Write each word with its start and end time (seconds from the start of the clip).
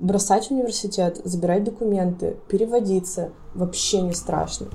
Бросать 0.00 0.50
университет, 0.50 1.20
забирать 1.24 1.64
документы, 1.64 2.36
переводиться 2.48 3.30
вообще 3.54 4.00
не 4.00 4.14
страшно. 4.14 4.68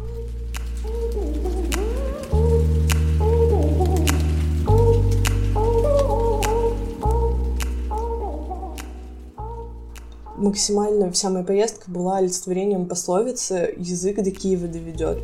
максимально 10.43 11.09
вся 11.09 11.29
моя 11.29 11.45
поездка 11.45 11.89
была 11.89 12.17
олицетворением 12.17 12.85
пословицы 12.85 13.73
«язык 13.77 14.21
до 14.21 14.29
Киева 14.29 14.67
доведет». 14.67 15.19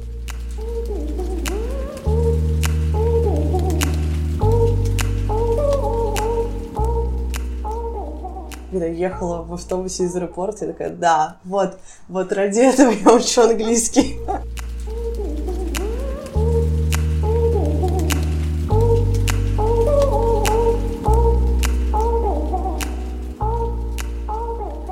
Когда 8.72 8.86
я 8.86 8.94
ехала 8.94 9.42
в 9.42 9.52
автобусе 9.54 10.04
из 10.04 10.16
аэропорта, 10.16 10.66
я 10.66 10.74
такая, 10.74 10.92
да, 10.92 11.38
вот, 11.44 11.80
вот 12.08 12.32
ради 12.32 12.60
этого 12.60 12.92
я 12.92 13.14
учу 13.14 13.42
английский. 13.42 14.20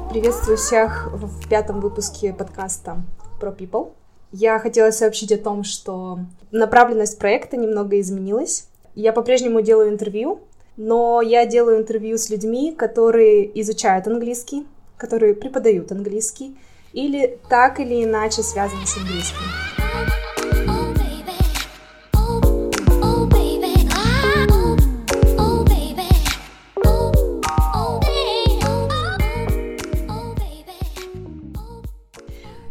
Приветствую 0.10 0.58
всех 0.58 1.12
в 1.14 1.48
пятом 1.48 1.80
выпуске 1.80 2.34
подкаста 2.34 3.04
про 3.40 3.52
People. 3.52 3.92
Я 4.32 4.58
хотела 4.58 4.90
сообщить 4.90 5.32
о 5.32 5.38
том, 5.38 5.64
что 5.64 6.22
направленность 6.50 7.20
проекта 7.20 7.58
немного 7.58 8.00
изменилась. 8.00 8.70
Я 8.96 9.14
по-прежнему 9.14 9.62
делаю 9.62 9.90
интервью, 9.90 10.42
но 10.78 11.22
я 11.24 11.48
делаю 11.48 11.80
интервью 11.80 12.18
с 12.18 12.30
людьми, 12.30 12.74
которые 12.74 13.60
изучают 13.62 14.08
английский, 14.08 14.68
которые 14.96 15.34
преподают 15.34 15.92
английский 15.92 16.56
или 16.94 17.40
так 17.50 17.80
или 17.80 18.04
иначе 18.04 18.44
связаны 18.44 18.86
с 18.86 18.96
английским. 18.98 19.38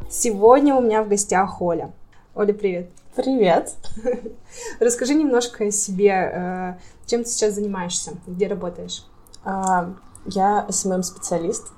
Сегодня 0.09 0.75
у 0.75 0.81
меня 0.81 1.03
в 1.03 1.09
гостях 1.09 1.61
Оля. 1.61 1.93
Оля, 2.35 2.53
привет. 2.53 2.89
Привет. 3.17 3.73
Расскажи 4.79 5.15
немножко 5.15 5.65
о 5.65 5.71
себе. 5.71 6.11
Э, 6.11 6.75
чем 7.07 7.25
ты 7.25 7.31
сейчас 7.31 7.55
занимаешься? 7.55 8.13
Где 8.27 8.47
работаешь? 8.47 9.07
А, 9.43 9.95
я 10.27 10.67
SMM-специалист. 10.69 11.69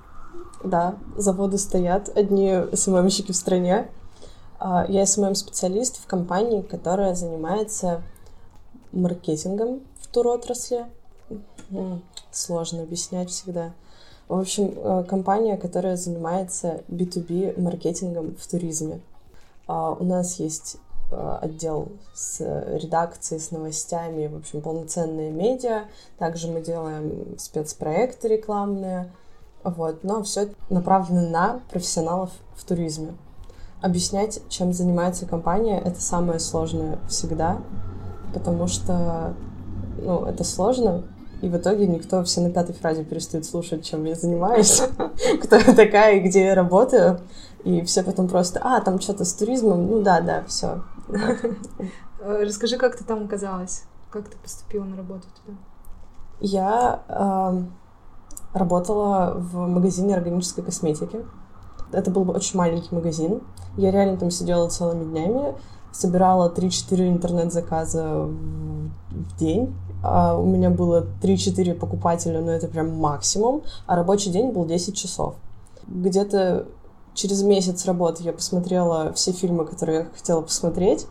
Да, 0.64 0.96
заводы 1.16 1.58
стоят, 1.58 2.10
одни 2.16 2.64
SMM 2.72 2.90
щики 2.90 3.30
в 3.30 3.36
стране. 3.36 3.88
А, 4.58 4.84
я 4.88 5.06
SMM-специалист 5.06 6.02
в 6.02 6.08
компании, 6.08 6.62
которая 6.62 7.14
занимается 7.14 8.02
маркетингом 8.90 9.82
в 10.00 10.08
туротрасли. 10.08 10.86
Сложно 12.32 12.82
объяснять 12.82 13.30
всегда. 13.30 13.74
В 14.26 14.40
общем, 14.40 14.74
э, 14.74 15.04
компания, 15.04 15.56
которая 15.56 15.96
занимается 15.96 16.82
B2B 16.88 17.60
маркетингом 17.60 18.34
в 18.34 18.44
туризме. 18.48 19.00
А, 19.68 19.92
у 19.92 20.02
нас 20.02 20.40
есть 20.40 20.78
отдел 21.10 21.88
с 22.14 22.40
редакцией, 22.40 23.40
с 23.40 23.50
новостями, 23.50 24.26
в 24.26 24.36
общем, 24.36 24.60
полноценные 24.60 25.30
медиа. 25.30 25.84
Также 26.18 26.48
мы 26.48 26.60
делаем 26.60 27.38
спецпроекты 27.38 28.28
рекламные. 28.28 29.10
Вот. 29.64 30.04
Но 30.04 30.22
все 30.22 30.48
направлено 30.70 31.28
на 31.28 31.60
профессионалов 31.70 32.30
в 32.54 32.64
туризме. 32.64 33.14
Объяснять, 33.80 34.40
чем 34.48 34.72
занимается 34.72 35.24
компания, 35.24 35.80
это 35.80 36.00
самое 36.00 36.40
сложное 36.40 36.98
всегда, 37.08 37.62
потому 38.34 38.66
что 38.66 39.34
ну, 39.98 40.24
это 40.24 40.42
сложно, 40.42 41.04
и 41.40 41.48
в 41.48 41.56
итоге 41.56 41.86
никто 41.86 42.24
все 42.24 42.40
на 42.40 42.50
пятой 42.50 42.74
фразе 42.74 43.04
перестает 43.04 43.44
слушать, 43.44 43.84
чем 43.84 44.04
я 44.04 44.14
занимаюсь, 44.16 44.82
кто 45.42 45.56
я 45.56 45.74
такая 45.74 46.16
и 46.16 46.20
где 46.20 46.46
я 46.46 46.54
работаю. 46.54 47.20
И 47.64 47.82
все 47.82 48.02
потом 48.02 48.28
просто, 48.28 48.60
а, 48.62 48.80
там 48.80 49.00
что-то 49.00 49.24
с 49.24 49.34
туризмом, 49.34 49.86
ну 49.88 50.02
да, 50.02 50.20
да, 50.20 50.44
все. 50.48 50.82
Расскажи, 52.20 52.76
как 52.76 52.96
ты 52.96 53.04
там 53.04 53.24
оказалась? 53.24 53.84
Как 54.10 54.28
ты 54.28 54.36
поступила 54.36 54.84
на 54.84 54.96
работу 54.96 55.26
туда? 55.44 55.56
Я 56.40 57.02
э, 57.08 57.62
работала 58.56 59.34
в 59.36 59.66
магазине 59.66 60.14
органической 60.14 60.62
косметики. 60.62 61.24
Это 61.92 62.10
был 62.10 62.28
очень 62.30 62.58
маленький 62.58 62.94
магазин. 62.94 63.40
Я 63.76 63.90
реально 63.90 64.16
там 64.16 64.30
сидела 64.30 64.68
целыми 64.68 65.04
днями, 65.04 65.54
собирала 65.92 66.52
3-4 66.52 67.08
интернет-заказа 67.08 68.26
в 68.26 69.36
день 69.38 69.74
Uh, 70.02 70.40
у 70.40 70.46
меня 70.46 70.70
было 70.70 71.06
3-4 71.22 71.74
покупателя, 71.74 72.40
но 72.40 72.52
это 72.52 72.68
прям 72.68 72.94
максимум, 72.96 73.62
а 73.86 73.96
рабочий 73.96 74.30
день 74.30 74.52
был 74.52 74.64
10 74.64 74.96
часов. 74.96 75.34
Где-то 75.88 76.66
через 77.14 77.42
месяц 77.42 77.84
работы 77.86 78.22
я 78.22 78.32
посмотрела 78.32 79.12
все 79.12 79.32
фильмы, 79.32 79.64
которые 79.64 80.00
я 80.00 80.06
хотела 80.16 80.40
посмотреть. 80.40 81.06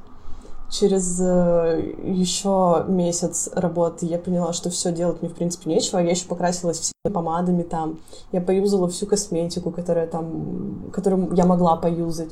Через 0.69 1.17
э, 1.21 1.95
еще 2.03 2.83
месяц 2.89 3.49
работы 3.53 4.05
я 4.05 4.19
поняла, 4.19 4.51
что 4.51 4.69
все 4.69 4.91
делать 4.91 5.21
мне 5.21 5.29
в 5.29 5.33
принципе 5.33 5.69
нечего. 5.69 5.99
Я 5.99 6.09
еще 6.09 6.27
покрасилась 6.27 6.79
всеми 6.79 7.13
помадами 7.13 7.63
там. 7.63 7.99
Я 8.33 8.41
поюзала 8.41 8.89
всю 8.89 9.07
косметику, 9.07 9.71
которая 9.71 10.07
там, 10.07 10.89
которую 10.91 11.33
я 11.35 11.45
могла 11.45 11.77
поюзать. 11.77 12.31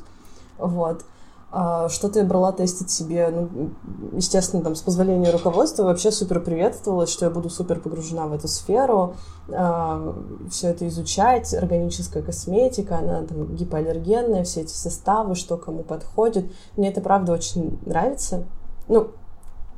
Вот. 0.58 1.02
А, 1.52 1.88
что-то 1.88 2.18
я 2.18 2.24
брала 2.24 2.50
тестить 2.50 2.90
себе, 2.90 3.28
ну, 3.30 3.70
естественно, 4.12 4.62
там, 4.62 4.74
с 4.74 4.82
позволения 4.82 5.30
руководства 5.30 5.84
вообще 5.84 6.10
супер 6.10 6.40
приветствовалось, 6.40 7.08
что 7.08 7.26
я 7.26 7.30
буду 7.30 7.50
супер 7.50 7.78
погружена 7.78 8.26
в 8.26 8.32
эту 8.32 8.48
сферу, 8.48 9.14
э, 9.48 10.12
все 10.50 10.68
это 10.68 10.88
изучать, 10.88 11.54
органическая 11.54 12.22
косметика, 12.22 12.98
она 12.98 13.22
там 13.22 13.54
гипоаллергенная, 13.54 14.42
все 14.42 14.62
эти 14.62 14.72
составы, 14.72 15.36
что 15.36 15.56
кому 15.56 15.84
подходит. 15.84 16.50
Мне 16.76 16.88
это, 16.88 17.00
правда, 17.00 17.32
очень 17.32 17.78
нравится. 17.86 18.44
Ну, 18.88 19.08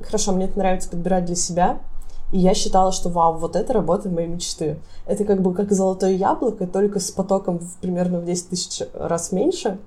хорошо, 0.01 0.31
мне 0.31 0.45
это 0.45 0.57
нравится 0.57 0.89
подбирать 0.89 1.25
для 1.25 1.35
себя, 1.35 1.79
и 2.31 2.39
я 2.39 2.55
считала, 2.55 2.91
что 2.91 3.09
вау, 3.09 3.37
вот 3.37 3.55
это 3.55 3.73
работа 3.73 4.09
моей 4.09 4.27
мечты. 4.27 4.79
Это 5.05 5.23
как 5.23 5.43
бы 5.43 5.53
как 5.53 5.71
золотое 5.71 6.11
яблоко, 6.11 6.65
только 6.65 6.99
с 6.99 7.11
потоком 7.11 7.59
примерно 7.79 8.19
в 8.19 8.25
10 8.25 8.49
тысяч 8.49 8.81
раз 8.93 9.31
меньше. 9.31 9.79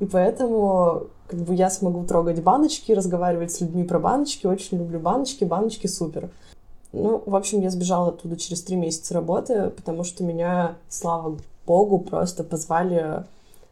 И 0.00 0.04
поэтому 0.04 1.08
как 1.28 1.40
бы 1.40 1.54
я 1.54 1.70
смогу 1.70 2.04
трогать 2.04 2.42
баночки, 2.42 2.92
разговаривать 2.92 3.52
с 3.52 3.60
людьми 3.60 3.84
про 3.84 3.98
баночки. 3.98 4.46
Очень 4.46 4.78
люблю 4.78 4.98
баночки, 4.98 5.44
баночки 5.44 5.86
супер. 5.86 6.30
Ну, 6.92 7.22
в 7.24 7.36
общем, 7.36 7.60
я 7.60 7.70
сбежала 7.70 8.08
оттуда 8.08 8.36
через 8.36 8.62
три 8.62 8.76
месяца 8.76 9.12
работы, 9.12 9.70
потому 9.70 10.04
что 10.04 10.24
меня, 10.24 10.76
слава 10.88 11.36
богу, 11.66 11.98
просто 11.98 12.44
позвали 12.44 13.24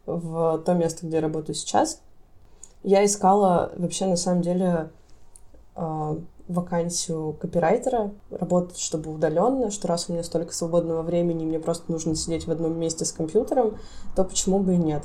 в 0.05 0.59
то 0.59 0.73
место, 0.73 1.07
где 1.07 1.17
я 1.17 1.21
работаю 1.21 1.55
сейчас. 1.55 1.99
Я 2.83 3.03
искала 3.03 3.71
вообще, 3.75 4.05
на 4.05 4.17
самом 4.17 4.43
деле, 4.43 4.89
а, 5.75 6.15
вакансию 6.47 7.33
копирайтера, 7.33 8.11
работать, 8.29 8.77
чтобы 8.77 9.11
удаленно, 9.13 9.71
что 9.71 9.87
раз 9.87 10.07
у 10.07 10.13
меня 10.13 10.23
столько 10.23 10.53
свободного 10.53 11.01
времени, 11.01 11.43
мне 11.43 11.59
просто 11.59 11.91
нужно 11.91 12.15
сидеть 12.15 12.47
в 12.47 12.51
одном 12.51 12.79
месте 12.79 13.03
с 13.03 13.11
компьютером, 13.11 13.77
то 14.15 14.23
почему 14.23 14.59
бы 14.59 14.75
и 14.75 14.77
нет. 14.77 15.03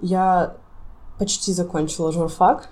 Я 0.00 0.56
почти 1.18 1.52
закончила 1.52 2.12
журфак, 2.12 2.68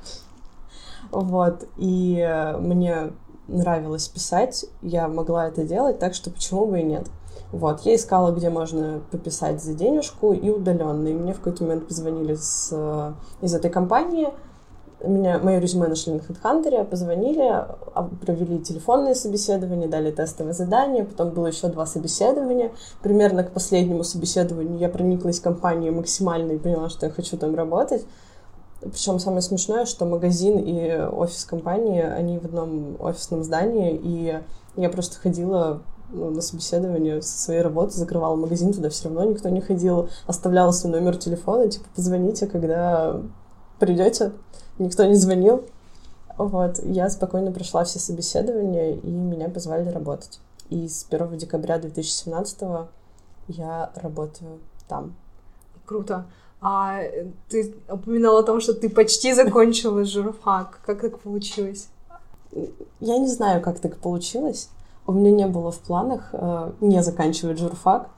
вот, 1.11 1.67
и 1.77 2.19
э, 2.19 2.57
мне 2.59 3.13
нравилось 3.49 4.09
писать, 4.09 4.65
я 4.81 5.09
могла 5.09 5.49
это 5.49 5.65
делать, 5.65 5.99
так 5.99 6.15
что 6.15 6.31
почему 6.31 6.67
бы 6.67 6.81
и 6.81 6.85
нет. 6.85 7.07
Вот, 7.51 7.83
я 7.83 7.95
искала, 7.95 8.33
где 8.33 8.49
можно 8.49 9.03
пописать 9.11 9.63
за 9.63 9.75
денежку 9.75 10.33
и 10.33 10.49
удаленно. 10.49 11.07
И 11.09 11.13
мне 11.13 11.35
в 11.35 11.39
какой-то 11.39 11.65
момент 11.65 11.87
позвонили 11.87 12.35
с, 12.35 12.71
э, 12.73 13.13
из 13.43 13.55
этой 13.55 13.71
компании, 13.71 14.33
меня, 15.05 15.39
мое 15.39 15.59
резюме 15.59 15.89
нашли 15.89 16.15
на 16.15 16.19
HeadHunter, 16.19 16.85
позвонили, 16.85 17.43
а, 17.43 18.09
провели 18.25 18.61
телефонное 18.61 19.15
собеседование, 19.15 19.89
дали 19.89 20.11
тестовое 20.11 20.53
задание, 20.53 21.05
потом 21.05 21.31
было 21.31 21.49
еще 21.49 21.69
два 21.69 21.87
собеседования. 21.87 22.73
Примерно 23.03 23.43
к 23.45 23.51
последнему 23.51 24.05
собеседованию 24.05 24.79
я 24.79 24.89
прониклась 24.89 25.41
в 25.41 25.43
компанию 25.43 25.93
максимально 25.93 26.53
и 26.53 26.59
поняла, 26.59 26.89
что 26.89 27.07
я 27.07 27.13
хочу 27.13 27.37
там 27.37 27.55
работать. 27.55 28.05
Причем 28.83 29.19
самое 29.19 29.43
смешное, 29.43 29.87
что 29.87 30.05
магазин 30.05 30.59
и 30.59 30.99
офис 30.99 31.45
компании, 31.45 32.03
они 32.03 32.39
в 32.39 32.45
одном 32.45 32.97
офисном 33.01 33.45
здании, 33.45 33.99
и 34.03 34.41
я 34.77 34.91
просто 34.91 35.19
ходила 35.19 35.83
ну, 36.11 36.31
на 36.31 36.43
собеседование 36.43 37.23
со 37.23 37.39
своей 37.39 37.61
работы, 37.63 37.97
закрывала 37.97 38.35
магазин, 38.37 38.73
туда 38.73 38.91
все 38.91 39.05
равно 39.05 39.25
никто 39.25 39.49
не 39.49 39.61
ходил, 39.61 40.09
оставляла 40.27 40.73
свой 40.73 40.93
номер 40.93 41.17
телефона, 41.17 41.69
типа, 41.69 41.87
позвоните, 41.95 42.47
когда 42.47 43.21
придете. 43.79 44.33
Никто 44.79 45.05
не 45.05 45.15
звонил. 45.15 45.65
Вот, 46.39 46.81
я 46.83 47.09
спокойно 47.11 47.53
прошла 47.53 47.85
все 47.85 47.99
собеседования, 47.99 48.95
и 48.95 49.11
меня 49.11 49.49
позвали 49.49 49.89
работать. 49.89 50.41
И 50.71 50.89
с 50.89 51.07
1 51.09 51.37
декабря 51.37 51.79
2017 51.79 52.63
я 53.49 53.91
работаю 53.95 54.59
там. 54.89 55.15
Круто. 55.85 56.27
А 56.65 57.01
ты 57.49 57.75
упоминала 57.91 58.41
о 58.41 58.45
том, 58.45 58.61
что 58.61 58.73
ты 58.73 58.89
почти 58.89 59.35
закончила 59.35 60.05
журфак. 60.05 60.81
Как 60.87 61.01
так 61.01 61.19
получилось? 61.19 61.89
Я 63.01 63.19
не 63.19 63.27
знаю, 63.27 63.61
как 63.61 63.81
так 63.81 63.97
получилось. 63.97 64.69
У 65.07 65.13
меня 65.13 65.33
не 65.33 65.47
было 65.49 65.73
в 65.73 65.81
планах 65.81 66.29
э, 66.33 66.73
не 66.81 67.03
заканчивать 67.03 67.59
журфак. 67.59 68.11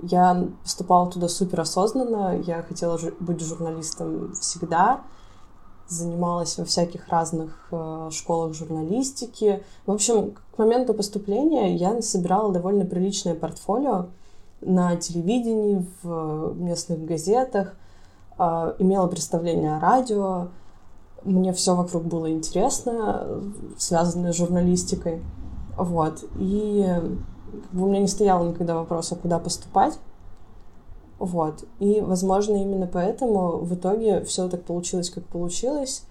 Я 0.00 0.46
поступала 0.62 1.10
туда 1.10 1.28
супер 1.28 1.60
осознанно. 1.60 2.40
Я 2.46 2.62
хотела 2.62 2.96
жу- 2.98 3.16
быть 3.18 3.40
журналистом 3.40 4.32
всегда. 4.34 5.00
Занималась 5.88 6.56
во 6.56 6.64
всяких 6.64 7.08
разных 7.08 7.66
э, 7.72 8.10
школах 8.12 8.54
журналистики. 8.54 9.64
В 9.86 9.90
общем, 9.90 10.34
к 10.54 10.58
моменту 10.58 10.94
поступления 10.94 11.74
я 11.74 12.00
собирала 12.00 12.52
довольно 12.52 12.84
приличное 12.84 13.34
портфолио 13.34 14.06
на 14.60 14.94
телевидении, 14.96 15.84
в 16.02 16.54
местных 16.56 17.04
газетах, 17.04 17.74
э, 18.38 18.74
имела 18.78 19.06
представление 19.06 19.76
о 19.76 19.80
радио. 19.80 20.48
Мне 21.24 21.52
все 21.52 21.74
вокруг 21.74 22.04
было 22.04 22.30
интересно, 22.30 23.42
связанное 23.76 24.32
с 24.32 24.36
журналистикой. 24.36 25.22
Вот. 25.76 26.24
И 26.38 26.86
как 26.86 27.70
бы 27.72 27.84
у 27.84 27.88
меня 27.88 28.00
не 28.00 28.08
стояло 28.08 28.48
никогда 28.48 28.76
вопроса, 28.76 29.16
куда 29.16 29.38
поступать. 29.38 29.98
Вот. 31.18 31.64
И, 31.80 32.00
возможно, 32.00 32.54
именно 32.56 32.86
поэтому 32.86 33.58
в 33.58 33.74
итоге 33.74 34.22
все 34.24 34.48
так 34.48 34.64
получилось, 34.64 35.10
как 35.10 35.24
получилось. 35.24 36.04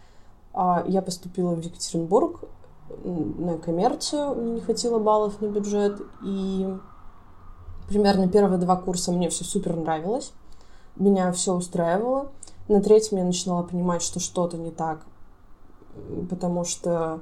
А 0.53 0.83
Я 0.87 1.01
поступила 1.01 1.53
в 1.53 1.59
Екатеринбург 1.59 2.41
на 3.03 3.57
коммерцию, 3.57 4.35
мне 4.35 4.51
не 4.53 4.61
хватило 4.61 4.97
баллов 4.97 5.41
на 5.41 5.47
бюджет, 5.47 6.01
и 6.25 6.73
примерно 7.87 8.27
первые 8.27 8.59
два 8.59 8.75
курса 8.75 9.11
мне 9.11 9.29
все 9.29 9.43
супер 9.43 9.75
нравилось, 9.75 10.33
меня 10.97 11.31
все 11.31 11.53
устраивало. 11.53 12.31
На 12.67 12.81
третьем 12.81 13.17
я 13.17 13.23
начинала 13.23 13.63
понимать, 13.63 14.01
что 14.01 14.19
что-то 14.19 14.57
не 14.57 14.71
так, 14.71 15.05
потому 16.29 16.65
что 16.65 17.21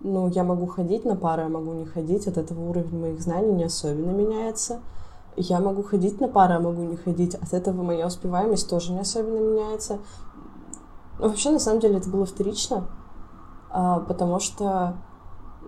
ну, 0.00 0.28
я 0.28 0.44
могу 0.44 0.66
ходить 0.66 1.04
на 1.04 1.16
пары, 1.16 1.42
я 1.42 1.48
могу 1.48 1.72
не 1.72 1.84
ходить, 1.84 2.26
от 2.26 2.38
этого 2.38 2.70
уровень 2.70 3.00
моих 3.00 3.20
знаний 3.20 3.52
не 3.52 3.64
особенно 3.64 4.10
меняется. 4.10 4.80
Я 5.36 5.60
могу 5.60 5.82
ходить 5.82 6.20
на 6.20 6.28
пары, 6.28 6.54
а 6.54 6.60
могу 6.60 6.82
не 6.82 6.96
ходить, 6.96 7.34
от 7.34 7.52
этого 7.52 7.82
моя 7.82 8.06
успеваемость 8.06 8.68
тоже 8.68 8.92
не 8.92 9.00
особенно 9.00 9.38
меняется. 9.38 9.98
Вообще, 11.18 11.50
на 11.50 11.58
самом 11.58 11.80
деле, 11.80 11.98
это 11.98 12.08
было 12.08 12.26
вторично, 12.26 12.86
а, 13.70 14.00
потому 14.00 14.38
что 14.40 14.96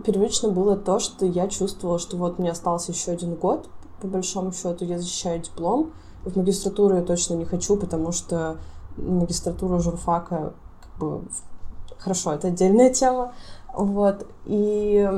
первично 0.05 0.49
было 0.49 0.76
то, 0.76 0.99
что 0.99 1.26
я 1.26 1.49
чувствовала, 1.49 1.99
что 1.99 2.17
вот 2.17 2.38
мне 2.38 2.52
остался 2.52 2.93
еще 2.93 3.12
один 3.12 3.35
год, 3.35 3.69
по 4.00 4.06
большому 4.06 4.52
счету, 4.52 4.85
я 4.85 4.99
защищаю 4.99 5.41
диплом. 5.41 5.93
В 6.25 6.37
магистратуру 6.37 6.96
я 6.96 7.02
точно 7.02 7.34
не 7.34 7.44
хочу, 7.44 7.76
потому 7.76 8.12
что 8.12 8.58
магистратура 8.96 9.78
журфака 9.78 10.52
как 10.81 10.99
бы 11.00 11.22
хорошо, 11.99 12.32
это 12.32 12.49
отдельная 12.49 12.90
тема. 12.90 13.32
Вот. 13.75 14.26
И 14.46 15.08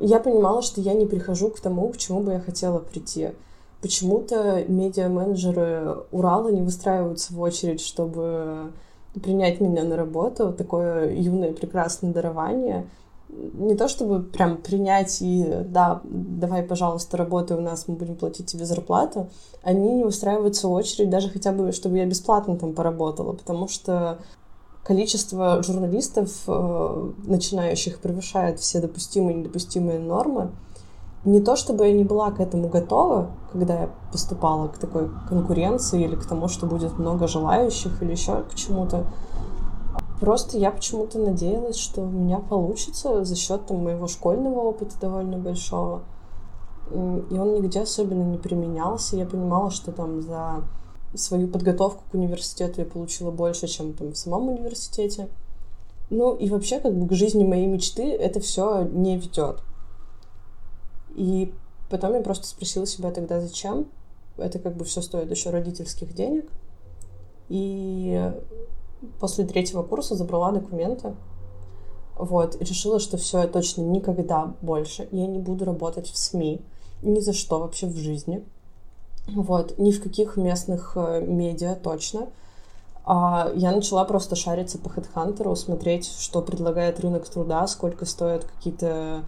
я 0.00 0.20
понимала, 0.20 0.62
что 0.62 0.80
я 0.80 0.94
не 0.94 1.06
прихожу 1.06 1.50
к 1.50 1.60
тому, 1.60 1.88
к 1.90 1.96
чему 1.96 2.20
бы 2.20 2.32
я 2.32 2.40
хотела 2.40 2.78
прийти. 2.78 3.32
Почему-то 3.80 4.64
медиа-менеджеры 4.66 6.04
Урала 6.10 6.48
не 6.48 6.62
выстраиваются 6.62 7.32
в 7.32 7.40
очередь, 7.40 7.80
чтобы 7.80 8.72
принять 9.14 9.60
меня 9.60 9.84
на 9.84 9.96
работу. 9.96 10.52
Такое 10.52 11.12
юное 11.12 11.52
прекрасное 11.52 12.12
дарование. 12.12 12.88
Не 13.28 13.74
то 13.74 13.88
чтобы 13.88 14.22
прям 14.22 14.56
принять 14.56 15.20
и 15.20 15.44
да, 15.66 16.00
давай, 16.04 16.62
пожалуйста, 16.62 17.16
работай 17.16 17.56
у 17.56 17.60
нас, 17.60 17.86
мы 17.86 17.94
будем 17.94 18.16
платить 18.16 18.46
тебе 18.46 18.64
зарплату. 18.64 19.28
Они 19.62 19.96
не 19.96 20.04
устраиваются 20.04 20.66
в 20.66 20.72
очередь 20.72 21.10
даже 21.10 21.28
хотя 21.28 21.52
бы, 21.52 21.72
чтобы 21.72 21.98
я 21.98 22.06
бесплатно 22.06 22.56
там 22.56 22.72
поработала, 22.72 23.34
потому 23.34 23.68
что 23.68 24.18
количество 24.82 25.62
журналистов, 25.62 26.30
э, 26.46 27.10
начинающих, 27.24 27.98
превышает 27.98 28.58
все 28.58 28.80
допустимые 28.80 29.34
и 29.34 29.40
недопустимые 29.40 29.98
нормы. 29.98 30.50
Не 31.24 31.40
то, 31.40 31.56
чтобы 31.56 31.86
я 31.86 31.92
не 31.92 32.04
была 32.04 32.30
к 32.30 32.40
этому 32.40 32.68
готова, 32.68 33.30
когда 33.52 33.82
я 33.82 33.90
поступала 34.10 34.68
к 34.68 34.78
такой 34.78 35.10
конкуренции 35.28 36.02
или 36.02 36.14
к 36.14 36.24
тому, 36.24 36.48
что 36.48 36.64
будет 36.64 36.98
много 36.98 37.28
желающих 37.28 38.02
или 38.02 38.12
еще 38.12 38.44
к 38.44 38.54
чему-то. 38.54 39.04
Просто 40.20 40.58
я 40.58 40.70
почему-то 40.72 41.18
надеялась, 41.18 41.76
что 41.76 42.02
у 42.02 42.10
меня 42.10 42.40
получится 42.40 43.24
за 43.24 43.36
счет 43.36 43.66
там, 43.66 43.84
моего 43.84 44.08
школьного 44.08 44.60
опыта 44.60 44.98
довольно 45.00 45.38
большого. 45.38 46.02
И 46.90 46.94
он 46.94 47.54
нигде 47.54 47.82
особенно 47.82 48.24
не 48.24 48.38
применялся. 48.38 49.16
Я 49.16 49.26
понимала, 49.26 49.70
что 49.70 49.92
там 49.92 50.22
за 50.22 50.64
свою 51.14 51.48
подготовку 51.48 52.02
к 52.10 52.14
университету 52.14 52.80
я 52.80 52.86
получила 52.86 53.30
больше, 53.30 53.68
чем 53.68 53.92
там 53.92 54.12
в 54.12 54.18
самом 54.18 54.48
университете. 54.48 55.28
Ну 56.10 56.34
и 56.34 56.48
вообще, 56.48 56.80
как 56.80 56.94
бы 56.94 57.06
к 57.06 57.12
жизни 57.12 57.44
моей 57.44 57.66
мечты 57.66 58.10
это 58.10 58.40
все 58.40 58.82
не 58.84 59.16
ведет. 59.18 59.60
И 61.14 61.52
потом 61.90 62.14
я 62.14 62.22
просто 62.22 62.46
спросила 62.46 62.86
себя 62.86 63.10
тогда, 63.10 63.40
зачем. 63.40 63.86
Это 64.36 64.58
как 64.58 64.76
бы 64.76 64.84
все 64.84 65.02
стоит 65.02 65.30
еще 65.30 65.50
родительских 65.50 66.14
денег. 66.14 66.50
И 67.48 68.32
после 69.20 69.44
третьего 69.44 69.82
курса 69.82 70.14
забрала 70.14 70.52
документы. 70.52 71.14
Вот, 72.16 72.60
и 72.60 72.64
решила, 72.64 72.98
что 72.98 73.16
все, 73.16 73.42
я 73.42 73.46
точно 73.46 73.82
никогда 73.82 74.54
больше 74.60 75.08
я 75.12 75.26
не 75.26 75.38
буду 75.38 75.64
работать 75.64 76.08
в 76.08 76.18
СМИ. 76.18 76.60
Ни 77.02 77.20
за 77.20 77.32
что 77.32 77.60
вообще 77.60 77.86
в 77.86 77.96
жизни. 77.96 78.44
Вот, 79.28 79.78
ни 79.78 79.92
в 79.92 80.02
каких 80.02 80.36
местных 80.36 80.92
э, 80.96 81.20
медиа 81.20 81.76
точно. 81.76 82.28
А 83.04 83.50
я 83.54 83.72
начала 83.72 84.04
просто 84.04 84.36
шариться 84.36 84.78
по 84.78 84.88
HeadHunter, 84.88 85.54
смотреть, 85.54 86.10
что 86.18 86.42
предлагает 86.42 87.00
рынок 87.00 87.28
труда, 87.28 87.66
сколько 87.66 88.04
стоят 88.04 88.44
какие-то 88.44 89.22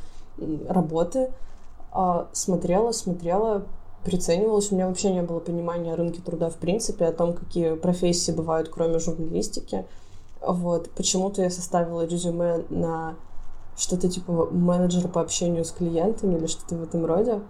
работы. 0.68 1.32
А, 1.92 2.28
смотрела, 2.32 2.92
смотрела, 2.92 3.64
приценивалась. 4.04 4.70
У 4.70 4.74
меня 4.74 4.88
вообще 4.88 5.12
не 5.12 5.22
было 5.22 5.40
понимания 5.40 5.92
о 5.92 5.96
рынке 5.96 6.20
труда 6.22 6.50
в 6.50 6.56
принципе, 6.56 7.06
о 7.06 7.12
том, 7.12 7.34
какие 7.34 7.74
профессии 7.74 8.32
бывают, 8.32 8.68
кроме 8.68 8.98
журналистики. 8.98 9.86
Вот. 10.40 10.90
Почему-то 10.90 11.42
я 11.42 11.50
составила 11.50 12.06
резюме 12.06 12.64
на 12.70 13.16
что-то 13.76 14.08
типа 14.08 14.48
менеджер 14.50 15.08
по 15.08 15.20
общению 15.20 15.64
с 15.64 15.70
клиентами 15.70 16.36
или 16.36 16.46
что-то 16.46 16.76
в 16.76 16.82
этом 16.82 17.04
роде. 17.04 17.40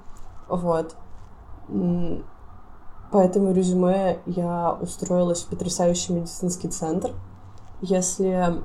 Вот. 0.49 0.95
По 3.13 3.19
этому 3.19 3.53
резюме 3.53 4.19
я 4.27 4.77
устроилась 4.81 5.43
в 5.43 5.49
потрясающий 5.49 6.13
медицинский 6.13 6.69
центр. 6.69 7.13
Если, 7.81 8.61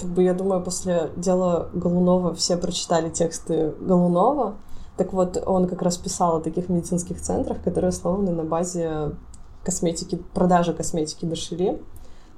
как 0.00 0.08
бы, 0.10 0.22
я 0.22 0.32
думаю, 0.32 0.62
после 0.62 1.10
дела 1.16 1.68
Голунова 1.72 2.34
все 2.34 2.56
прочитали 2.56 3.10
тексты 3.10 3.74
Голунова, 3.80 4.54
так 4.96 5.12
вот, 5.12 5.42
он 5.46 5.68
как 5.68 5.82
раз 5.82 5.96
писал 5.96 6.36
о 6.36 6.40
таких 6.40 6.68
медицинских 6.68 7.20
центрах, 7.20 7.62
которые 7.62 7.88
основаны 7.88 8.30
на 8.30 8.44
базе 8.44 9.12
косметики, 9.64 10.16
продажи 10.34 10.74
косметики 10.74 11.24
Бершери. 11.24 11.80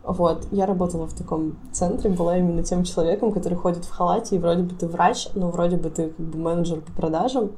Вот, 0.04 0.46
я 0.50 0.66
работала 0.66 1.06
в 1.06 1.14
таком 1.14 1.56
центре, 1.72 2.10
была 2.10 2.36
именно 2.36 2.62
тем 2.62 2.84
человеком, 2.84 3.32
который 3.32 3.54
ходит 3.54 3.84
в 3.86 3.90
халате, 3.90 4.36
и 4.36 4.38
вроде 4.38 4.62
бы 4.62 4.74
ты 4.74 4.86
врач, 4.86 5.28
но 5.34 5.50
вроде 5.50 5.76
бы 5.76 5.88
ты 5.88 6.10
как 6.10 6.26
бы 6.26 6.38
менеджер 6.38 6.82
по 6.82 6.92
продажам. 6.92 7.52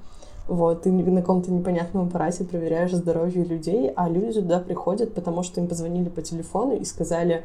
Вот, 0.46 0.82
ты 0.82 0.92
на 0.92 1.20
каком-то 1.20 1.50
непонятном 1.50 2.06
аппарате 2.06 2.44
проверяешь 2.44 2.92
здоровье 2.92 3.44
людей, 3.44 3.90
а 3.96 4.08
люди 4.08 4.40
туда 4.40 4.60
приходят, 4.60 5.12
потому 5.12 5.42
что 5.42 5.60
им 5.60 5.66
позвонили 5.66 6.08
по 6.08 6.22
телефону 6.22 6.76
и 6.76 6.84
сказали, 6.84 7.44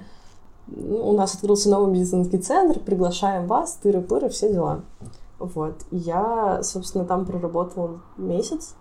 «Ну, 0.67 1.09
у 1.09 1.13
нас 1.13 1.33
открылся 1.33 1.71
новый 1.71 1.91
медицинский 1.91 2.37
центр, 2.37 2.79
приглашаем 2.79 3.47
вас, 3.47 3.79
тыры-пыры, 3.83 4.29
все 4.29 4.53
дела. 4.53 4.81
Вот. 5.41 5.75
Я, 5.89 6.61
собственно, 6.63 7.05
там 7.05 7.25
проработала 7.25 8.01
месяц 8.17 8.75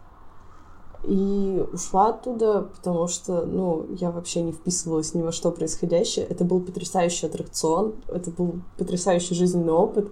и 1.04 1.64
ушла 1.72 2.08
оттуда, 2.10 2.68
потому 2.76 3.08
что, 3.08 3.46
ну, 3.46 3.86
я 3.90 4.10
вообще 4.10 4.42
не 4.42 4.52
вписывалась 4.52 5.14
ни 5.14 5.22
во 5.22 5.32
что 5.32 5.50
происходящее. 5.50 6.26
Это 6.26 6.44
был 6.44 6.60
потрясающий 6.60 7.26
аттракцион, 7.26 7.94
это 8.08 8.30
был 8.30 8.56
потрясающий 8.76 9.34
жизненный 9.34 9.72
опыт. 9.72 10.10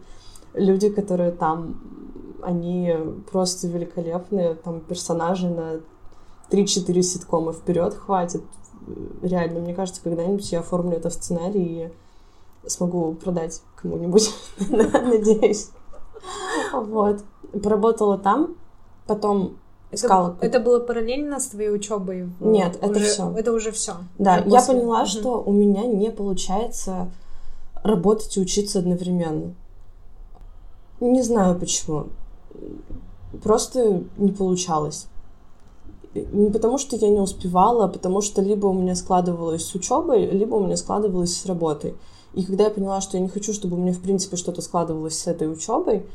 Люди, 0.55 0.89
которые 0.89 1.33
там 1.33 1.81
они 2.43 2.95
просто 3.31 3.67
великолепные, 3.67 4.55
там 4.55 4.81
персонажи 4.81 5.51
на 5.51 5.81
3-4 6.51 7.03
ситкома 7.03 7.53
вперед 7.53 7.95
хватит. 7.95 8.43
Реально, 9.21 9.61
мне 9.61 9.75
кажется, 9.75 10.01
когда-нибудь 10.03 10.51
я 10.51 10.61
оформлю 10.61 10.97
это 10.97 11.11
в 11.11 11.15
сценарий 11.15 11.93
и 12.65 12.69
смогу 12.69 13.15
продать 13.15 13.61
кому-нибудь, 13.77 14.33
надеюсь. 14.71 15.71
Вот. 16.73 17.21
Поработала 17.63 18.19
там, 18.19 18.57
потом 19.07 19.57
искала... 19.91 20.37
Это, 20.41 20.47
это 20.47 20.61
было 20.61 20.81
параллельно 20.81 21.41
с 21.41 21.49
твоей 21.49 21.71
учебой? 21.71 22.31
Нет, 22.41 22.79
это 22.81 23.01
все. 23.01 23.33
Это 23.37 23.53
уже 23.53 23.73
все. 23.73 23.95
Да, 24.19 24.39
я 24.39 24.63
поняла, 24.63 25.07
что 25.07 25.43
у 25.43 25.53
меня 25.53 25.85
не 25.85 26.11
получается 26.11 27.11
работать 27.83 28.37
и 28.37 28.41
учиться 28.41 28.81
одновременно. 28.81 29.55
Не 31.01 31.23
знаю 31.23 31.59
почему 31.59 32.07
просто 33.43 34.03
не 34.17 34.33
получалось. 34.33 35.07
Не 36.15 36.51
потому, 36.51 36.79
что 36.79 36.97
я 36.97 37.09
не 37.09 37.21
успевала, 37.21 37.85
а 37.85 37.89
потому 37.89 38.23
что 38.23 38.41
либо 38.43 38.67
у 38.67 38.73
меня 38.73 38.95
складывалось 38.95 39.65
с 39.65 39.75
учебой, 39.75 40.27
либо 40.27 40.57
у 40.57 40.65
меня 40.65 40.77
складывалось 40.77 41.37
с 41.37 41.47
работой. 41.47 41.95
И 42.35 42.45
когда 42.45 42.65
я 42.65 42.71
поняла, 42.71 43.01
что 43.01 43.17
я 43.17 43.23
не 43.23 43.29
хочу, 43.29 43.53
чтобы 43.53 43.77
у 43.77 43.81
меня, 43.81 43.93
в 43.93 44.01
принципе, 44.01 44.37
что-то 44.37 44.63
складывалось 44.63 45.19
с 45.19 45.27
этой 45.27 45.51
учебой, 45.51 46.07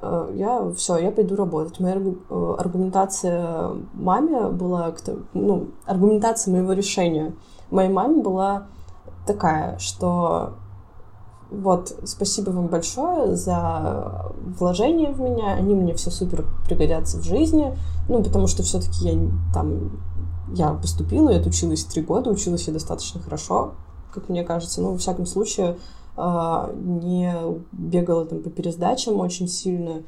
э, 0.00 0.32
я 0.34 0.70
все, 0.76 0.98
я 0.98 1.10
пойду 1.10 1.36
работать. 1.36 1.78
Моя 1.80 1.96
э, 1.96 2.54
аргументация 2.58 3.70
маме 3.94 4.48
была, 4.48 4.94
ну, 5.34 5.68
аргументация 5.84 6.52
моего 6.52 6.72
решения. 6.72 7.34
Моей 7.70 7.90
маме 7.90 8.22
была 8.22 8.66
такая, 9.26 9.78
что 9.78 10.54
вот, 11.52 11.94
спасибо 12.04 12.50
вам 12.50 12.68
большое 12.68 13.36
за 13.36 14.32
вложение 14.58 15.12
в 15.12 15.20
меня, 15.20 15.52
они 15.52 15.74
мне 15.74 15.94
все 15.94 16.10
супер 16.10 16.46
пригодятся 16.66 17.18
в 17.18 17.24
жизни, 17.24 17.76
ну, 18.08 18.22
потому 18.22 18.46
что 18.46 18.62
все-таки 18.62 19.08
я 19.08 19.30
там, 19.52 20.00
я 20.54 20.72
поступила, 20.72 21.28
я 21.28 21.40
отучилась 21.40 21.84
три 21.84 22.02
года, 22.02 22.30
училась 22.30 22.66
я 22.66 22.72
достаточно 22.72 23.20
хорошо, 23.20 23.74
как 24.12 24.28
мне 24.28 24.44
кажется, 24.44 24.80
ну, 24.80 24.92
во 24.92 24.98
всяком 24.98 25.26
случае, 25.26 25.76
а, 26.16 26.70
не 26.74 27.34
бегала 27.72 28.26
там 28.26 28.42
по 28.42 28.50
пересдачам 28.50 29.20
очень 29.20 29.48
сильно 29.48 30.02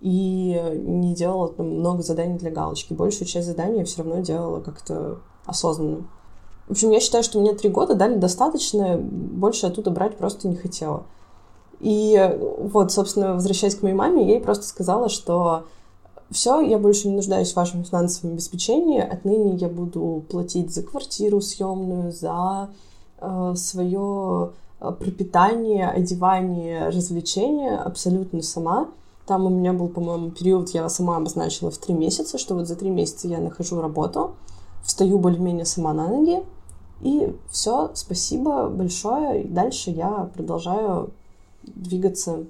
и 0.00 0.58
не 0.72 1.14
делала 1.14 1.48
там 1.48 1.68
много 1.68 2.02
заданий 2.02 2.38
для 2.38 2.50
галочки. 2.50 2.94
Большую 2.94 3.28
часть 3.28 3.46
заданий 3.46 3.80
я 3.80 3.84
все 3.84 4.02
равно 4.02 4.20
делала 4.22 4.60
как-то 4.60 5.18
осознанно. 5.44 6.06
В 6.68 6.72
общем, 6.72 6.90
я 6.90 7.00
считаю, 7.00 7.24
что 7.24 7.40
мне 7.40 7.52
три 7.52 7.68
года 7.68 7.94
дали 7.94 8.14
достаточно, 8.16 8.96
больше 8.96 9.66
оттуда 9.66 9.90
брать 9.90 10.16
просто 10.16 10.48
не 10.48 10.56
хотела. 10.56 11.04
И 11.80 12.38
вот, 12.58 12.92
собственно, 12.92 13.34
возвращаясь 13.34 13.74
к 13.74 13.82
моей 13.82 13.94
маме, 13.94 14.26
я 14.26 14.34
ей 14.34 14.40
просто 14.40 14.64
сказала, 14.64 15.08
что 15.08 15.64
все, 16.30 16.60
я 16.60 16.78
больше 16.78 17.08
не 17.08 17.16
нуждаюсь 17.16 17.52
в 17.52 17.56
вашем 17.56 17.84
финансовом 17.84 18.34
обеспечении, 18.34 19.00
отныне 19.00 19.56
я 19.56 19.68
буду 19.68 20.24
платить 20.30 20.72
за 20.72 20.82
квартиру 20.82 21.40
съемную, 21.40 22.12
за 22.12 22.70
свое 23.54 24.52
э, 24.80 24.92
пропитание, 24.92 25.88
одевание, 25.88 26.88
развлечения 26.88 27.76
абсолютно 27.76 28.42
сама. 28.42 28.88
Там 29.26 29.46
у 29.46 29.48
меня 29.48 29.72
был, 29.72 29.88
по-моему, 29.88 30.30
период, 30.30 30.70
я 30.70 30.88
сама 30.88 31.16
обозначила 31.16 31.70
в 31.70 31.78
три 31.78 31.94
месяца, 31.94 32.38
что 32.38 32.54
вот 32.54 32.66
за 32.66 32.76
три 32.76 32.90
месяца 32.90 33.28
я 33.28 33.38
нахожу 33.38 33.80
работу, 33.80 34.32
встаю 34.82 35.18
более-менее 35.18 35.64
сама 35.66 35.92
на 35.92 36.08
ноги, 36.08 36.42
и 37.00 37.34
все, 37.50 37.90
спасибо 37.94 38.68
большое. 38.68 39.44
И 39.44 39.48
дальше 39.48 39.90
я 39.90 40.30
продолжаю 40.34 41.10
двигаться 41.62 42.44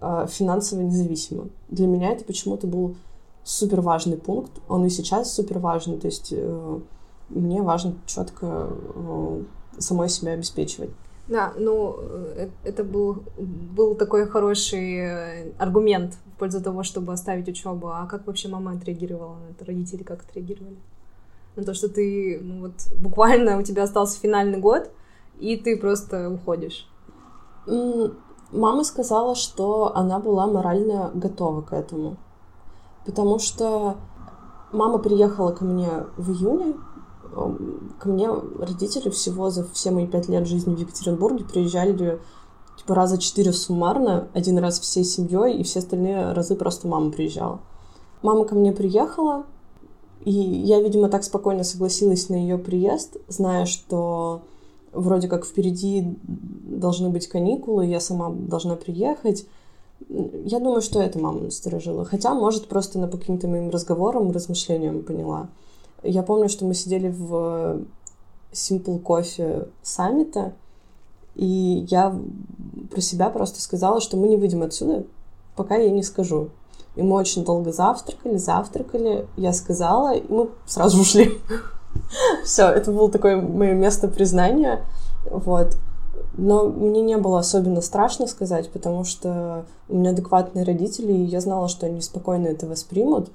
э, 0.00 0.26
финансово 0.28 0.82
независимо. 0.82 1.46
Для 1.68 1.86
меня 1.86 2.12
это 2.12 2.24
почему-то 2.24 2.66
был 2.66 2.96
супер 3.44 3.80
важный 3.80 4.16
пункт. 4.16 4.52
Он 4.68 4.84
и 4.84 4.90
сейчас 4.90 5.32
супер 5.32 5.58
важный. 5.58 5.98
То 5.98 6.06
есть 6.06 6.28
э, 6.32 6.80
мне 7.30 7.62
важно 7.62 7.94
четко 8.06 8.68
э, 8.94 9.42
самой 9.80 10.08
себя 10.08 10.32
обеспечивать. 10.32 10.90
Да, 11.28 11.52
ну, 11.56 11.96
э, 11.98 12.48
это 12.64 12.84
был, 12.84 13.22
был 13.38 13.94
такой 13.94 14.26
хороший 14.26 14.96
э, 14.96 15.52
аргумент 15.58 16.14
в 16.34 16.38
пользу 16.38 16.60
того, 16.60 16.82
чтобы 16.82 17.12
оставить 17.12 17.48
учебу. 17.48 17.88
А 17.88 18.06
как 18.06 18.26
вообще 18.26 18.48
мама 18.48 18.72
отреагировала 18.72 19.36
на 19.36 19.50
это? 19.50 19.64
Родители 19.64 20.02
как 20.02 20.22
отреагировали? 20.22 20.76
на 21.56 21.64
то, 21.64 21.74
что 21.74 21.88
ты, 21.88 22.40
ну 22.42 22.60
вот, 22.60 22.72
буквально 23.00 23.58
у 23.58 23.62
тебя 23.62 23.84
остался 23.84 24.18
финальный 24.20 24.58
год, 24.58 24.90
и 25.38 25.56
ты 25.56 25.76
просто 25.76 26.30
уходишь? 26.30 26.88
Мама 28.52 28.84
сказала, 28.84 29.34
что 29.34 29.92
она 29.94 30.18
была 30.18 30.46
морально 30.46 31.10
готова 31.14 31.62
к 31.62 31.72
этому. 31.72 32.16
Потому 33.06 33.38
что 33.38 33.96
мама 34.72 34.98
приехала 34.98 35.52
ко 35.52 35.64
мне 35.64 35.88
в 36.16 36.32
июне. 36.32 36.74
Ко 37.32 38.08
мне 38.08 38.28
родители 38.58 39.10
всего 39.10 39.50
за 39.50 39.64
все 39.72 39.90
мои 39.90 40.06
пять 40.06 40.28
лет 40.28 40.46
жизни 40.46 40.74
в 40.74 40.80
Екатеринбурге 40.80 41.44
приезжали 41.44 42.18
типа 42.78 42.94
раза 42.94 43.18
четыре 43.18 43.52
суммарно, 43.52 44.28
один 44.32 44.58
раз 44.58 44.80
всей 44.80 45.04
семьей, 45.04 45.58
и 45.58 45.62
все 45.62 45.80
остальные 45.80 46.32
разы 46.32 46.56
просто 46.56 46.88
мама 46.88 47.10
приезжала. 47.10 47.60
Мама 48.22 48.44
ко 48.44 48.54
мне 48.54 48.72
приехала, 48.72 49.44
и 50.24 50.32
я, 50.32 50.80
видимо, 50.80 51.08
так 51.08 51.24
спокойно 51.24 51.64
согласилась 51.64 52.28
на 52.28 52.34
ее 52.34 52.58
приезд, 52.58 53.16
зная, 53.28 53.64
что 53.64 54.42
вроде 54.92 55.28
как 55.28 55.46
впереди 55.46 56.18
должны 56.22 57.08
быть 57.10 57.28
каникулы, 57.28 57.86
я 57.86 58.00
сама 58.00 58.30
должна 58.30 58.76
приехать. 58.76 59.46
Я 60.08 60.58
думаю, 60.58 60.80
что 60.80 61.00
это 61.00 61.18
мама 61.18 61.40
насторожила. 61.40 62.04
Хотя, 62.04 62.34
может, 62.34 62.68
просто 62.68 62.98
на 62.98 63.08
каким-то 63.08 63.48
моим 63.48 63.70
разговорам, 63.70 64.30
размышлениям 64.30 65.02
поняла. 65.02 65.48
Я 66.02 66.22
помню, 66.22 66.48
что 66.48 66.64
мы 66.64 66.74
сидели 66.74 67.08
в 67.08 67.82
Simple 68.52 69.02
Coffee 69.02 69.68
саммита, 69.82 70.52
и 71.34 71.86
я 71.88 72.16
про 72.90 73.00
себя 73.00 73.30
просто 73.30 73.60
сказала, 73.60 74.00
что 74.00 74.16
мы 74.16 74.28
не 74.28 74.36
выйдем 74.36 74.62
отсюда, 74.62 75.04
пока 75.56 75.76
я 75.76 75.90
не 75.90 76.02
скажу. 76.02 76.50
И 76.96 77.02
мы 77.02 77.16
очень 77.16 77.44
долго 77.44 77.72
завтракали, 77.72 78.36
завтракали. 78.36 79.26
Я 79.36 79.52
сказала, 79.52 80.14
и 80.14 80.32
мы 80.32 80.50
сразу 80.66 81.00
ушли. 81.00 81.38
Все, 82.44 82.66
это 82.66 82.92
было 82.92 83.10
такое 83.10 83.40
мое 83.40 83.74
место 83.74 84.08
признания. 84.08 84.84
Вот. 85.30 85.76
Но 86.36 86.68
мне 86.68 87.02
не 87.02 87.16
было 87.16 87.40
особенно 87.40 87.80
страшно 87.80 88.26
сказать, 88.26 88.70
потому 88.70 89.04
что 89.04 89.64
у 89.88 89.96
меня 89.96 90.10
адекватные 90.10 90.64
родители, 90.64 91.12
и 91.12 91.24
я 91.24 91.40
знала, 91.40 91.68
что 91.68 91.86
они 91.86 92.00
спокойно 92.00 92.48
это 92.48 92.66
воспримут. 92.66 93.30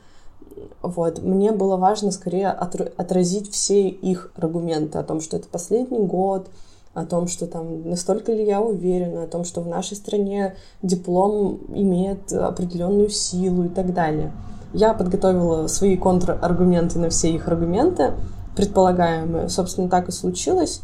Вот. 0.81 1.21
Мне 1.21 1.51
было 1.51 1.77
важно 1.77 2.11
скорее 2.11 2.49
отразить 2.49 3.51
все 3.51 3.87
их 3.87 4.31
аргументы 4.35 4.97
о 4.97 5.03
том, 5.03 5.21
что 5.21 5.37
это 5.37 5.47
последний 5.47 5.99
год, 5.99 6.47
о 6.93 7.05
том, 7.05 7.27
что 7.27 7.45
там 7.45 7.89
настолько 7.89 8.31
ли 8.31 8.45
я 8.45 8.61
уверена, 8.61 9.23
о 9.23 9.27
том, 9.27 9.43
что 9.43 9.61
в 9.61 9.67
нашей 9.67 9.97
стране 9.97 10.55
диплом 10.81 11.59
имеет 11.69 12.31
определенную 12.31 13.09
силу 13.09 13.65
и 13.65 13.69
так 13.69 13.93
далее. 13.93 14.31
Я 14.73 14.93
подготовила 14.93 15.67
свои 15.67 15.97
контраргументы 15.97 16.99
на 16.99 17.09
все 17.09 17.31
их 17.31 17.47
аргументы, 17.47 18.13
предполагаемые. 18.55 19.49
Собственно, 19.49 19.89
так 19.89 20.09
и 20.09 20.11
случилось. 20.11 20.81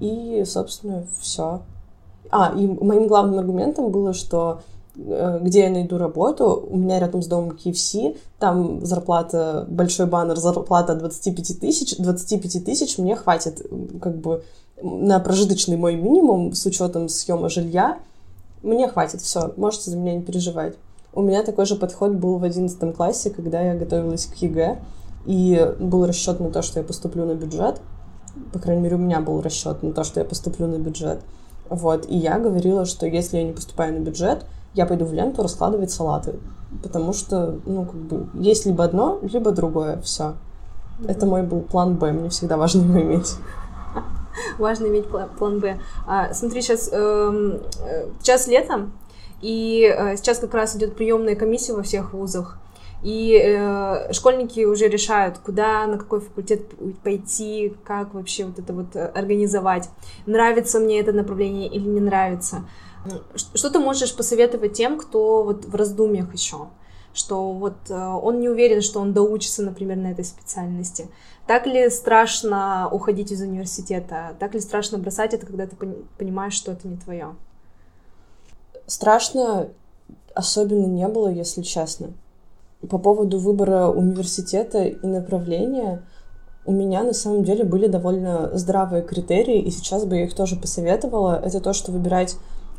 И, 0.00 0.42
собственно, 0.46 1.04
все. 1.20 1.62
А, 2.30 2.52
и 2.56 2.66
моим 2.66 3.06
главным 3.06 3.38
аргументом 3.38 3.90
было, 3.90 4.12
что 4.12 4.62
где 4.94 5.60
я 5.64 5.70
найду 5.70 5.96
работу, 5.96 6.66
у 6.70 6.76
меня 6.76 7.00
рядом 7.00 7.22
с 7.22 7.26
домом 7.26 7.56
KFC, 7.56 8.16
там 8.38 8.84
зарплата, 8.84 9.66
большой 9.68 10.06
баннер, 10.06 10.36
зарплата 10.36 10.94
25 10.94 11.60
тысяч, 11.60 11.96
25 11.96 12.64
тысяч 12.64 12.98
мне 12.98 13.16
хватит, 13.16 13.66
как 14.02 14.18
бы, 14.18 14.42
на 14.82 15.18
прожиточный 15.20 15.76
мой 15.76 15.96
минимум 15.96 16.52
с 16.52 16.66
учетом 16.66 17.08
съема 17.08 17.48
жилья, 17.48 17.98
мне 18.62 18.86
хватит, 18.88 19.22
все, 19.22 19.52
можете 19.56 19.90
за 19.90 19.96
меня 19.96 20.14
не 20.14 20.22
переживать. 20.22 20.74
У 21.14 21.22
меня 21.22 21.42
такой 21.42 21.66
же 21.66 21.76
подход 21.76 22.12
был 22.12 22.38
в 22.38 22.44
11 22.44 22.94
классе, 22.94 23.30
когда 23.30 23.60
я 23.60 23.74
готовилась 23.74 24.26
к 24.26 24.34
ЕГЭ, 24.36 24.78
и 25.26 25.74
был 25.78 26.06
расчет 26.06 26.40
на 26.40 26.50
то, 26.50 26.62
что 26.62 26.80
я 26.80 26.84
поступлю 26.84 27.24
на 27.24 27.34
бюджет. 27.34 27.80
По 28.52 28.58
крайней 28.58 28.82
мере, 28.82 28.96
у 28.96 28.98
меня 28.98 29.20
был 29.20 29.40
расчет 29.40 29.82
на 29.82 29.92
то, 29.92 30.04
что 30.04 30.20
я 30.20 30.26
поступлю 30.26 30.66
на 30.66 30.76
бюджет. 30.76 31.20
Вот, 31.68 32.08
и 32.08 32.16
я 32.16 32.38
говорила, 32.38 32.84
что 32.86 33.06
если 33.06 33.38
я 33.38 33.44
не 33.44 33.52
поступаю 33.52 33.94
на 33.94 33.98
бюджет, 33.98 34.44
я 34.74 34.86
пойду 34.86 35.04
в 35.04 35.12
ленту 35.12 35.42
раскладывать 35.42 35.90
салаты. 35.90 36.34
Потому 36.82 37.12
что, 37.12 37.58
ну, 37.66 37.84
как 37.84 37.94
бы, 37.94 38.26
есть 38.34 38.64
либо 38.66 38.84
одно, 38.84 39.18
либо 39.22 39.50
другое, 39.50 40.00
все. 40.00 40.34
Это 41.06 41.26
мой 41.26 41.42
был 41.42 41.60
план 41.60 41.96
Б, 41.96 42.12
мне 42.12 42.28
всегда 42.30 42.56
важно 42.56 42.82
его 42.82 43.00
иметь. 43.02 43.34
важно 44.58 44.86
иметь 44.86 45.06
план 45.38 45.58
Б. 45.58 45.78
А, 46.06 46.32
смотри, 46.32 46.62
сейчас, 46.62 46.88
эм, 46.92 47.60
э, 47.84 48.06
сейчас 48.20 48.46
летом, 48.46 48.92
и 49.42 49.82
э, 49.84 50.16
сейчас 50.16 50.38
как 50.38 50.54
раз 50.54 50.76
идет 50.76 50.96
приемная 50.96 51.34
комиссия 51.34 51.74
во 51.74 51.82
всех 51.82 52.14
вузах. 52.14 52.58
И 53.02 53.36
э, 53.36 54.12
школьники 54.12 54.64
уже 54.64 54.86
решают, 54.86 55.38
куда, 55.38 55.86
на 55.88 55.98
какой 55.98 56.20
факультет 56.20 56.62
пойти, 57.02 57.74
как 57.84 58.14
вообще 58.14 58.44
вот 58.44 58.60
это 58.60 58.72
вот 58.72 58.94
э, 58.94 59.06
организовать. 59.06 59.90
Нравится 60.24 60.78
мне 60.78 61.00
это 61.00 61.12
направление 61.12 61.68
или 61.68 61.88
не 61.88 62.00
нравится. 62.00 62.64
Что 63.54 63.70
ты 63.70 63.78
можешь 63.78 64.14
посоветовать 64.14 64.74
тем, 64.74 64.98
кто 64.98 65.42
вот 65.42 65.64
в 65.64 65.74
раздумьях 65.74 66.32
еще? 66.32 66.68
Что 67.14 67.52
вот 67.52 67.74
э, 67.90 67.94
он 67.94 68.40
не 68.40 68.48
уверен, 68.48 68.80
что 68.80 69.00
он 69.00 69.12
доучится, 69.12 69.62
например, 69.62 69.98
на 69.98 70.12
этой 70.12 70.24
специальности. 70.24 71.08
Так 71.46 71.66
ли 71.66 71.90
страшно 71.90 72.88
уходить 72.90 73.32
из 73.32 73.42
университета? 73.42 74.34
Так 74.38 74.54
ли 74.54 74.60
страшно 74.60 74.96
бросать 74.98 75.34
это, 75.34 75.44
когда 75.44 75.66
ты 75.66 75.76
понимаешь, 76.16 76.54
что 76.54 76.72
это 76.72 76.88
не 76.88 76.96
твое? 76.96 77.34
Страшно 78.86 79.68
особенно 80.34 80.86
не 80.86 81.06
было, 81.08 81.28
если 81.28 81.62
честно. 81.62 82.12
По 82.88 82.98
поводу 82.98 83.38
выбора 83.38 83.88
университета 83.88 84.84
и 84.84 85.06
направления, 85.06 86.02
у 86.64 86.72
меня 86.72 87.02
на 87.02 87.12
самом 87.12 87.44
деле 87.44 87.64
были 87.64 87.86
довольно 87.86 88.56
здравые 88.56 89.02
критерии, 89.02 89.60
и 89.60 89.70
сейчас 89.70 90.04
бы 90.04 90.16
я 90.16 90.24
их 90.24 90.34
тоже 90.34 90.56
посоветовала. 90.56 91.40
Это 91.44 91.60
то, 91.60 91.72
что 91.72 91.92
выбирать 91.92 92.36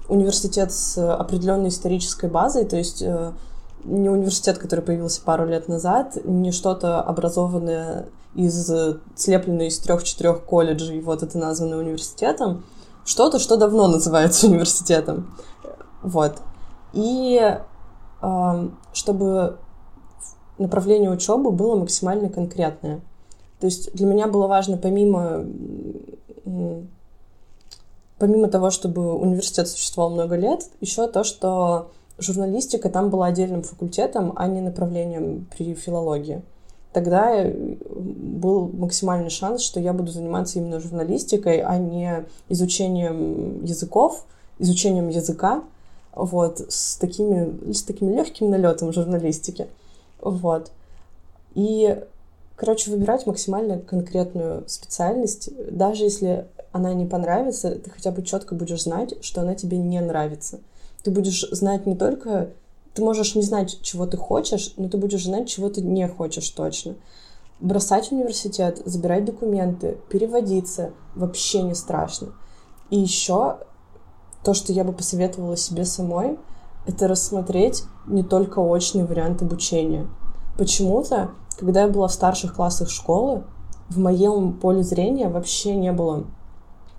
университет 0.07 0.71
с 0.71 0.97
определенной 0.97 1.69
исторической 1.69 2.29
базой, 2.29 2.65
то 2.65 2.75
есть 2.75 3.01
э, 3.01 3.31
не 3.83 4.09
университет, 4.09 4.57
который 4.57 4.81
появился 4.81 5.21
пару 5.21 5.45
лет 5.45 5.67
назад, 5.67 6.17
не 6.23 6.51
что-то 6.51 7.01
образованное 7.01 8.07
из 8.35 8.71
слепленной 9.15 9.67
из 9.67 9.79
трех-четырех 9.79 10.43
колледжей, 10.43 11.01
вот 11.01 11.23
это 11.23 11.37
названо 11.37 11.77
университетом, 11.77 12.63
что-то, 13.05 13.39
что 13.39 13.57
давно 13.57 13.87
называется 13.87 14.47
университетом. 14.47 15.35
Вот. 16.01 16.37
И 16.93 17.39
э, 18.21 18.69
чтобы 18.93 19.57
направление 20.57 21.09
учебы 21.09 21.51
было 21.51 21.75
максимально 21.75 22.29
конкретное. 22.29 23.01
То 23.59 23.67
есть 23.67 23.93
для 23.93 24.05
меня 24.05 24.27
было 24.27 24.47
важно 24.47 24.77
помимо 24.77 25.45
помимо 28.17 28.47
того, 28.47 28.69
чтобы 28.69 29.13
университет 29.15 29.67
существовал 29.67 30.11
много 30.11 30.35
лет, 30.35 30.69
еще 30.81 31.07
то, 31.07 31.23
что 31.23 31.91
журналистика 32.17 32.89
там 32.89 33.09
была 33.09 33.27
отдельным 33.27 33.63
факультетом, 33.63 34.33
а 34.35 34.47
не 34.47 34.61
направлением 34.61 35.47
при 35.55 35.73
филологии. 35.73 36.41
Тогда 36.93 37.43
был 37.43 38.67
максимальный 38.67 39.31
шанс, 39.31 39.61
что 39.61 39.79
я 39.79 39.93
буду 39.93 40.11
заниматься 40.11 40.59
именно 40.59 40.79
журналистикой, 40.79 41.61
а 41.61 41.77
не 41.79 42.25
изучением 42.49 43.65
языков, 43.65 44.25
изучением 44.59 45.09
языка, 45.09 45.63
вот, 46.13 46.59
с 46.69 46.97
такими, 46.97 47.73
с 47.73 47.81
таким 47.81 48.11
легким 48.11 48.51
налетом 48.51 48.93
журналистики. 48.93 49.67
Вот. 50.21 50.71
И, 51.55 51.99
короче, 52.55 52.91
выбирать 52.91 53.25
максимально 53.25 53.79
конкретную 53.79 54.63
специальность, 54.67 55.49
даже 55.71 56.03
если 56.03 56.45
она 56.73 56.93
не 56.93 57.05
понравится, 57.05 57.75
ты 57.75 57.89
хотя 57.89 58.11
бы 58.11 58.23
четко 58.23 58.55
будешь 58.55 58.83
знать, 58.83 59.13
что 59.23 59.41
она 59.41 59.53
тебе 59.53 59.77
не 59.77 60.01
нравится. 60.01 60.59
Ты 61.03 61.11
будешь 61.11 61.47
знать 61.51 61.85
не 61.85 61.95
только... 61.95 62.49
Ты 62.95 63.03
можешь 63.03 63.35
не 63.35 63.41
знать, 63.41 63.79
чего 63.81 64.05
ты 64.05 64.17
хочешь, 64.17 64.73
но 64.75 64.89
ты 64.89 64.97
будешь 64.97 65.23
знать, 65.23 65.47
чего 65.47 65.69
ты 65.69 65.81
не 65.81 66.07
хочешь 66.07 66.49
точно. 66.49 66.95
Бросать 67.59 68.11
университет, 68.11 68.81
забирать 68.85 69.25
документы, 69.25 69.97
переводиться 70.09 70.91
вообще 71.15 71.61
не 71.61 71.75
страшно. 71.75 72.33
И 72.89 72.99
еще 72.99 73.59
то, 74.43 74.53
что 74.53 74.73
я 74.73 74.83
бы 74.83 74.93
посоветовала 74.93 75.57
себе 75.57 75.85
самой, 75.85 76.37
это 76.85 77.07
рассмотреть 77.07 77.83
не 78.07 78.23
только 78.23 78.59
очный 78.59 79.05
вариант 79.05 79.41
обучения. 79.41 80.07
Почему-то, 80.57 81.31
когда 81.57 81.83
я 81.83 81.87
была 81.87 82.07
в 82.07 82.13
старших 82.13 82.55
классах 82.55 82.89
школы, 82.89 83.43
в 83.89 83.99
моем 83.99 84.53
поле 84.53 84.83
зрения 84.83 85.29
вообще 85.29 85.75
не 85.75 85.91
было 85.91 86.25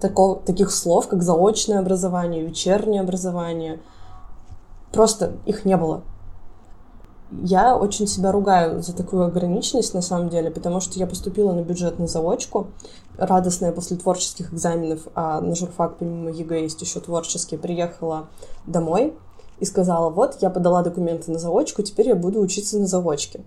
такого, 0.04 0.36
таких 0.36 0.70
слов, 0.70 1.08
как 1.08 1.22
заочное 1.22 1.78
образование, 1.78 2.44
вечернее 2.44 3.00
образование. 3.00 3.80
Просто 4.92 5.32
их 5.46 5.64
не 5.64 5.78
было. 5.78 6.02
Я 7.30 7.74
очень 7.74 8.06
себя 8.06 8.30
ругаю 8.30 8.82
за 8.82 8.94
такую 8.94 9.24
ограниченность, 9.24 9.94
на 9.94 10.02
самом 10.02 10.28
деле, 10.28 10.50
потому 10.50 10.80
что 10.80 10.98
я 10.98 11.06
поступила 11.06 11.52
на 11.52 11.62
бюджетную 11.62 12.06
заочку, 12.06 12.66
радостная 13.16 13.72
после 13.72 13.96
творческих 13.96 14.52
экзаменов, 14.52 15.08
а 15.14 15.40
на 15.40 15.54
журфак 15.54 15.96
помимо 15.96 16.30
ЕГЭ 16.30 16.64
есть 16.64 16.82
еще 16.82 17.00
творческие, 17.00 17.58
приехала 17.58 18.28
домой 18.66 19.14
и 19.58 19.64
сказала, 19.64 20.10
вот, 20.10 20.36
я 20.42 20.50
подала 20.50 20.82
документы 20.82 21.32
на 21.32 21.38
заочку, 21.38 21.82
теперь 21.82 22.08
я 22.08 22.14
буду 22.14 22.40
учиться 22.40 22.78
на 22.78 22.86
заочке. 22.86 23.40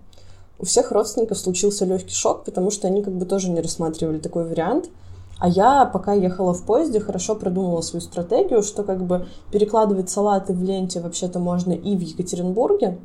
У 0.58 0.64
всех 0.64 0.90
родственников 0.90 1.38
случился 1.38 1.84
легкий 1.84 2.14
шок, 2.14 2.44
потому 2.44 2.72
что 2.72 2.88
они 2.88 3.04
как 3.04 3.14
бы 3.14 3.26
тоже 3.26 3.48
не 3.48 3.60
рассматривали 3.60 4.18
такой 4.18 4.44
вариант. 4.44 4.90
А 5.38 5.48
я, 5.48 5.84
пока 5.84 6.14
ехала 6.14 6.52
в 6.52 6.64
поезде, 6.64 7.00
хорошо 7.00 7.36
продумала 7.36 7.80
свою 7.80 8.00
стратегию, 8.00 8.62
что 8.62 8.82
как 8.82 9.04
бы 9.04 9.28
перекладывать 9.52 10.10
салаты 10.10 10.52
в 10.52 10.62
Ленте 10.62 11.00
вообще-то 11.00 11.38
можно 11.38 11.72
и 11.72 11.96
в 11.96 12.00
Екатеринбурге, 12.00 12.98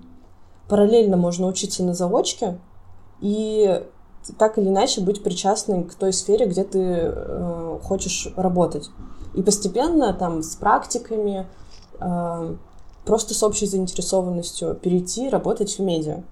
параллельно 0.68 1.16
можно 1.16 1.46
учиться 1.46 1.84
на 1.84 1.94
заочке, 1.94 2.58
и 3.22 3.84
так 4.38 4.58
или 4.58 4.70
иначе 4.70 5.02
быть 5.02 5.22
причастным 5.22 5.84
к 5.84 5.94
той 5.94 6.14
сфере, 6.14 6.48
где 6.48 6.64
ты 6.64 6.80
э, 6.80 7.80
хочешь 7.84 8.34
работать. 8.36 8.90
И 9.36 9.44
постепенно 9.44 10.14
там 10.14 10.42
с 10.42 10.56
практиками, 10.56 11.46
э, 12.00 12.56
просто 13.06 13.34
с 13.34 13.44
общей 13.44 13.68
заинтересованностью 13.68 14.76
перейти 14.76 15.30
работать 15.30 15.78
в 15.78 15.80
медиа. 15.80 16.24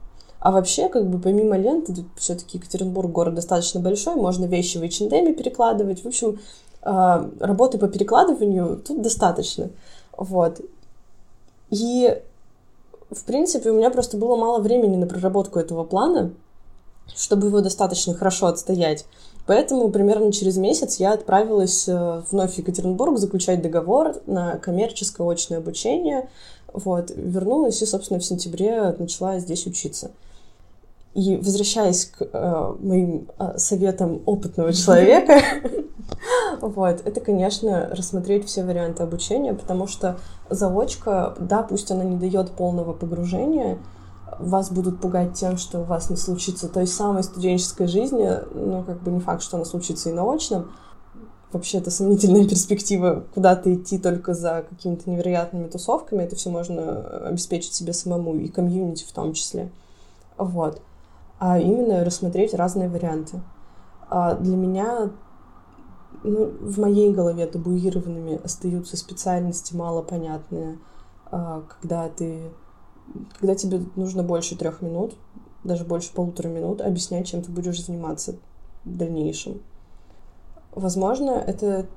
А 0.42 0.50
вообще, 0.50 0.90
как 0.90 1.08
бы 1.08 1.20
помимо 1.20 1.56
ленты, 1.56 1.94
все-таки 2.18 2.58
Екатеринбург 2.58 3.12
город 3.12 3.36
достаточно 3.36 3.80
большой, 3.80 4.16
можно 4.16 4.46
вещи 4.46 4.80
в 4.80 4.82
H&M 4.82 5.36
перекладывать. 5.36 6.04
В 6.04 6.08
общем, 6.08 6.40
э, 6.82 7.30
работы 7.40 7.78
по 7.78 7.88
перекладыванию 7.88 8.82
тут 8.86 9.04
достаточно. 9.04 9.70
Вот. 10.18 10.60
И, 11.70 12.20
в 13.12 13.24
принципе, 13.24 13.70
у 13.70 13.76
меня 13.76 13.92
просто 13.92 14.18
было 14.18 14.36
мало 14.36 14.60
времени 14.60 14.96
на 14.96 15.06
проработку 15.06 15.60
этого 15.60 15.84
плана, 15.84 16.34
чтобы 17.16 17.48
его 17.48 17.62
достаточно 17.62 18.16
хорошо 18.16 18.48
отстоять. 18.48 19.06
Поэтому 19.46 19.92
примерно 19.92 20.32
через 20.32 20.58
месяц 20.58 20.96
я 20.96 21.14
отправилась 21.14 21.88
э, 21.88 22.24
вновь 22.32 22.56
в 22.56 22.58
Екатеринбург 22.58 23.20
заключать 23.20 23.62
договор 23.62 24.16
на 24.26 24.58
коммерческое 24.58 25.30
очное 25.30 25.60
обучение. 25.60 26.32
Вот, 26.74 27.12
вернулась 27.16 27.80
и, 27.84 27.86
собственно, 27.86 28.20
в 28.20 28.26
сентябре 28.26 28.96
начала 28.98 29.38
здесь 29.38 29.68
учиться. 29.68 30.10
И 31.14 31.36
возвращаясь 31.36 32.06
к 32.06 32.22
э, 32.22 32.76
моим 32.80 33.28
э, 33.38 33.58
советам 33.58 34.22
опытного 34.26 34.72
человека, 34.72 35.42
вот, 36.62 37.02
это, 37.06 37.20
конечно, 37.20 37.90
рассмотреть 37.92 38.46
все 38.48 38.64
варианты 38.64 39.04
обучения, 39.04 39.54
потому 39.54 39.88
что 39.88 40.20
заочка, 40.50 41.36
да, 41.38 41.64
пусть 41.64 41.92
она 41.92 42.06
не 42.06 42.16
дает 42.16 42.52
полного 42.52 42.94
погружения, 42.94 43.78
вас 44.40 44.72
будут 44.72 45.02
пугать 45.02 45.34
тем, 45.34 45.58
что 45.58 45.82
у 45.82 45.84
вас 45.84 46.10
не 46.10 46.16
случится 46.16 46.70
той 46.70 46.88
самой 46.88 47.24
студенческой 47.24 47.88
жизни, 47.88 48.30
но 48.54 48.82
как 48.84 49.04
бы 49.04 49.12
не 49.12 49.20
факт, 49.20 49.44
что 49.44 49.58
она 49.58 49.66
случится 49.66 50.10
и 50.10 50.14
на 50.14 50.24
очном. 50.34 50.72
Вообще, 51.52 51.80
это 51.80 51.92
сомнительная 51.92 52.48
перспектива 52.50 53.26
куда-то 53.34 53.74
идти 53.74 53.98
только 53.98 54.34
за 54.34 54.64
какими-то 54.70 55.10
невероятными 55.10 55.68
тусовками. 55.68 56.24
Это 56.24 56.38
все 56.38 56.50
можно 56.50 57.02
обеспечить 57.28 57.74
себе 57.74 57.92
самому 57.92 58.36
и 58.36 58.48
комьюнити 58.48 59.04
в 59.04 59.12
том 59.12 59.34
числе. 59.34 59.70
Вот 60.38 60.82
а 61.42 61.58
именно 61.58 62.06
рассмотреть 62.06 62.54
разные 62.54 62.88
варианты. 62.88 63.42
А 64.12 64.36
для 64.36 64.56
меня 64.56 65.10
ну, 66.24 66.52
в 66.62 66.80
моей 66.80 67.12
голове 67.12 67.48
табуированными 67.48 68.40
остаются 68.44 68.96
специальности 68.96 69.76
малопонятные, 69.76 70.78
а, 71.32 71.64
когда 71.68 72.10
ты 72.10 72.52
когда 73.40 73.56
тебе 73.56 73.82
нужно 73.96 74.22
больше 74.22 74.56
трех 74.56 74.84
минут, 74.84 75.16
даже 75.64 75.84
больше 75.84 76.14
полутора 76.14 76.48
минут 76.48 76.80
объяснять, 76.80 77.26
чем 77.26 77.42
ты 77.42 77.52
будешь 77.52 77.84
заниматься 77.84 78.36
в 78.86 78.96
дальнейшем. 78.96 79.62
Возможно, 80.76 81.32
это 81.32 81.88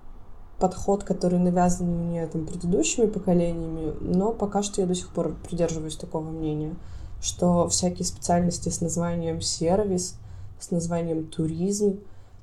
подход, 0.58 1.04
который 1.04 1.38
навязан 1.38 1.86
мне 1.86 2.26
там, 2.28 2.46
предыдущими 2.46 3.06
поколениями, 3.06 3.92
но 4.00 4.32
пока 4.32 4.62
что 4.62 4.80
я 4.80 4.86
до 4.86 4.94
сих 4.94 5.10
пор 5.10 5.34
придерживаюсь 5.46 5.96
такого 5.96 6.30
мнения 6.30 6.74
что 7.24 7.68
всякие 7.68 8.04
специальности 8.04 8.68
с 8.68 8.82
названием 8.82 9.40
сервис, 9.40 10.16
с 10.60 10.70
названием 10.70 11.26
туризм, 11.26 12.00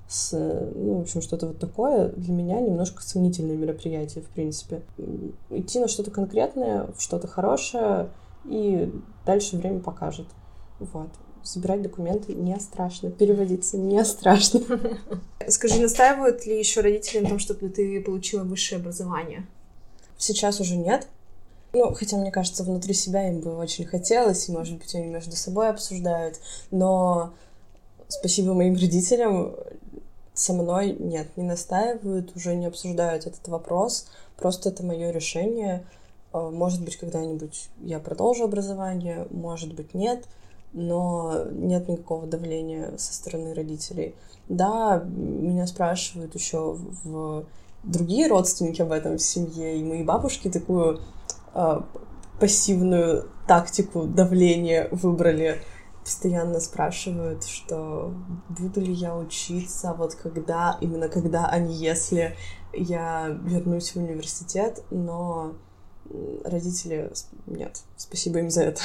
с, 0.10 0.32
ну, 0.76 0.96
в 0.98 1.02
общем, 1.02 1.22
что-то 1.22 1.48
вот 1.48 1.60
такое 1.60 2.10
для 2.10 2.34
меня 2.34 2.60
немножко 2.60 3.04
сомнительное 3.04 3.56
мероприятие, 3.56 4.24
в 4.24 4.28
принципе. 4.28 4.82
Идти 5.52 5.80
на 5.80 5.88
что-то 5.88 6.10
конкретное, 6.10 6.88
в 6.98 7.02
что-то 7.02 7.28
хорошее, 7.28 8.10
и 8.46 8.92
дальше 9.24 9.56
время 9.56 9.82
покажет. 9.82 10.26
Вот. 10.80 11.10
Собирать 11.44 11.84
документы 11.84 12.34
не 12.34 12.60
страшно, 12.60 13.12
переводиться 13.12 13.78
не 13.78 14.04
страшно. 14.04 14.62
Скажи, 15.48 15.80
настаивают 15.80 16.46
ли 16.48 16.58
еще 16.58 16.82
родители 16.82 17.20
на 17.20 17.30
том, 17.30 17.40
чтобы 17.40 17.70
ты 17.70 18.02
получила 18.02 18.44
высшее 18.44 18.82
образование? 18.82 19.46
Сейчас 20.18 20.60
уже 20.60 20.76
нет, 20.76 21.08
ну, 21.74 21.94
хотя, 21.94 22.18
мне 22.18 22.32
кажется, 22.32 22.64
внутри 22.64 22.94
себя 22.94 23.28
им 23.30 23.40
бы 23.40 23.56
очень 23.56 23.86
хотелось, 23.86 24.48
и, 24.48 24.52
может 24.52 24.78
быть, 24.78 24.94
они 24.96 25.08
между 25.08 25.36
собой 25.36 25.70
обсуждают, 25.70 26.40
но 26.70 27.34
спасибо 28.08 28.54
моим 28.54 28.76
родителям, 28.76 29.56
со 30.34 30.54
мной 30.54 30.96
нет, 30.98 31.28
не 31.38 31.44
настаивают, 31.44 32.36
уже 32.36 32.56
не 32.56 32.66
обсуждают 32.66 33.26
этот 33.28 33.48
вопрос, 33.48 34.08
просто 34.38 34.70
это 34.70 34.84
мое 34.84 35.12
решение. 35.12 35.84
А, 36.34 36.50
может 36.50 36.84
быть, 36.84 36.98
когда-нибудь 36.98 37.70
я 37.82 38.00
продолжу 38.00 38.46
образование, 38.46 39.28
может 39.30 39.74
быть, 39.74 39.94
нет, 39.94 40.26
но 40.74 41.46
нет 41.52 41.88
никакого 41.90 42.28
давления 42.28 42.94
со 42.98 43.14
стороны 43.14 43.54
родителей. 43.54 44.16
Да, 44.48 45.04
меня 45.06 45.68
спрашивают 45.68 46.34
еще 46.36 46.78
в 47.04 47.46
другие 47.84 48.28
родственники 48.28 48.82
об 48.82 48.92
этом 48.92 49.18
в 49.18 49.22
семье, 49.22 49.78
и 49.78 49.84
мои 49.84 50.04
бабушки 50.04 50.50
такую 50.50 51.02
э, 51.54 51.82
пассивную 52.40 53.30
тактику 53.48 54.04
давления 54.04 54.88
выбрали. 54.92 55.62
Постоянно 56.04 56.60
спрашивают, 56.60 57.44
что 57.44 58.14
буду 58.50 58.82
ли 58.82 58.92
я 58.92 59.16
учиться, 59.16 59.94
вот 59.94 60.16
когда, 60.16 60.78
именно 60.82 61.10
когда, 61.10 61.46
а 61.46 61.60
не 61.60 61.76
если 61.76 62.36
я 62.74 63.28
вернусь 63.44 63.92
в 63.92 63.98
университет, 63.98 64.84
но 64.90 65.54
родители 66.44 67.12
нет, 67.46 67.84
спасибо 67.98 68.40
им 68.40 68.50
за 68.50 68.64
это. 68.64 68.82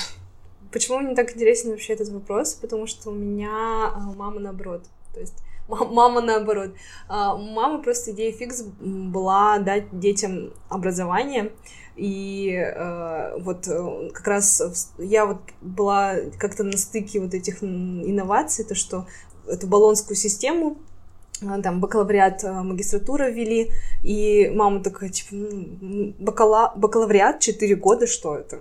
Почему 0.72 0.98
мне 0.98 1.14
так 1.14 1.34
интересен 1.34 1.70
вообще 1.70 1.94
этот 1.94 2.08
вопрос? 2.10 2.54
Потому 2.54 2.86
что 2.86 3.10
у 3.10 3.14
меня 3.14 3.50
а, 3.94 4.12
мама 4.14 4.40
наоборот. 4.40 4.84
То 5.14 5.20
есть 5.20 5.42
мама 5.68 6.20
наоборот. 6.20 6.74
А, 7.08 7.34
у 7.34 7.38
мамы 7.38 7.82
просто 7.82 8.12
идея 8.12 8.32
фикс 8.32 8.62
была 8.62 9.58
дать 9.58 9.98
детям 9.98 10.52
образование, 10.68 11.52
и 11.96 12.52
э, 12.54 13.38
вот 13.38 13.66
э, 13.68 14.10
как 14.12 14.26
раз 14.26 14.92
я 14.98 15.26
вот 15.26 15.38
была 15.60 16.16
как-то 16.38 16.62
на 16.62 16.76
стыке 16.76 17.20
вот 17.20 17.34
этих 17.34 17.62
инноваций, 17.62 18.64
то 18.64 18.74
что 18.74 19.06
эту 19.48 19.66
баллонскую 19.66 20.16
систему 20.16 20.76
а, 21.44 21.60
там 21.60 21.80
бакалавриат, 21.80 22.44
э, 22.44 22.52
магистратура 22.52 23.28
ввели, 23.28 23.70
и 24.02 24.50
мама 24.54 24.82
такая, 24.82 25.10
типа, 25.10 25.36
бакала... 26.18 26.72
бакалавриат 26.76 27.40
4 27.40 27.74
года, 27.76 28.06
что 28.06 28.36
это? 28.36 28.60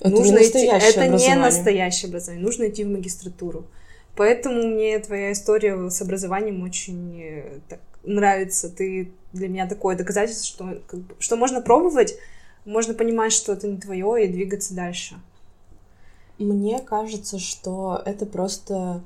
Это 0.00 0.10
нужно 0.10 0.38
не 0.38 0.46
идти... 0.46 0.66
Это 0.66 1.08
не 1.08 1.34
настоящее 1.34 2.08
образование, 2.08 2.44
нужно 2.44 2.68
идти 2.68 2.84
в 2.84 2.88
магистратуру. 2.88 3.66
Поэтому 4.14 4.62
мне 4.62 4.98
твоя 5.00 5.32
история 5.32 5.90
с 5.90 6.00
образованием 6.00 6.62
очень 6.62 7.20
э, 7.20 7.60
так, 7.68 7.80
нравится. 8.04 8.68
Ты 8.68 9.10
для 9.32 9.48
меня 9.48 9.66
такое 9.66 9.96
доказательство, 9.96 10.46
что, 10.46 10.80
как 10.86 11.00
бы, 11.00 11.14
что 11.18 11.36
можно 11.36 11.60
пробовать, 11.60 12.16
можно 12.68 12.94
понимать, 12.94 13.32
что 13.32 13.52
это 13.52 13.66
не 13.66 13.78
твое, 13.78 14.24
и 14.24 14.32
двигаться 14.32 14.74
дальше. 14.74 15.16
Мне 16.38 16.78
кажется, 16.78 17.38
что 17.38 18.00
это 18.04 18.26
просто 18.26 19.02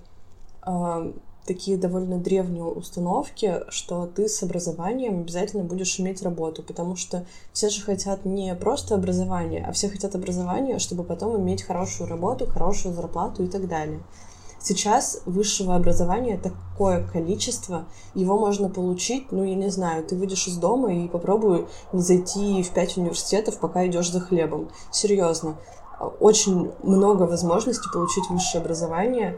э, 0.67 1.13
такие 1.47 1.79
довольно 1.79 2.19
древние 2.19 2.65
установки, 2.65 3.61
что 3.69 4.07
ты 4.07 4.29
с 4.29 4.43
образованием 4.43 5.21
обязательно 5.21 5.65
будешь 5.65 5.99
иметь 5.99 6.23
работу, 6.23 6.63
потому 6.63 6.97
что 6.97 7.25
все 7.53 7.71
же 7.71 7.83
хотят 7.83 8.25
не 8.25 8.55
просто 8.55 8.97
образование, 8.97 9.65
а 9.67 9.73
все 9.73 9.89
хотят 9.89 10.15
образование, 10.15 10.79
чтобы 10.79 11.05
потом 11.05 11.41
иметь 11.41 11.63
хорошую 11.63 12.11
работу, 12.11 12.47
хорошую 12.47 12.95
зарплату 12.95 13.45
и 13.45 13.49
так 13.49 13.69
далее. 13.69 14.01
Сейчас 14.63 15.23
высшего 15.27 15.75
образования 15.75 16.39
такое 16.39 17.05
количество, 17.05 17.87
его 18.15 18.39
можно 18.39 18.69
получить, 18.69 19.33
ну, 19.33 19.43
я 19.43 19.57
не 19.57 19.71
знаю, 19.71 20.05
ты 20.05 20.15
выйдешь 20.15 20.47
из 20.47 20.57
дома 20.57 20.95
и 20.95 21.09
попробуй 21.09 21.67
не 21.93 22.01
зайти 22.01 22.63
в 22.63 22.71
пять 22.71 22.97
университетов, 22.97 23.59
пока 23.59 23.85
идешь 23.89 24.13
за 24.13 24.21
хлебом. 24.21 24.71
Серьезно. 24.93 25.57
Очень 26.21 26.71
много 26.85 27.25
возможностей 27.25 27.91
получить 27.93 28.31
высшее 28.31 28.63
образование, 28.63 29.37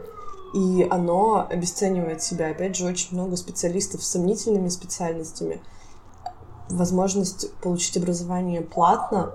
и 0.53 0.87
оно 0.91 1.47
обесценивает 1.49 2.21
себя. 2.21 2.51
Опять 2.51 2.75
же, 2.75 2.85
очень 2.85 3.17
много 3.17 3.35
специалистов 3.35 4.03
с 4.03 4.11
сомнительными 4.11 4.69
специальностями. 4.69 5.59
Возможность 6.69 7.51
получить 7.61 7.97
образование 7.97 8.61
платно 8.61 9.31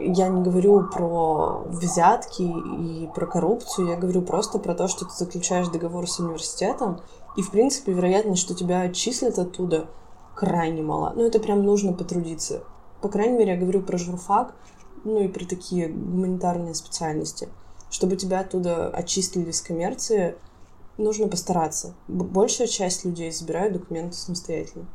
я 0.00 0.28
не 0.28 0.42
говорю 0.42 0.88
про 0.88 1.64
взятки 1.66 2.42
и 2.42 3.08
про 3.14 3.26
коррупцию, 3.26 3.88
я 3.88 3.96
говорю 3.96 4.22
просто 4.22 4.58
про 4.58 4.74
то, 4.74 4.88
что 4.88 5.04
ты 5.04 5.12
заключаешь 5.12 5.68
договор 5.68 6.08
с 6.08 6.18
университетом, 6.18 7.00
и, 7.36 7.42
в 7.42 7.50
принципе, 7.50 7.92
вероятность, 7.92 8.42
что 8.42 8.54
тебя 8.54 8.82
отчислят 8.82 9.38
оттуда, 9.38 9.88
крайне 10.34 10.82
мала. 10.82 11.12
Ну, 11.14 11.24
это 11.26 11.40
прям 11.40 11.62
нужно 11.62 11.92
потрудиться. 11.92 12.62
По 13.00 13.08
крайней 13.08 13.38
мере, 13.38 13.52
я 13.52 13.58
говорю 13.58 13.82
про 13.82 13.98
журфак, 13.98 14.54
ну 15.04 15.20
и 15.20 15.28
про 15.28 15.44
такие 15.44 15.88
гуманитарные 15.88 16.74
специальности. 16.74 17.48
Чтобы 17.90 18.16
тебя 18.16 18.40
оттуда 18.40 18.88
отчислили 18.88 19.50
с 19.50 19.60
коммерции, 19.60 20.36
нужно 20.96 21.28
постараться. 21.28 21.94
Большая 22.06 22.66
часть 22.66 23.04
людей 23.04 23.30
забирают 23.30 23.74
документы 23.74 24.16
самостоятельно. 24.16 24.86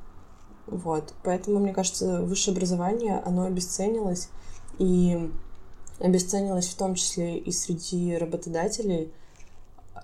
Вот. 0.67 1.13
Поэтому, 1.23 1.59
мне 1.59 1.73
кажется, 1.73 2.21
высшее 2.21 2.55
образование, 2.55 3.21
оно 3.25 3.45
обесценилось, 3.45 4.29
и 4.79 5.31
обесценилась 5.99 6.67
в 6.67 6.75
том 6.75 6.95
числе 6.95 7.37
и 7.37 7.51
среди 7.51 8.15
работодателей. 8.17 9.11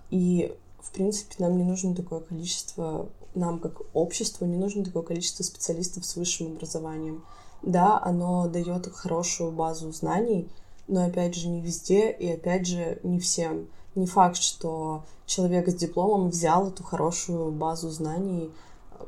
И, 0.09 0.55
в 0.79 0.91
принципе, 0.91 1.35
нам 1.39 1.57
не 1.57 1.63
нужно 1.63 1.95
такое 1.95 2.19
количество, 2.21 3.09
нам 3.35 3.59
как 3.59 3.81
обществу 3.93 4.45
не 4.45 4.57
нужно 4.57 4.83
такое 4.83 5.03
количество 5.03 5.43
специалистов 5.43 6.05
с 6.05 6.15
высшим 6.15 6.53
образованием. 6.53 7.23
Да, 7.61 7.99
оно 8.01 8.47
дает 8.47 8.87
хорошую 8.93 9.51
базу 9.51 9.91
знаний, 9.91 10.49
но 10.87 11.05
опять 11.05 11.35
же 11.35 11.49
не 11.49 11.61
везде 11.61 12.11
и 12.11 12.31
опять 12.31 12.67
же 12.67 12.99
не 13.03 13.19
всем. 13.19 13.67
Не 13.95 14.05
факт, 14.05 14.37
что 14.37 15.03
человек 15.25 15.67
с 15.67 15.75
дипломом 15.75 16.29
взял 16.29 16.69
эту 16.69 16.83
хорошую 16.83 17.51
базу 17.51 17.89
знаний, 17.89 18.49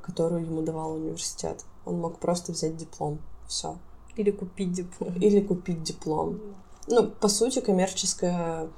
которую 0.02 0.46
ему 0.46 0.62
давал 0.62 0.94
университет. 0.94 1.64
Он 1.86 2.00
мог 2.00 2.20
просто 2.20 2.52
взять 2.52 2.76
диплом. 2.76 3.20
Все. 3.48 3.78
Или 4.22 4.30
купить 4.32 4.72
диплом. 4.72 5.14
Или 5.16 5.42
купить 5.42 5.82
диплом. 5.82 6.40
Ну, 6.88 7.08
по 7.10 7.28
сути, 7.28 7.60
коммерческое 7.60 8.70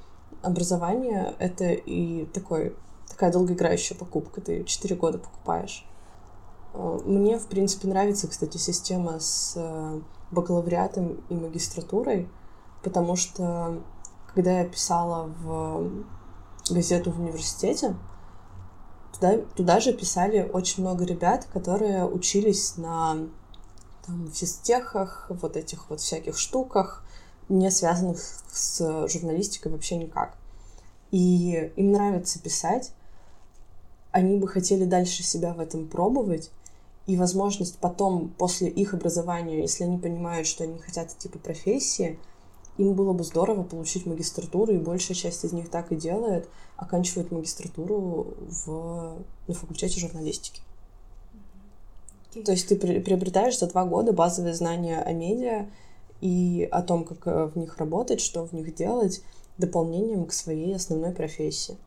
образование— 0.42 1.36
это 1.40 1.66
и 1.72 2.26
такой, 2.28 2.76
такая 3.10 3.32
долгоиграющая 3.32 3.98
покупка. 3.98 4.40
Ты 4.40 4.64
четыре 4.64 4.96
года 4.96 5.18
покупаешь. 5.18 5.86
Э, 6.74 7.00
мне, 7.04 7.38
в 7.38 7.48
принципе, 7.48 7.90
нравится, 7.90 8.30
кстати, 8.30 8.58
система 8.58 9.20
с 9.20 9.54
э, 9.58 10.02
бакалавриатом 10.32 11.22
и 11.28 11.34
магистратурой, 11.34 12.30
потому 12.84 13.18
что 13.18 13.82
когда 14.34 14.62
я 14.62 14.66
писала 14.66 15.30
в 15.44 15.90
газету 16.70 17.12
в 17.12 17.20
университете, 17.20 17.96
туда, 19.14 19.40
туда 19.56 19.80
же 19.82 19.94
писали 19.94 20.50
очень 20.54 20.84
много 20.84 21.04
ребят, 21.04 21.48
которые 21.52 22.06
учились 22.06 22.78
на 22.78 23.18
там, 24.06 24.32
физтехах, 24.32 25.28
вот 25.30 25.58
этих 25.58 25.90
вот 25.90 26.02
всяких 26.02 26.38
штуках, 26.38 27.04
не 27.50 27.70
связанных 27.72 28.20
с 28.52 29.08
журналистикой 29.08 29.72
вообще 29.72 29.98
никак. 29.98 30.38
И 31.12 31.72
им 31.76 31.92
нравится 31.92 32.40
писать, 32.40 32.92
они 34.12 34.38
бы 34.38 34.48
хотели 34.48 34.86
дальше 34.86 35.24
себя 35.24 35.54
в 35.54 35.60
этом 35.60 35.88
пробовать, 35.88 36.52
и 37.06 37.18
возможность 37.18 37.78
потом, 37.80 38.30
после 38.30 38.70
их 38.70 38.94
образования, 38.94 39.62
если 39.62 39.84
они 39.84 39.98
понимают, 39.98 40.48
что 40.48 40.64
они 40.64 40.80
хотят 40.80 41.12
идти 41.12 41.28
по 41.28 41.38
профессии, 41.38 42.18
им 42.78 42.94
было 42.94 43.14
бы 43.14 43.24
здорово 43.24 43.64
получить 43.64 44.06
магистратуру, 44.06 44.74
и 44.74 44.78
большая 44.78 45.16
часть 45.16 45.44
из 45.44 45.52
них 45.52 45.70
так 45.70 45.92
и 45.92 45.96
делает, 45.96 46.48
оканчивает 46.78 47.32
магистратуру 47.32 48.34
в, 48.48 49.18
на 49.48 49.54
факультете 49.54 50.00
журналистики. 50.00 50.62
То 52.46 52.52
есть 52.52 52.68
ты 52.68 52.76
приобретаешь 52.76 53.60
за 53.60 53.68
два 53.68 53.86
года 53.86 54.12
базовые 54.12 54.54
знания 54.54 55.02
о 55.02 55.12
медиа 55.14 55.68
и 56.22 56.68
о 56.72 56.82
том, 56.82 57.04
как 57.04 57.28
э, 57.28 57.46
в 57.48 57.58
них 57.58 57.78
работать, 57.78 58.22
что 58.22 58.46
в 58.46 58.54
них 58.54 58.74
делать, 58.74 59.22
дополнением 59.58 60.26
к 60.26 60.34
своей 60.34 60.76
основной 60.76 61.12
профессии. 61.12 61.78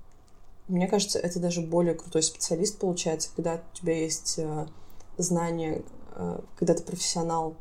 Мне 0.69 0.87
кажется, 0.89 1.19
это 1.19 1.41
даже 1.41 1.63
более 1.63 1.95
крутой 1.95 2.23
специалист 2.23 2.79
получается, 2.79 3.31
когда 3.35 3.55
у 3.55 3.77
тебя 3.77 3.97
есть 3.99 4.39
э, 4.39 4.67
знания, 5.17 5.83
э, 6.15 6.41
когда 6.57 6.75
ты 6.75 6.83
профессионал 6.83 7.55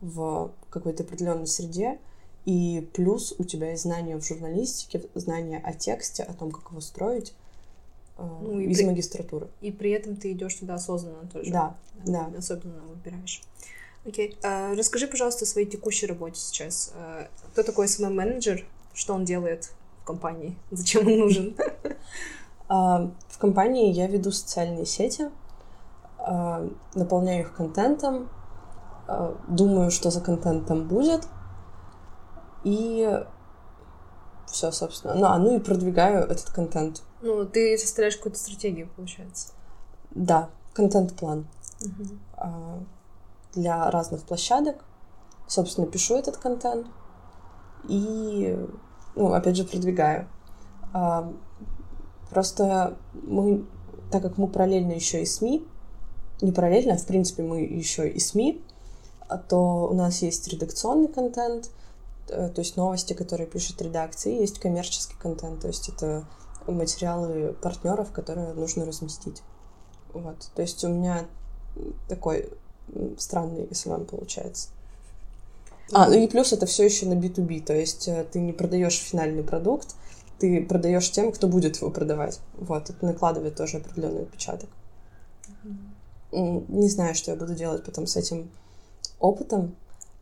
в 0.00 0.52
какой-то 0.70 1.04
определенной 1.04 1.46
среде, 1.46 1.98
и 2.44 2.88
плюс 2.94 3.34
у 3.38 3.44
тебя 3.44 3.70
есть 3.70 3.82
знания 3.82 4.16
в 4.16 4.24
журналистике, 4.24 5.02
знания 5.14 5.60
о 5.64 5.74
тексте, 5.74 6.22
о 6.22 6.32
том, 6.32 6.50
как 6.50 6.70
его 6.70 6.80
строить, 6.80 7.34
ну, 8.42 8.58
из 8.60 8.78
при... 8.78 8.86
магистратуры. 8.86 9.48
И 9.60 9.72
при 9.72 9.90
этом 9.90 10.16
ты 10.16 10.32
идешь 10.32 10.54
туда 10.54 10.74
осознанно 10.74 11.28
тоже. 11.32 11.50
Да, 11.50 11.76
да. 12.04 12.30
Особенно 12.36 12.80
выбираешь. 12.82 13.42
Окей. 14.06 14.36
А, 14.42 14.74
расскажи, 14.74 15.06
пожалуйста, 15.06 15.44
о 15.44 15.48
своей 15.48 15.66
текущей 15.66 16.06
работе 16.06 16.38
сейчас. 16.40 16.92
А, 16.96 17.28
кто 17.52 17.62
такой 17.62 17.86
SMM-менеджер? 17.86 18.64
Что 18.94 19.14
он 19.14 19.24
делает 19.24 19.70
в 20.02 20.04
компании? 20.04 20.56
Зачем 20.70 21.06
он 21.06 21.18
нужен? 21.18 21.56
В 22.70 23.38
компании 23.40 23.92
я 23.92 24.06
веду 24.06 24.30
социальные 24.30 24.86
сети, 24.86 25.28
наполняю 26.94 27.40
их 27.40 27.52
контентом, 27.52 28.28
думаю, 29.48 29.90
что 29.90 30.10
за 30.10 30.20
контент 30.20 30.68
там 30.68 30.86
будет, 30.86 31.26
и 32.62 33.24
все, 34.46 34.70
собственно. 34.70 35.14
Ну, 35.14 35.26
а 35.26 35.38
ну 35.38 35.56
и 35.56 35.58
продвигаю 35.58 36.24
этот 36.24 36.50
контент. 36.50 37.02
Ну, 37.22 37.44
ты 37.46 37.76
составляешь 37.76 38.16
какую-то 38.16 38.38
стратегию, 38.38 38.88
получается. 38.96 39.52
Да, 40.10 40.50
контент-план. 40.72 41.46
Угу. 41.82 42.86
Для 43.54 43.90
разных 43.90 44.22
площадок. 44.22 44.84
Собственно, 45.46 45.86
пишу 45.86 46.16
этот 46.16 46.36
контент. 46.36 46.86
И, 47.88 48.58
ну, 49.16 49.32
опять 49.32 49.56
же, 49.56 49.64
продвигаю. 49.64 50.28
А, 50.92 51.32
просто 52.30 52.96
мы, 53.12 53.66
так 54.10 54.22
как 54.22 54.38
мы 54.38 54.48
параллельно 54.48 54.92
еще 54.92 55.22
и 55.22 55.26
СМИ, 55.26 55.66
не 56.40 56.52
параллельно, 56.52 56.94
а 56.94 56.98
в 56.98 57.06
принципе 57.06 57.42
мы 57.42 57.62
еще 57.62 58.08
и 58.08 58.18
СМИ, 58.18 58.62
то 59.48 59.88
у 59.90 59.94
нас 59.94 60.22
есть 60.22 60.48
редакционный 60.48 61.08
контент, 61.08 61.70
э, 62.28 62.48
то 62.48 62.60
есть 62.60 62.76
новости, 62.76 63.12
которые 63.12 63.46
пишет 63.46 63.80
редакция, 63.82 64.32
и 64.32 64.40
есть 64.40 64.58
коммерческий 64.58 65.16
контент, 65.16 65.60
то 65.60 65.68
есть 65.68 65.88
это 65.88 66.24
материалы 66.72 67.54
партнеров, 67.60 68.12
которые 68.12 68.52
нужно 68.52 68.84
разместить. 68.84 69.42
Вот. 70.12 70.50
То 70.54 70.62
есть 70.62 70.82
у 70.84 70.88
меня 70.88 71.26
такой 72.08 72.50
странный 73.18 73.68
SMM 73.72 74.06
получается. 74.06 74.68
А, 75.92 76.08
ну 76.08 76.14
и 76.14 76.28
плюс 76.28 76.52
это 76.52 76.66
все 76.66 76.84
еще 76.84 77.06
на 77.06 77.14
B2B, 77.14 77.64
то 77.64 77.74
есть 77.74 78.06
э, 78.06 78.24
ты 78.30 78.38
не 78.40 78.52
продаешь 78.52 78.96
финальный 78.96 79.42
продукт, 79.42 79.96
ты 80.38 80.64
продаешь 80.64 81.10
тем, 81.10 81.32
кто 81.32 81.48
будет 81.48 81.78
его 81.78 81.90
продавать. 81.90 82.40
Вот, 82.56 82.90
это 82.90 83.04
накладывает 83.04 83.56
тоже 83.56 83.78
определенный 83.78 84.22
отпечаток. 84.22 84.70
Не 86.30 86.88
знаю, 86.88 87.16
что 87.16 87.32
я 87.32 87.36
буду 87.36 87.54
делать 87.54 87.84
потом 87.84 88.06
с 88.06 88.16
этим 88.16 88.50
опытом, 89.18 89.74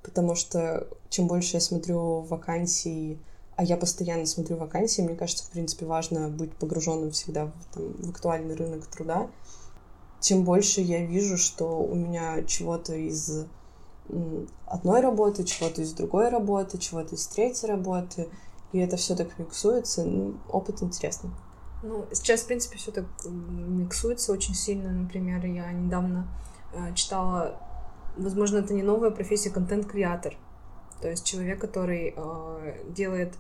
потому 0.03 0.35
что 0.35 0.87
чем 1.11 1.27
больше 1.27 1.57
я 1.57 1.61
смотрю 1.61 2.21
вакансий, 2.23 3.19
а 3.59 3.65
я 3.65 3.77
постоянно 3.77 4.25
смотрю 4.25 4.57
вакансии, 4.57 5.03
мне 5.03 5.17
кажется, 5.17 5.45
в 5.45 5.51
принципе, 5.51 5.85
важно 5.85 6.29
быть 6.29 6.55
погруженным 6.55 7.11
всегда 7.11 7.47
в, 7.47 7.75
там, 7.75 7.93
в 7.95 8.11
актуальный 8.11 8.55
рынок 8.55 8.87
труда, 8.87 9.29
тем 10.21 10.45
больше 10.45 10.81
я 10.81 11.05
вижу, 11.05 11.37
что 11.37 11.81
у 11.81 11.97
меня 11.97 12.45
чего-то 12.45 12.95
из 12.95 13.47
одной 14.65 15.01
работы, 15.01 15.43
чего-то 15.43 15.83
из 15.83 15.93
другой 15.93 16.29
работы, 16.29 16.79
чего-то 16.79 17.17
из 17.17 17.27
третьей 17.27 17.69
работы, 17.69 18.29
и 18.71 18.79
это 18.79 18.97
все 18.97 19.17
так 19.17 19.37
миксуется. 19.41 20.05
Ну, 20.05 20.37
опыт 20.49 20.81
интересный. 20.81 21.31
Ну, 21.83 22.07
сейчас, 22.13 22.43
в 22.43 22.47
принципе, 22.47 22.79
все 22.79 22.93
так 22.93 23.07
миксуется 23.27 24.33
очень 24.33 24.55
сильно. 24.55 24.93
Например, 24.93 25.45
я 25.45 25.73
недавно 25.73 26.29
э, 26.73 26.95
читала, 26.95 27.61
возможно, 28.17 28.59
это 28.59 28.73
не 28.73 28.85
новая 28.85 29.11
профессия, 29.11 29.51
контент-креатор. 29.51 30.37
То 31.01 31.09
есть 31.09 31.25
человек, 31.25 31.61
который 31.61 32.15
э, 32.17 32.85
делает 32.91 33.35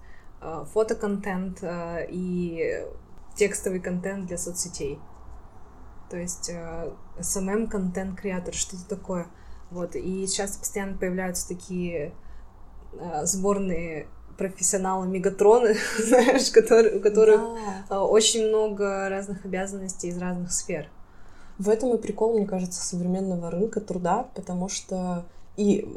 фотоконтент 0.72 1.58
э, 1.62 2.06
и 2.10 2.84
текстовый 3.36 3.80
контент 3.80 4.26
для 4.26 4.38
соцсетей. 4.38 4.98
То 6.10 6.16
есть 6.16 6.50
э, 6.50 6.90
SMM 7.18 7.68
контент-креатор, 7.68 8.54
что-то 8.54 8.88
такое. 8.88 9.26
Вот, 9.70 9.94
и 9.96 10.26
сейчас 10.26 10.56
постоянно 10.56 10.96
появляются 10.96 11.46
такие 11.46 12.12
э, 12.92 13.24
сборные 13.26 14.08
профессионалы 14.38 15.06
Мегатроны, 15.06 15.76
знаешь, 15.98 16.50
которые, 16.50 16.98
у 16.98 17.00
которых 17.00 17.40
да. 17.40 17.96
Э, 17.96 17.98
очень 17.98 18.48
много 18.48 19.08
разных 19.08 19.44
обязанностей 19.44 20.08
из 20.08 20.18
разных 20.18 20.52
сфер. 20.52 20.88
В 21.58 21.68
этом 21.68 21.94
и 21.94 21.98
прикол, 21.98 22.38
мне 22.38 22.46
кажется, 22.46 22.80
современного 22.80 23.50
рынка 23.50 23.80
труда, 23.80 24.28
потому 24.34 24.68
что 24.68 25.26
и 25.56 25.88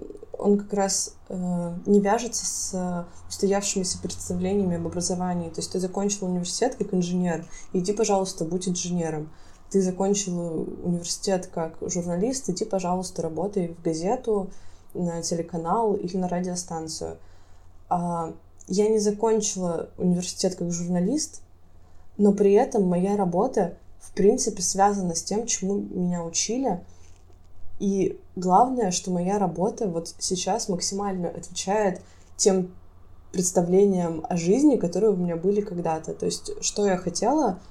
он 0.42 0.58
как 0.58 0.74
раз 0.74 1.16
э, 1.30 1.74
не 1.86 2.02
вяжется 2.02 2.46
с 2.46 3.08
устоявшимися 3.30 4.00
представлениями 4.00 4.78
об 4.78 4.88
образовании. 4.88 5.50
То 5.50 5.60
есть 5.60 5.72
ты 5.72 5.80
закончил 5.80 6.28
университет 6.28 6.76
как 6.76 6.94
инженер, 6.94 7.46
иди, 7.74 7.94
пожалуйста, 7.94 8.44
будь 8.44 8.68
инженером 8.68 9.30
ты 9.72 9.82
закончил 9.82 10.68
университет 10.84 11.48
как 11.48 11.78
журналист, 11.82 12.50
иди, 12.50 12.66
пожалуйста, 12.66 13.22
работай 13.22 13.70
в 13.70 13.82
газету, 13.82 14.50
на 14.94 15.22
телеканал 15.22 15.96
или 15.96 16.18
на 16.18 16.28
радиостанцию. 16.28 17.18
А 17.90 18.34
я 18.68 18.90
не 18.90 19.00
закончила 19.00 19.90
университет 19.98 20.56
как 20.56 20.72
журналист, 20.72 21.42
но 22.18 22.34
при 22.34 22.52
этом 22.52 22.84
моя 22.84 23.16
работа, 23.16 23.78
в 24.00 24.12
принципе, 24.12 24.62
связана 24.62 25.16
с 25.16 25.24
тем, 25.24 25.46
чему 25.46 25.76
меня 25.76 26.24
учили. 26.24 26.84
И 27.82 28.20
главное, 28.36 28.92
что 28.92 29.12
моя 29.12 29.40
работа 29.40 29.88
вот 29.88 30.14
сейчас 30.20 30.70
максимально 30.70 31.30
отвечает 31.30 32.02
тем 32.38 32.72
представлениям 33.32 34.26
о 34.30 34.38
жизни, 34.38 34.76
которые 34.76 35.12
у 35.12 35.16
меня 35.16 35.36
были 35.36 35.62
когда-то. 35.62 36.14
То 36.14 36.26
есть, 36.26 36.52
что 36.64 36.86
я 36.86 36.98
хотела— 36.98 37.60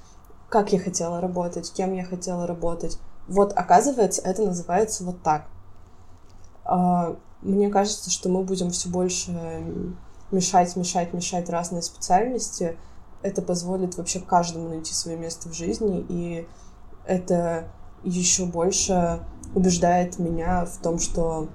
как 0.51 0.73
я 0.73 0.81
хотела 0.81 1.20
работать, 1.20 1.73
кем 1.73 1.94
я 1.94 2.05
хотела 2.05 2.46
работать. 2.46 2.99
Вот, 3.29 3.53
оказывается, 3.55 4.20
это 4.23 4.44
называется 4.44 5.05
вот 5.05 5.23
так. 5.23 5.46
А, 6.64 7.16
мне 7.40 7.70
кажется, 7.70 8.11
что 8.11 8.29
мы 8.29 8.42
будем 8.42 8.70
все 8.70 8.88
больше 8.88 9.33
мешать, 10.33 10.75
мешать, 10.77 11.14
мешать 11.14 11.49
разные 11.49 11.83
специальности. 11.83 12.77
Это 13.23 13.42
позволит 13.42 13.96
вообще 13.96 14.18
каждому 14.18 14.68
найти 14.68 14.92
свое 14.92 15.16
место 15.16 15.49
в 15.49 15.53
жизни, 15.55 16.05
и 16.09 16.49
это 17.07 17.68
еще 18.03 18.46
больше 18.46 19.20
убеждает 19.55 20.19
меня 20.19 20.65
в 20.65 20.79
том, 20.79 20.99
что 20.99 21.49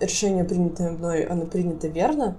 решение, 0.00 0.44
принятое 0.44 0.92
мной, 0.92 1.24
оно 1.24 1.46
принято 1.46 1.88
верно, 1.88 2.36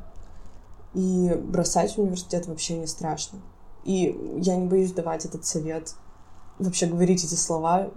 и 0.94 1.34
бросать 1.44 1.98
университет 1.98 2.48
вообще 2.48 2.78
не 2.78 2.88
страшно. 2.88 3.40
И 3.84 4.38
я 4.38 4.56
не 4.56 4.68
боюсь 4.68 4.94
давать 4.94 5.26
этот 5.26 5.46
совет, 5.46 5.96
вообще 6.60 6.86
говорить 6.86 7.24
эти 7.24 7.36
слова. 7.36 7.90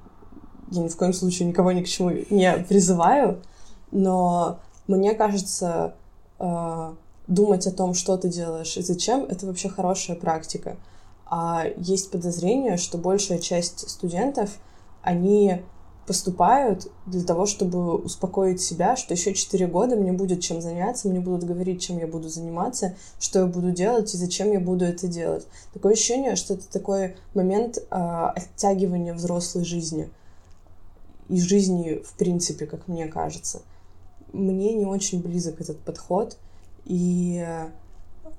Я 0.70 0.82
ни 0.82 0.88
в 0.88 0.96
коем 0.96 1.12
случае 1.12 1.48
никого 1.48 1.72
ни 1.72 1.82
к 1.82 1.88
чему 1.88 2.10
не 2.10 2.52
призываю, 2.68 3.42
но 3.92 4.58
мне 4.88 5.14
кажется, 5.14 5.94
э, 6.38 6.94
думать 7.28 7.66
о 7.66 7.72
том, 7.72 7.94
что 7.94 8.16
ты 8.16 8.28
делаешь 8.28 8.76
и 8.76 8.82
зачем, 8.82 9.24
это 9.24 9.46
вообще 9.46 9.68
хорошая 9.68 10.16
практика. 10.16 10.76
А 11.26 11.64
есть 11.76 12.10
подозрение, 12.10 12.76
что 12.76 12.98
большая 12.98 13.38
часть 13.38 13.88
студентов, 13.88 14.58
они 15.02 15.62
поступают 16.06 16.90
для 17.06 17.24
того, 17.24 17.46
чтобы 17.46 17.96
успокоить 17.96 18.60
себя, 18.60 18.96
что 18.96 19.14
еще 19.14 19.34
4 19.34 19.66
года 19.66 19.96
мне 19.96 20.12
будет 20.12 20.40
чем 20.40 20.60
заняться, 20.62 21.08
мне 21.08 21.20
будут 21.20 21.44
говорить, 21.44 21.82
чем 21.82 21.98
я 21.98 22.06
буду 22.06 22.28
заниматься, 22.28 22.94
что 23.18 23.40
я 23.40 23.46
буду 23.46 23.72
делать 23.72 24.14
и 24.14 24.16
зачем 24.16 24.52
я 24.52 24.60
буду 24.60 24.84
это 24.84 25.08
делать. 25.08 25.46
Такое 25.74 25.94
ощущение, 25.94 26.36
что 26.36 26.54
это 26.54 26.70
такой 26.70 27.16
момент 27.34 27.78
э, 27.78 27.82
оттягивания 27.90 29.14
взрослой 29.14 29.64
жизни 29.64 30.08
и 31.28 31.40
жизни 31.40 32.02
в 32.04 32.16
принципе, 32.16 32.66
как 32.66 32.86
мне 32.86 33.08
кажется. 33.08 33.62
Мне 34.32 34.74
не 34.74 34.84
очень 34.84 35.22
близок 35.22 35.60
этот 35.60 35.78
подход, 35.80 36.36
и 36.84 37.44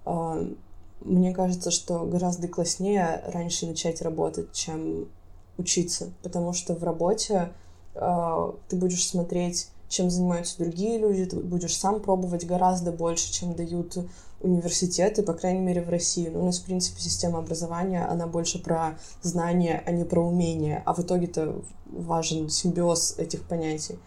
э, 0.06 0.54
мне 1.02 1.34
кажется, 1.34 1.72
что 1.72 2.06
гораздо 2.06 2.48
класснее 2.48 3.22
раньше 3.28 3.68
начать 3.68 4.02
работать, 4.02 4.54
чем 4.54 5.10
учиться, 5.58 6.12
потому 6.24 6.54
что 6.54 6.76
в 6.76 6.84
работе 6.84 7.52
э, 7.96 8.52
ты 8.68 8.76
будешь 8.76 9.08
смотреть, 9.08 9.70
чем 9.90 10.10
занимаются 10.10 10.58
другие 10.58 10.98
люди, 10.98 11.26
ты 11.26 11.38
будешь 11.38 11.78
сам 11.78 12.02
пробовать 12.02 12.46
гораздо 12.46 12.92
больше, 12.92 13.32
чем 13.32 13.56
дают 13.56 13.98
университеты, 14.42 15.24
по 15.24 15.34
крайней 15.34 15.62
мере, 15.62 15.82
в 15.82 15.90
России. 15.90 16.30
Ну, 16.30 16.42
у 16.42 16.46
нас, 16.46 16.60
в 16.60 16.66
принципе, 16.66 17.02
система 17.02 17.40
образования, 17.40 18.06
она 18.06 18.28
больше 18.28 18.62
про 18.62 19.00
знания, 19.22 19.82
а 19.86 19.92
не 19.92 20.04
про 20.04 20.22
умения, 20.22 20.84
а 20.86 20.94
в 20.94 21.00
итоге-то 21.00 21.62
важен 21.86 22.50
симбиоз 22.50 23.16
этих 23.18 23.44
понятий. 23.44 23.98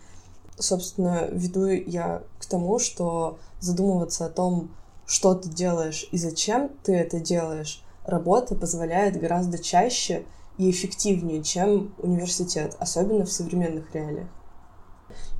Собственно, 0.59 1.27
веду 1.33 1.67
я 1.67 2.23
к 2.39 2.47
тому, 2.47 2.79
что 2.79 3.39
задумываться 3.61 4.27
о 4.27 4.31
том, 4.31 4.71
что 5.07 5.35
ты 5.35 5.49
делаешь 5.49 6.07
и 6.13 6.19
зачем 6.19 6.71
ты 6.85 6.95
это 6.95 7.19
делаешь, 7.19 7.83
работа 8.05 8.55
позволяет 8.55 9.19
гораздо 9.19 9.59
чаще 9.59 10.25
и 10.61 10.71
эффективнее, 10.71 11.43
чем 11.43 11.95
университет, 11.97 12.77
особенно 12.79 13.25
в 13.25 13.33
современных 13.33 13.95
реалиях. 13.95 14.29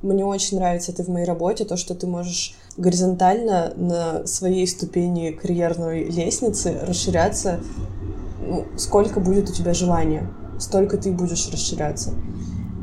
Мне 0.01 0.25
очень 0.25 0.57
нравится 0.57 0.91
это 0.91 1.03
в 1.03 1.09
моей 1.09 1.27
работе, 1.27 1.63
то, 1.63 1.77
что 1.77 1.93
ты 1.93 2.07
можешь 2.07 2.55
горизонтально 2.75 3.71
на 3.75 4.25
своей 4.25 4.65
ступени 4.65 5.29
карьерной 5.29 6.05
лестницы 6.05 6.75
расширяться, 6.81 7.59
ну, 8.41 8.65
сколько 8.77 9.19
будет 9.19 9.47
у 9.47 9.53
тебя 9.53 9.75
желания, 9.75 10.27
столько 10.59 10.97
ты 10.97 11.11
будешь 11.11 11.47
расширяться. 11.51 12.15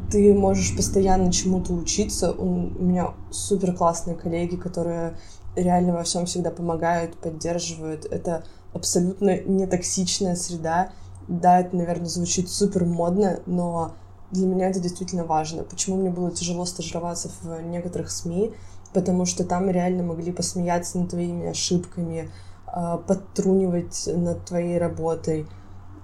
Ты 0.08 0.32
можешь 0.32 0.76
постоянно 0.76 1.32
чему-то 1.32 1.74
учиться. 1.74 2.32
У 2.32 2.44
меня 2.46 3.14
супер 3.32 3.74
классные 3.74 4.14
коллеги, 4.14 4.54
которые 4.54 5.18
реально 5.56 5.92
во 5.92 6.04
всем 6.04 6.24
всегда 6.26 6.50
помогают, 6.50 7.16
поддерживают. 7.18 8.04
Это 8.06 8.44
абсолютно 8.72 9.40
нетоксичная 9.40 10.36
среда, 10.36 10.92
да, 11.28 11.60
это, 11.60 11.76
наверное, 11.76 12.08
звучит 12.08 12.48
супер 12.48 12.84
модно, 12.84 13.40
но 13.46 13.92
для 14.30 14.46
меня 14.46 14.68
это 14.70 14.80
действительно 14.80 15.24
важно. 15.24 15.62
Почему 15.62 15.96
мне 15.96 16.10
было 16.10 16.30
тяжело 16.30 16.64
стажироваться 16.64 17.30
в 17.42 17.60
некоторых 17.62 18.10
СМИ? 18.10 18.52
Потому 18.94 19.26
что 19.26 19.44
там 19.44 19.68
реально 19.68 20.02
могли 20.02 20.32
посмеяться 20.32 20.98
над 20.98 21.10
твоими 21.10 21.48
ошибками, 21.48 22.30
а, 22.66 22.96
подтрунивать 22.96 24.08
над 24.12 24.44
твоей 24.46 24.78
работой, 24.78 25.46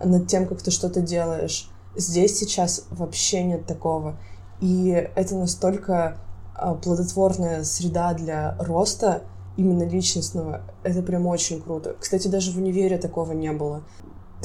над 0.02 0.26
тем, 0.26 0.46
как 0.46 0.62
ты 0.62 0.70
что-то 0.70 1.00
делаешь. 1.00 1.70
Здесь 1.96 2.38
сейчас 2.38 2.84
вообще 2.90 3.42
нет 3.42 3.66
такого. 3.66 4.16
И 4.60 4.88
это 5.16 5.36
настолько 5.36 6.18
а, 6.54 6.74
плодотворная 6.74 7.64
среда 7.64 8.12
для 8.12 8.56
роста, 8.58 9.22
именно 9.56 9.84
личностного. 9.84 10.62
Это 10.82 11.00
прям 11.02 11.26
очень 11.26 11.62
круто. 11.62 11.96
Кстати, 11.98 12.28
даже 12.28 12.50
в 12.52 12.56
универе 12.56 12.98
такого 12.98 13.32
не 13.32 13.52
было 13.52 13.84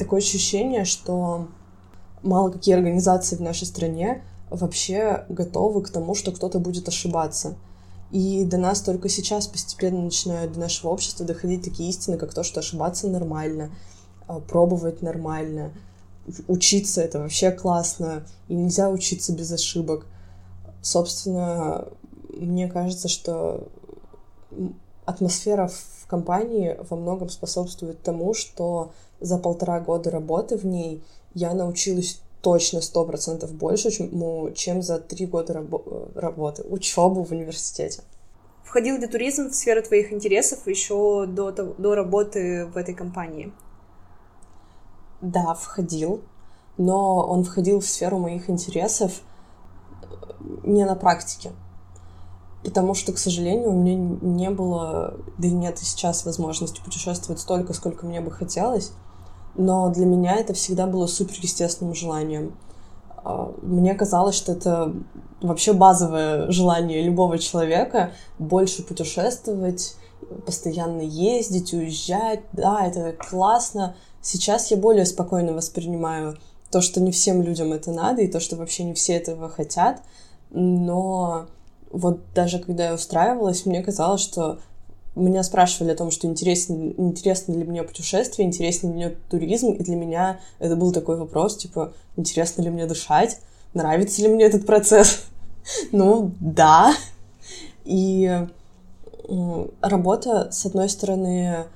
такое 0.00 0.20
ощущение, 0.20 0.84
что 0.84 1.48
мало 2.22 2.50
какие 2.50 2.74
организации 2.74 3.36
в 3.36 3.40
нашей 3.40 3.66
стране 3.66 4.24
вообще 4.48 5.24
готовы 5.28 5.82
к 5.82 5.90
тому, 5.90 6.14
что 6.14 6.32
кто-то 6.32 6.58
будет 6.58 6.88
ошибаться. 6.88 7.56
И 8.10 8.44
до 8.44 8.56
нас 8.56 8.80
только 8.80 9.08
сейчас 9.08 9.46
постепенно 9.46 10.02
начинают 10.02 10.54
до 10.54 10.60
нашего 10.60 10.90
общества 10.90 11.24
доходить 11.24 11.62
такие 11.62 11.90
истины, 11.90 12.16
как 12.16 12.34
то, 12.34 12.42
что 12.42 12.60
ошибаться 12.60 13.08
нормально, 13.08 13.70
а, 14.26 14.40
пробовать 14.40 15.02
нормально, 15.02 15.72
учиться 16.48 17.02
это 17.02 17.20
вообще 17.20 17.52
классно, 17.52 18.26
и 18.48 18.54
нельзя 18.54 18.88
учиться 18.88 19.32
без 19.32 19.52
ошибок. 19.52 20.06
Собственно, 20.82 21.86
мне 22.30 22.68
кажется, 22.68 23.08
что 23.08 23.68
атмосфера 25.04 25.68
в 25.68 26.06
компании 26.06 26.76
во 26.88 26.96
многом 26.96 27.28
способствует 27.28 28.02
тому, 28.02 28.34
что 28.34 28.92
за 29.20 29.38
полтора 29.38 29.80
года 29.80 30.10
работы 30.10 30.56
в 30.56 30.64
ней 30.64 31.02
я 31.34 31.54
научилась 31.54 32.20
точно 32.40 32.80
сто 32.80 33.04
процентов 33.04 33.52
больше, 33.52 33.90
чем, 33.90 34.08
ну, 34.12 34.50
за 34.82 34.98
три 34.98 35.26
года 35.26 35.54
рабо- 35.54 36.10
работы, 36.18 36.62
учебы 36.62 37.24
в 37.24 37.30
университете. 37.30 38.02
Входил 38.64 38.96
ли 38.98 39.06
туризм 39.06 39.50
в 39.50 39.54
сферу 39.54 39.82
твоих 39.82 40.12
интересов 40.12 40.66
еще 40.66 41.26
до, 41.26 41.50
до 41.50 41.94
работы 41.94 42.66
в 42.66 42.76
этой 42.76 42.94
компании? 42.94 43.52
Да, 45.20 45.54
входил, 45.54 46.22
но 46.78 47.26
он 47.26 47.44
входил 47.44 47.80
в 47.80 47.84
сферу 47.86 48.18
моих 48.18 48.48
интересов 48.48 49.20
не 50.64 50.84
на 50.84 50.94
практике. 50.94 51.50
Потому 52.62 52.94
что, 52.94 53.12
к 53.12 53.18
сожалению, 53.18 53.70
у 53.70 53.72
меня 53.72 53.96
не 53.96 54.50
было, 54.50 55.14
да 55.38 55.48
и 55.48 55.50
нет 55.50 55.80
и 55.80 55.84
сейчас 55.84 56.24
возможности 56.26 56.80
путешествовать 56.82 57.40
столько, 57.40 57.72
сколько 57.72 58.06
мне 58.06 58.20
бы 58.20 58.30
хотелось. 58.30 58.92
Но 59.56 59.90
для 59.90 60.06
меня 60.06 60.36
это 60.36 60.54
всегда 60.54 60.86
было 60.86 61.06
суперестественным 61.06 61.94
желанием. 61.94 62.54
А, 63.16 63.52
мне 63.62 63.94
казалось, 63.94 64.34
что 64.34 64.52
это 64.52 64.94
вообще 65.40 65.72
базовое 65.72 66.50
желание 66.50 67.02
любого 67.02 67.38
человека 67.38 68.12
больше 68.38 68.82
путешествовать, 68.82 69.96
постоянно 70.46 71.02
ездить, 71.02 71.72
уезжать. 71.72 72.40
Да, 72.52 72.86
это 72.86 73.12
классно. 73.12 73.96
Сейчас 74.22 74.70
я 74.70 74.76
более 74.76 75.06
спокойно 75.06 75.52
воспринимаю 75.52 76.38
то, 76.70 76.80
что 76.80 77.00
не 77.00 77.10
всем 77.10 77.42
людям 77.42 77.72
это 77.72 77.90
надо, 77.90 78.22
и 78.22 78.28
то, 78.28 78.38
что 78.38 78.56
вообще 78.56 78.84
не 78.84 78.94
все 78.94 79.14
этого 79.14 79.48
хотят. 79.48 80.02
Но 80.50 81.46
вот 81.90 82.20
даже 82.34 82.58
когда 82.58 82.86
я 82.86 82.94
устраивалась, 82.94 83.66
мне 83.66 83.82
казалось, 83.82 84.20
что 84.20 84.58
меня 85.16 85.42
спрашивали 85.42 85.92
о 85.92 85.96
том, 85.96 86.10
что 86.10 86.26
интересно, 86.26 86.92
интересно 86.96 87.52
ли 87.52 87.64
мне 87.64 87.82
путешествие, 87.82 88.46
интересно 88.46 88.88
ли 88.88 88.92
мне 88.92 89.08
туризм, 89.28 89.72
и 89.72 89.82
для 89.82 89.96
меня 89.96 90.40
это 90.58 90.76
был 90.76 90.92
такой 90.92 91.16
вопрос, 91.16 91.56
типа, 91.56 91.92
интересно 92.16 92.62
ли 92.62 92.70
мне 92.70 92.86
дышать, 92.86 93.40
нравится 93.74 94.22
ли 94.22 94.28
мне 94.28 94.44
этот 94.44 94.66
процесс. 94.66 95.24
ну, 95.92 96.32
да. 96.40 96.94
И 97.84 98.46
работа, 99.80 100.50
с 100.50 100.66
одной 100.66 100.88
стороны, 100.88 101.66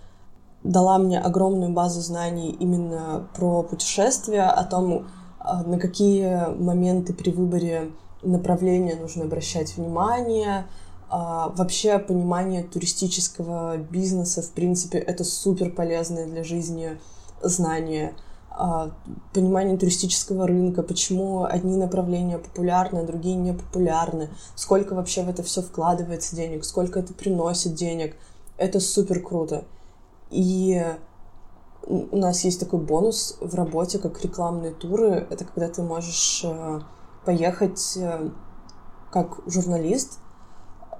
дала 0.62 0.98
мне 0.98 1.20
огромную 1.20 1.72
базу 1.72 2.00
знаний 2.00 2.56
именно 2.58 3.28
про 3.34 3.62
путешествия, 3.62 4.44
о 4.44 4.64
том, 4.64 5.08
а, 5.38 5.62
на 5.62 5.78
какие 5.78 6.54
моменты 6.56 7.12
при 7.12 7.30
выборе 7.30 7.90
направления 8.22 8.96
нужно 8.96 9.24
обращать 9.24 9.76
внимание, 9.76 10.66
а, 11.08 11.48
вообще 11.50 11.98
понимание 11.98 12.62
туристического 12.62 13.76
бизнеса, 13.76 14.42
в 14.42 14.50
принципе, 14.50 14.98
это 14.98 15.24
супер 15.24 15.70
полезное 15.70 16.26
для 16.26 16.44
жизни 16.44 16.98
знание. 17.42 18.14
А, 18.50 18.92
понимание 19.32 19.76
туристического 19.76 20.46
рынка, 20.46 20.82
почему 20.82 21.44
одни 21.44 21.76
направления 21.76 22.38
популярны, 22.38 22.98
а 23.00 23.06
другие 23.06 23.36
не 23.36 23.52
популярны, 23.52 24.30
сколько 24.54 24.94
вообще 24.94 25.24
в 25.24 25.28
это 25.28 25.42
все 25.42 25.60
вкладывается 25.62 26.36
денег, 26.36 26.64
сколько 26.64 27.00
это 27.00 27.12
приносит 27.12 27.74
денег. 27.74 28.16
Это 28.56 28.78
супер 28.80 29.20
круто. 29.20 29.64
И 30.30 30.84
у 31.86 32.16
нас 32.16 32.44
есть 32.44 32.60
такой 32.60 32.80
бонус 32.80 33.36
в 33.40 33.54
работе, 33.54 33.98
как 33.98 34.22
рекламные 34.22 34.72
туры. 34.72 35.26
Это 35.30 35.44
когда 35.44 35.68
ты 35.68 35.82
можешь 35.82 36.42
э, 36.44 36.80
поехать 37.24 37.96
э, 37.96 38.30
как 39.10 39.40
журналист 39.46 40.18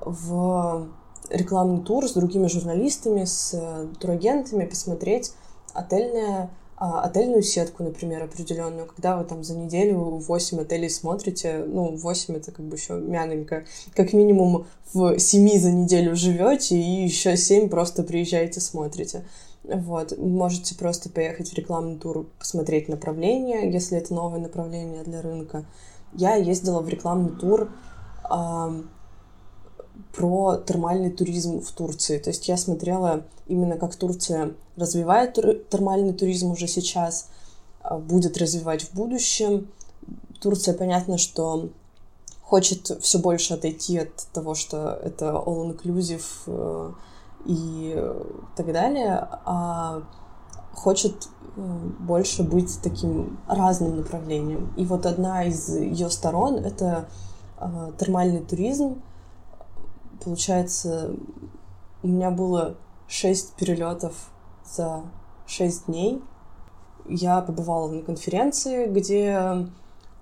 в 0.05 0.89
рекламный 1.31 1.83
тур 1.83 2.07
с 2.07 2.13
другими 2.13 2.47
журналистами, 2.47 3.25
с 3.25 3.55
э, 3.55 3.87
турагентами, 3.99 4.67
посмотреть 4.67 5.33
отельное, 5.73 6.51
а, 6.77 7.03
отельную 7.03 7.43
сетку, 7.43 7.83
например, 7.83 8.23
определенную, 8.23 8.87
когда 8.87 9.17
вы 9.17 9.25
там 9.25 9.45
за 9.45 9.57
неделю 9.57 9.99
8 9.99 10.61
отелей 10.61 10.91
смотрите, 10.91 11.65
ну, 11.67 11.97
8 11.97 12.37
это 12.37 12.53
как 12.53 12.65
бы 12.67 12.77
еще 12.77 12.95
мягонько, 12.95 13.65
как 13.95 14.13
минимум 14.13 14.67
в 14.93 15.19
7 15.19 15.59
за 15.59 15.73
неделю 15.73 16.17
живете, 16.17 16.77
и 16.77 17.05
еще 17.05 17.37
7 17.37 17.69
просто 17.69 18.03
приезжаете, 18.03 18.61
смотрите. 18.61 19.25
Вот, 19.63 20.19
можете 20.19 20.75
просто 20.75 21.09
поехать 21.09 21.51
в 21.51 21.55
рекламный 21.55 21.97
тур, 21.99 22.27
посмотреть 22.39 22.89
направление, 22.89 23.73
если 23.73 23.97
это 23.97 24.13
новое 24.13 24.41
направление 24.41 25.05
для 25.05 25.23
рынка. 25.23 25.65
Я 26.13 26.35
ездила 26.35 26.81
в 26.81 26.89
рекламный 26.89 27.33
тур 27.39 27.71
про 30.15 30.57
термальный 30.57 31.11
туризм 31.11 31.61
в 31.61 31.71
Турции. 31.73 32.19
То 32.19 32.31
есть 32.31 32.49
я 32.49 32.57
смотрела 32.57 33.25
именно 33.47 33.77
как 33.77 33.97
Турция 33.97 34.55
развивает 34.77 35.35
термальный 35.71 36.13
туризм 36.13 36.53
уже 36.53 36.67
сейчас, 36.67 37.29
а, 37.83 37.99
будет 37.99 38.39
развивать 38.39 38.83
в 38.83 38.95
будущем. 38.95 39.69
Турция, 40.41 40.75
понятно, 40.75 41.19
что 41.19 41.71
хочет 42.43 42.91
все 43.01 43.19
больше 43.19 43.55
отойти 43.55 43.99
от 43.99 44.15
того, 44.33 44.55
что 44.55 44.99
это 45.03 45.43
all-inclusive 45.47 46.25
э, 46.47 46.93
и 47.47 48.05
так 48.55 48.73
далее, 48.73 49.27
а 49.45 50.03
хочет 50.75 51.29
э, 51.57 51.61
больше 52.01 52.43
быть 52.43 52.79
таким 52.83 53.39
разным 53.49 53.97
направлением. 53.97 54.73
И 54.77 54.85
вот 54.85 55.07
одна 55.07 55.45
из 55.45 55.69
ее 55.69 56.11
сторон— 56.11 56.57
это 56.65 57.09
э, 57.59 57.93
термальный 57.99 58.41
туризм, 58.41 59.03
Получается, 60.25 61.15
у 62.03 62.09
меня 62.09 62.31
было 62.31 62.77
шесть 63.09 63.55
перелетов 63.55 64.15
за 64.65 65.03
шесть 65.47 65.87
дней. 65.87 66.23
Я 67.07 67.43
побывала 67.43 67.91
на 67.91 68.03
конференции, 68.03 68.87
где 68.87 69.69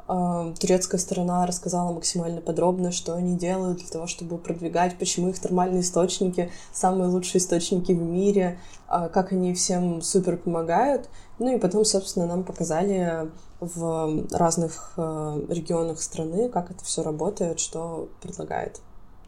э, 0.09 0.55
турецкая 0.59 1.01
сторона 1.01 1.47
рассказала 1.47 1.93
максимально 1.93 2.41
подробно, 2.41 2.91
что 2.91 3.15
они 3.15 3.37
делают 3.37 3.79
для 3.79 3.88
того, 3.88 4.09
чтобы 4.09 4.38
продвигать, 4.38 4.99
почему 4.99 5.29
их 5.29 5.38
термальные 5.38 5.83
источники 5.83 6.51
самые 6.73 7.09
лучшие 7.09 7.38
источники 7.38 7.93
в 7.93 8.03
мире, 8.03 8.59
э, 8.88 9.09
как 9.09 9.31
они 9.31 9.55
всем 9.55 10.03
супер 10.03 10.37
помогают. 10.37 11.09
Ну 11.38 11.55
и 11.55 11.61
потом, 11.61 11.85
собственно, 11.85 12.27
нам 12.27 12.43
показали 12.43 13.31
в 13.61 14.27
разных 14.33 14.95
э, 14.97 15.47
регионах 15.49 16.03
страны, 16.03 16.49
как 16.49 16.73
это 16.73 16.85
все 16.85 17.05
работает, 17.05 17.61
что 17.61 18.09
предлагает 18.21 18.81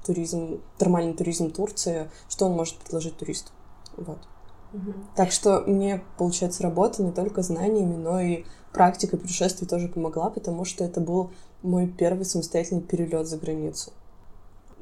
туризм, 0.04 0.60
термальный 0.78 1.14
туризм 1.14 1.50
Турции, 1.50 2.10
что 2.28 2.46
он 2.46 2.52
может 2.52 2.76
предложить 2.76 3.16
туристу. 3.16 3.50
Вот. 3.96 4.18
Угу. 4.72 4.92
Так 5.16 5.30
что 5.32 5.60
мне, 5.66 6.02
получается, 6.18 6.62
работа 6.62 7.02
не 7.02 7.12
только 7.12 7.42
знаниями, 7.42 7.96
но 7.96 8.20
и 8.20 8.44
практика 8.72 9.16
путешествий 9.16 9.66
тоже 9.66 9.88
помогла, 9.88 10.30
потому 10.30 10.64
что 10.64 10.84
это 10.84 11.00
был 11.00 11.30
мой 11.62 11.86
первый 11.86 12.24
самостоятельный 12.24 12.82
перелет 12.82 13.26
за 13.26 13.38
границу. 13.38 13.92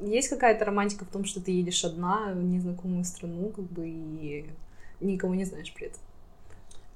Есть 0.01 0.29
какая-то 0.29 0.65
романтика 0.65 1.05
в 1.05 1.09
том, 1.09 1.23
что 1.23 1.39
ты 1.39 1.51
едешь 1.51 1.85
одна 1.85 2.31
в 2.33 2.43
незнакомую 2.43 3.05
страну, 3.05 3.49
как 3.55 3.65
бы, 3.65 3.87
и 3.87 4.49
никого 4.99 5.35
не 5.35 5.45
знаешь 5.45 5.73
при 5.73 5.87
этом? 5.87 5.99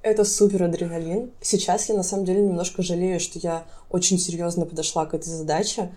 Это 0.02 0.24
супер 0.24 0.62
адреналин. 0.62 1.30
Сейчас 1.40 1.88
я 1.88 1.94
на 1.94 2.02
самом 2.02 2.24
деле 2.24 2.40
немножко 2.42 2.82
жалею, 2.82 3.18
что 3.20 3.38
я 3.38 3.64
очень 3.90 4.18
серьезно 4.18 4.66
подошла 4.66 5.06
к 5.06 5.14
этой 5.14 5.28
задаче, 5.28 5.92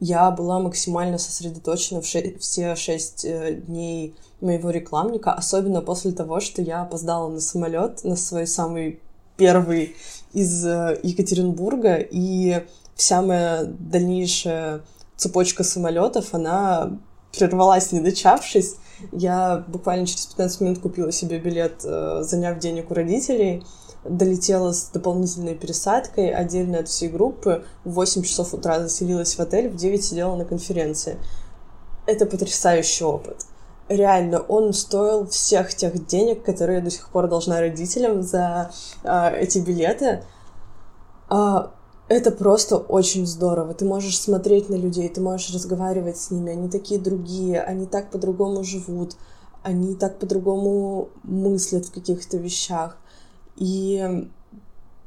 я 0.00 0.30
была 0.30 0.58
максимально 0.58 1.18
сосредоточена 1.18 2.00
в 2.00 2.06
ше- 2.06 2.36
все 2.40 2.74
шесть 2.74 3.24
э, 3.24 3.54
дней 3.66 4.16
моего 4.40 4.70
рекламника, 4.70 5.32
особенно 5.32 5.82
после 5.82 6.12
того, 6.12 6.40
что 6.40 6.62
я 6.62 6.82
опоздала 6.82 7.28
на 7.28 7.40
самолет, 7.40 8.02
на 8.02 8.16
свой 8.16 8.46
самый 8.46 9.00
первый 9.36 9.94
из 10.32 10.64
э, 10.64 10.98
Екатеринбурга, 11.02 11.96
и 11.96 12.64
вся 12.96 13.20
моя 13.20 13.64
дальнейшая 13.64 14.80
цепочка 15.16 15.64
самолетов, 15.64 16.32
она 16.32 16.98
прервалась, 17.36 17.92
не 17.92 18.00
дочавшись. 18.00 18.76
Я 19.12 19.64
буквально 19.68 20.06
через 20.06 20.26
15 20.26 20.60
минут 20.62 20.78
купила 20.80 21.12
себе 21.12 21.38
билет, 21.38 21.82
э, 21.84 22.22
заняв 22.22 22.58
денег 22.58 22.90
у 22.90 22.94
родителей— 22.94 23.62
долетела 24.04 24.72
с 24.72 24.90
дополнительной 24.90 25.54
пересадкой 25.54 26.32
отдельно 26.32 26.78
от 26.78 26.88
всей 26.88 27.08
группы. 27.08 27.64
В 27.84 27.92
8 27.92 28.22
часов 28.22 28.54
утра 28.54 28.80
заселилась 28.80 29.34
в 29.34 29.40
отель, 29.40 29.68
в 29.68 29.76
9 29.76 30.04
сидела 30.04 30.36
на 30.36 30.44
конференции. 30.44 31.18
Это 32.06 32.26
потрясающий 32.26 33.04
опыт. 33.04 33.46
Реально, 33.88 34.40
он 34.40 34.72
стоил 34.72 35.26
всех 35.26 35.74
тех 35.74 36.06
денег, 36.06 36.44
которые 36.44 36.78
я 36.78 36.84
до 36.84 36.90
сих 36.90 37.08
пор 37.08 37.28
должна 37.28 37.60
родителям 37.60 38.22
за 38.22 38.70
а, 39.02 39.30
эти 39.30 39.58
билеты. 39.58 40.22
А, 41.28 41.72
это 42.08 42.30
просто 42.30 42.76
очень 42.76 43.26
здорово. 43.26 43.74
Ты 43.74 43.84
можешь 43.84 44.18
смотреть 44.18 44.68
на 44.68 44.74
людей, 44.74 45.08
ты 45.08 45.20
можешь 45.20 45.52
разговаривать 45.52 46.16
с 46.18 46.30
ними. 46.30 46.52
Они 46.52 46.68
такие 46.68 47.00
другие, 47.00 47.60
они 47.60 47.86
так 47.86 48.10
по-другому 48.10 48.64
живут, 48.64 49.16
они 49.62 49.94
так 49.94 50.18
по-другому 50.18 51.08
мыслят 51.22 51.86
в 51.86 51.92
каких-то 51.92 52.36
вещах. 52.36 52.96
И 53.60 54.28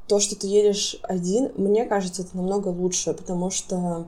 то, 0.06 0.20
что 0.20 0.36
ты 0.36 0.46
едешь 0.46 0.96
один, 1.02 1.52
мне 1.56 1.84
кажется, 1.84 2.22
это 2.22 2.36
намного 2.36 2.68
лучше, 2.68 3.12
потому 3.12 3.50
что 3.50 4.06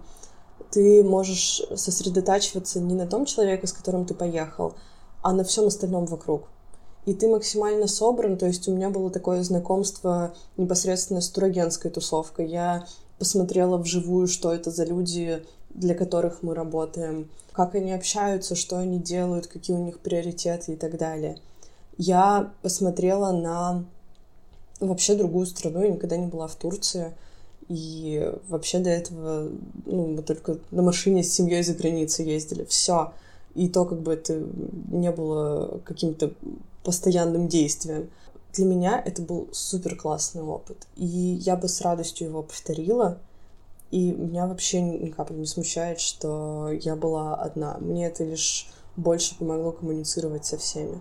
ты 0.71 1.05
можешь 1.05 1.63
сосредотачиваться 1.75 2.81
не 2.81 2.95
на 2.95 3.07
том 3.07 3.27
человеке, 3.27 3.67
с 3.67 3.73
которым 3.73 4.07
ты 4.07 4.15
поехал, 4.15 4.75
а 5.23 5.33
на 5.33 5.45
всем 5.45 5.67
остальном 5.67 6.07
вокруг. 6.07 6.45
И 7.07 7.15
ты 7.15 7.29
максимально 7.29 7.87
собран, 7.87 8.37
то 8.37 8.47
есть 8.47 8.69
у 8.69 8.75
меня 8.75 8.91
было 8.91 9.11
такое 9.11 9.43
знакомство 9.43 10.35
непосредственно 10.57 11.21
с 11.21 11.29
турагентской 11.29 11.91
тусовкой. 11.91 12.49
Я 12.49 12.87
посмотрела 13.19 13.79
вживую, 13.79 14.27
что 14.27 14.53
это 14.53 14.71
за 14.71 14.85
люди, 14.85 15.45
для 15.71 15.95
которых 15.95 16.43
мы 16.43 16.55
работаем, 16.55 17.31
как 17.53 17.75
они 17.75 17.93
общаются, 17.93 18.55
что 18.55 18.79
они 18.79 18.99
делают, 18.99 19.47
какие 19.47 19.77
у 19.77 19.85
них 19.85 20.01
приоритеты 20.01 20.73
и 20.73 20.77
так 20.77 20.99
далее. 20.99 21.39
Я 21.97 22.53
посмотрела 22.63 23.33
на 23.33 23.85
вообще 24.81 25.15
другую 25.15 25.47
страну, 25.47 25.83
я 25.83 25.89
никогда 25.89 26.17
не 26.17 26.27
была 26.27 26.47
в 26.47 26.57
Турции. 26.57 27.15
И 27.69 28.33
вообще 28.49 28.79
до 28.79 28.91
этого, 28.91 29.51
ну, 29.87 30.07
мы 30.09 30.23
только 30.23 30.59
на 30.71 30.83
машине 30.83 31.23
с 31.23 31.33
семьей 31.33 31.63
за 31.63 31.75
границей 31.75 32.27
ездили. 32.27 32.65
Все. 32.65 33.13
И 33.55 33.69
то, 33.69 33.85
как 33.85 34.01
бы 34.01 34.13
это 34.13 34.45
не 34.89 35.11
было 35.11 35.81
каким-то 35.85 36.33
постоянным 36.85 37.49
действием. 37.49 38.09
Для 38.53 38.67
меня 38.67 39.03
это 39.05 39.23
был 39.23 39.49
супер 39.53 39.97
классный 39.97 40.43
опыт. 40.43 40.87
И 40.95 41.07
я 41.07 41.57
бы 41.57 41.69
с 41.69 41.81
радостью 41.81 42.29
его 42.29 42.43
повторила. 42.43 43.19
И 43.91 44.13
меня 44.13 44.47
вообще 44.47 44.81
ни 44.81 45.11
капли 45.11 45.35
не 45.35 45.47
смущает, 45.47 46.01
что 46.01 46.71
я 46.71 46.97
была 46.97 47.35
одна. 47.35 47.79
Мне 47.81 48.07
это 48.07 48.25
лишь 48.25 48.69
больше 48.97 49.37
помогло 49.39 49.73
коммуницировать 49.73 50.45
со 50.45 50.57
всеми. 50.57 51.01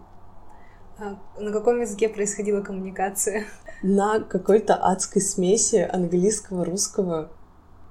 А 0.98 1.18
на 1.38 1.52
каком 1.52 1.82
языке 1.82 2.10
происходила 2.10 2.62
коммуникация? 2.62 3.46
На 3.84 4.20
какой-то 4.20 4.76
адской 4.76 5.22
смеси 5.22 5.88
английского, 5.92 6.66
русского 6.66 7.30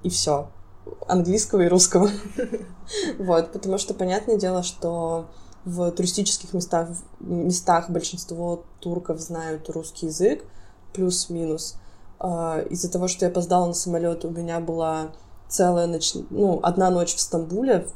и 0.03 0.09
все. 0.09 0.49
Английского 1.07 1.61
и 1.61 1.67
русского. 1.67 2.09
Вот, 3.17 3.51
потому 3.51 3.79
что 3.79 3.95
понятное 3.95 4.37
дело, 4.37 4.61
что 4.61 5.25
в 5.65 5.89
туристических 5.91 6.53
местах, 6.53 6.89
местах 7.19 7.89
большинство 7.89 8.63
турков 8.79 9.19
знают 9.19 9.67
русский 9.71 10.05
язык, 10.05 10.45
плюс-минус. 10.93 11.77
А, 12.19 12.59
из-за 12.69 12.91
того, 12.91 13.07
что 13.07 13.25
я 13.25 13.31
опоздала 13.31 13.65
на 13.65 13.73
самолет, 13.73 14.23
у 14.23 14.29
меня 14.29 14.59
была 14.59 15.09
целая 15.47 15.87
ночь, 15.87 16.13
ну, 16.29 16.59
одна 16.61 16.91
ночь 16.91 17.15
в 17.15 17.19
Стамбуле, 17.19 17.87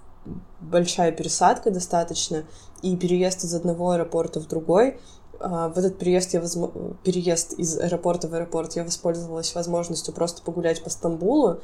большая 0.60 1.12
пересадка 1.12 1.72
достаточно, 1.72 2.44
и 2.82 2.96
переезд 2.96 3.44
из 3.44 3.54
одного 3.54 3.92
аэропорта 3.92 4.40
в 4.40 4.48
другой. 4.48 5.00
А, 5.40 5.70
в 5.70 5.78
этот 5.78 5.98
переезд, 5.98 6.34
я 6.34 6.42
возм... 6.42 6.98
переезд 7.04 7.54
из 7.54 7.80
аэропорта 7.80 8.28
в 8.28 8.34
аэропорт 8.34 8.76
я 8.76 8.84
воспользовалась 8.84 9.56
возможностью 9.56 10.14
просто 10.14 10.42
погулять 10.42 10.84
по 10.84 10.90
Стамбулу, 10.90 11.62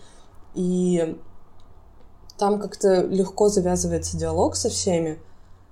и 0.53 1.17
там 2.38 2.59
как-то 2.59 3.01
легко 3.01 3.49
завязывается 3.49 4.17
диалог 4.17 4.55
со 4.55 4.69
всеми. 4.69 5.19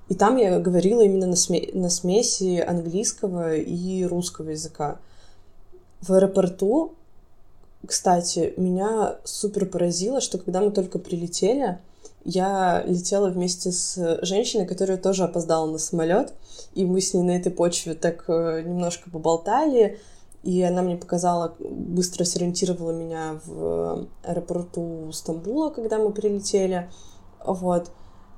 И 0.09 0.15
там 0.15 0.35
я 0.37 0.59
говорила 0.59 1.01
именно 1.01 1.27
на, 1.27 1.35
сме... 1.35 1.69
на 1.73 1.89
смеси 1.89 2.59
английского 2.59 3.55
и 3.55 4.03
русского 4.03 4.49
языка. 4.49 4.99
В 6.01 6.11
аэропорту, 6.11 6.95
кстати, 7.87 8.53
меня 8.57 9.17
супер 9.23 9.65
поразило, 9.65 10.19
что 10.19 10.37
когда 10.37 10.59
мы 10.59 10.71
только 10.71 10.99
прилетели, 10.99 11.79
я 12.25 12.83
летела 12.85 13.29
вместе 13.29 13.71
с 13.71 14.19
женщиной, 14.21 14.65
которая 14.65 14.97
тоже 14.97 15.23
опоздала 15.23 15.69
на 15.69 15.77
самолет, 15.77 16.33
и 16.73 16.85
мы 16.85 17.01
с 17.01 17.13
ней 17.13 17.23
на 17.23 17.31
этой 17.31 17.51
почве 17.51 17.93
так 17.93 18.25
э, 18.27 18.61
немножко 18.65 19.09
поболтали, 19.09 19.99
и 20.43 20.61
она 20.61 20.81
мне 20.81 20.97
показала, 20.97 21.55
быстро 21.59 22.23
сориентировала 22.23 22.91
меня 22.91 23.39
в 23.45 24.07
аэропорту 24.23 25.11
Стамбула, 25.11 25.69
когда 25.69 25.97
мы 25.97 26.11
прилетели, 26.11 26.89
вот. 27.45 27.91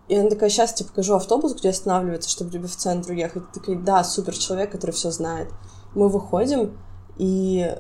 И 0.08 0.16
она 0.16 0.30
такая, 0.30 0.50
сейчас 0.50 0.74
тебе 0.74 0.90
покажу 0.90 1.16
автобус, 1.16 1.56
где 1.56 1.70
останавливается, 1.70 2.30
чтобы 2.30 2.52
тебе 2.52 2.68
в 2.68 2.76
центр 2.76 3.12
уехать. 3.12 3.52
Такая, 3.54 3.76
да, 3.76 4.04
супер 4.04 4.38
человек, 4.38 4.72
который 4.72 4.92
все 4.92 5.10
знает. 5.10 5.50
Мы 5.96 6.10
выходим, 6.10 6.78
и 7.18 7.76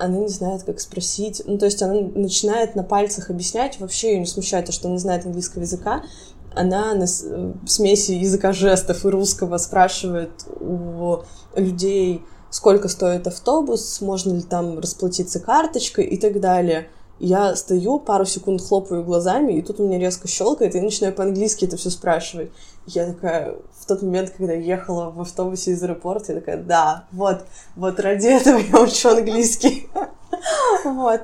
она 0.00 0.18
не 0.18 0.28
знает, 0.28 0.62
как 0.62 0.80
спросить. 0.80 1.42
Ну, 1.46 1.58
то 1.58 1.66
есть 1.66 1.82
она 1.82 1.94
начинает 2.14 2.74
на 2.74 2.82
пальцах 2.82 3.30
объяснять, 3.30 3.78
вообще 3.78 4.12
ее 4.12 4.20
не 4.20 4.26
смущает 4.26 4.66
то, 4.66 4.72
что 4.72 4.88
она 4.88 4.94
не 4.94 5.00
знает 5.00 5.26
английского 5.26 5.62
языка. 5.62 6.02
Она 6.54 6.94
на 6.94 7.04
э, 7.04 7.52
смеси 7.66 8.12
языка 8.12 8.52
жестов 8.52 9.04
и 9.04 9.08
русского 9.08 9.58
спрашивает 9.58 10.30
у 10.58 11.18
людей, 11.54 12.24
сколько 12.50 12.88
стоит 12.88 13.26
автобус, 13.26 14.00
можно 14.00 14.32
ли 14.32 14.42
там 14.42 14.78
расплатиться 14.78 15.38
карточкой 15.38 16.06
и 16.06 16.16
так 16.16 16.40
далее. 16.40 16.88
Я 17.20 17.54
стою, 17.54 18.00
пару 18.00 18.24
секунд 18.24 18.62
хлопаю 18.62 19.04
глазами, 19.04 19.52
и 19.52 19.62
тут 19.62 19.78
у 19.78 19.86
меня 19.86 19.98
резко 19.98 20.26
щелкает, 20.26 20.74
и 20.74 20.78
я 20.78 20.84
начинаю 20.84 21.14
по-английски 21.14 21.66
это 21.66 21.76
все 21.76 21.90
спрашивать. 21.90 22.50
Я 22.94 23.06
такая, 23.06 23.56
в 23.78 23.86
тот 23.86 24.02
момент, 24.02 24.30
когда 24.30 24.52
ехала 24.52 25.10
в 25.10 25.20
автобусе 25.20 25.72
из 25.72 25.82
аэропорта, 25.82 26.32
я 26.32 26.40
такая, 26.40 26.56
да, 26.62 27.06
вот, 27.12 27.44
вот 27.76 28.00
ради 28.00 28.26
этого 28.26 28.58
я 28.58 28.80
учу 28.80 29.08
английский. 29.08 29.88
Вот. 30.84 31.22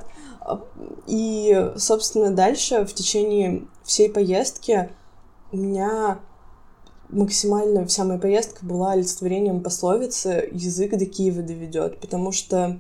И, 1.07 1.73
собственно, 1.77 2.31
дальше 2.31 2.85
в 2.85 2.93
течение 2.93 3.65
всей 3.85 4.11
поездки 4.11 4.91
у 5.51 5.57
меня 5.57 6.19
максимально 7.09 7.87
вся 7.87 8.05
моя 8.05 8.19
поездка 8.19 8.65
была 8.65 8.93
олицетворением 8.93 9.63
пословицы 9.63 10.49
«язык 10.53 10.97
до 10.97 11.07
Киева 11.07 11.43
доведет», 11.43 12.01
потому 12.01 12.33
что 12.33 12.79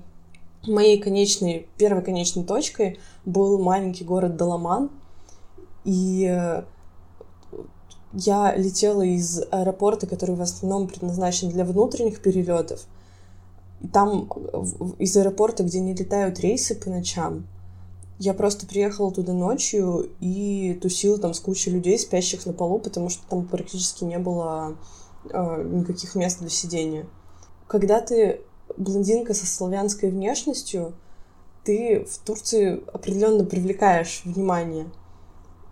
моей 0.67 1.01
конечной, 1.01 1.69
первой 1.79 2.03
конечной 2.03 2.45
точкой 2.45 2.99
был 3.25 3.59
маленький 3.59 4.05
город 4.05 4.37
Даламан, 4.37 4.91
и 5.85 6.27
э, 6.29 6.65
я 8.13 8.55
летела 8.55 9.03
из 9.03 9.43
аэропорта, 9.51 10.07
который 10.07 10.37
в 10.37 10.43
основном 10.43 10.89
предназначен 10.89 11.51
для 11.51 11.65
внутренних 11.65 12.21
перелетов. 12.21 12.87
И 13.81 13.89
там 13.89 14.29
из 14.99 15.17
аэропорта, 15.17 15.63
где 15.63 15.81
не 15.81 15.95
летают 15.95 16.41
рейсы 16.41 16.75
по 16.75 16.89
ночам, 16.89 17.47
я 18.19 18.33
просто 18.33 18.67
приехала 18.67 19.13
туда 19.13 19.33
ночью 19.33 20.11
и 20.21 20.79
тусила 20.81 21.19
там 21.19 21.35
с 21.35 21.41
кучей 21.41 21.71
людей, 21.71 21.99
спящих 21.99 22.47
на 22.47 22.55
полу, 22.55 22.79
потому 22.79 23.11
что 23.11 23.23
там 23.29 23.47
практически 23.47 24.05
не 24.05 24.19
было 24.19 24.77
э, 25.29 25.63
никаких 25.71 26.15
мест 26.15 26.39
для 26.41 26.49
сидения. 26.49 27.07
Когда 27.67 28.01
ты 28.01 28.41
блондинка 28.79 29.35
со 29.35 29.47
славянской 29.47 30.11
внешностью, 30.11 30.95
ты 31.65 32.07
в 32.11 32.19
Турции 32.19 32.83
определенно 32.93 33.45
привлекаешь 33.45 34.23
внимание. 34.25 34.87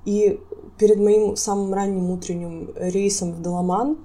И 0.05 0.41
перед 0.79 0.99
моим 0.99 1.37
самым 1.37 1.73
ранним 1.73 2.11
утренним 2.11 2.73
рейсом 2.77 3.33
в 3.33 3.43
Даламан 3.43 3.99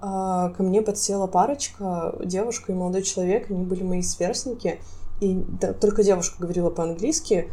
ко 0.00 0.54
мне 0.58 0.82
подсела 0.82 1.26
парочка, 1.26 2.14
девушка 2.24 2.72
и 2.72 2.74
молодой 2.74 3.02
человек, 3.02 3.50
они 3.50 3.64
были 3.64 3.82
мои 3.82 4.02
сверстники, 4.02 4.78
и 5.20 5.44
только 5.80 6.04
девушка 6.04 6.40
говорила 6.40 6.70
по-английски, 6.70 7.50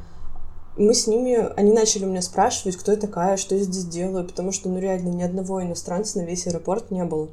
мы 0.77 0.93
с 0.93 1.07
ними, 1.07 1.37
они 1.55 1.71
начали 1.71 2.03
меня 2.03 2.21
спрашивать, 2.21 2.75
кто 2.75 2.91
я 2.91 2.97
такая, 2.97 3.37
что 3.37 3.55
я 3.55 3.63
здесь 3.63 3.85
делаю, 3.85 4.27
потому 4.27 4.51
что, 4.51 4.69
ну, 4.69 4.77
реально, 4.77 5.07
ни 5.09 5.23
одного 5.23 5.63
иностранца 5.63 6.19
на 6.19 6.23
весь 6.23 6.47
аэропорт 6.47 6.91
не 6.91 7.05
было. 7.05 7.29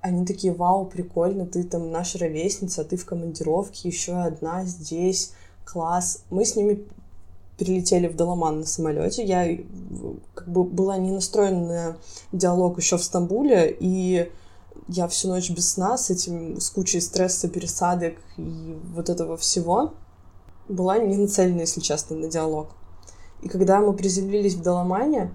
Они 0.00 0.24
такие, 0.24 0.52
вау, 0.52 0.86
прикольно, 0.86 1.44
ты 1.44 1.64
там 1.64 1.90
наша 1.90 2.18
ровесница, 2.18 2.82
а 2.82 2.84
ты 2.84 2.96
в 2.96 3.04
командировке, 3.04 3.88
еще 3.88 4.12
одна 4.12 4.64
здесь, 4.64 5.32
класс. 5.64 6.22
Мы 6.30 6.44
с 6.44 6.54
ними 6.54 6.86
перелетели 7.58 8.06
в 8.06 8.16
Даламан 8.16 8.60
на 8.60 8.66
самолете. 8.66 9.24
Я 9.24 9.58
как 10.34 10.48
бы 10.48 10.64
была 10.64 10.96
не 10.96 11.10
настроена 11.10 11.66
на 11.66 11.96
диалог 12.32 12.78
еще 12.78 12.96
в 12.96 13.04
Стамбуле, 13.04 13.76
и 13.78 14.30
я 14.86 15.08
всю 15.08 15.28
ночь 15.28 15.50
без 15.50 15.72
сна 15.72 15.98
с 15.98 16.10
этим, 16.10 16.60
с 16.60 16.70
кучей 16.70 17.00
стресса, 17.00 17.48
пересадок 17.48 18.14
и 18.36 18.78
вот 18.94 19.10
этого 19.10 19.36
всего 19.36 19.92
была 20.68 20.98
не 20.98 21.16
нацелена, 21.16 21.60
если 21.60 21.80
честно, 21.80 22.16
на 22.16 22.28
диалог. 22.28 22.68
И 23.42 23.48
когда 23.48 23.80
мы 23.80 23.92
приземлились 23.92 24.54
в 24.54 24.62
Даламане, 24.62 25.34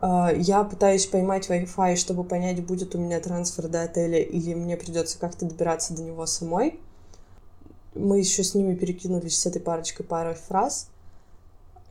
а, 0.00 0.32
я 0.32 0.64
пытаюсь 0.64 1.06
поймать 1.06 1.48
Wi-Fi, 1.48 1.96
чтобы 1.96 2.24
понять, 2.24 2.64
будет 2.64 2.94
у 2.94 2.98
меня 2.98 3.20
трансфер 3.20 3.68
до 3.68 3.82
отеля 3.82 4.20
или 4.20 4.54
мне 4.54 4.76
придется 4.76 5.18
как-то 5.18 5.46
добираться 5.46 5.94
до 5.94 6.02
него 6.02 6.26
самой. 6.26 6.80
Мы 7.94 8.18
еще 8.18 8.44
с 8.44 8.54
ними 8.54 8.74
перекинулись 8.74 9.38
с 9.38 9.46
этой 9.46 9.60
парочкой 9.60 10.06
парой 10.06 10.34
фраз. 10.34 10.89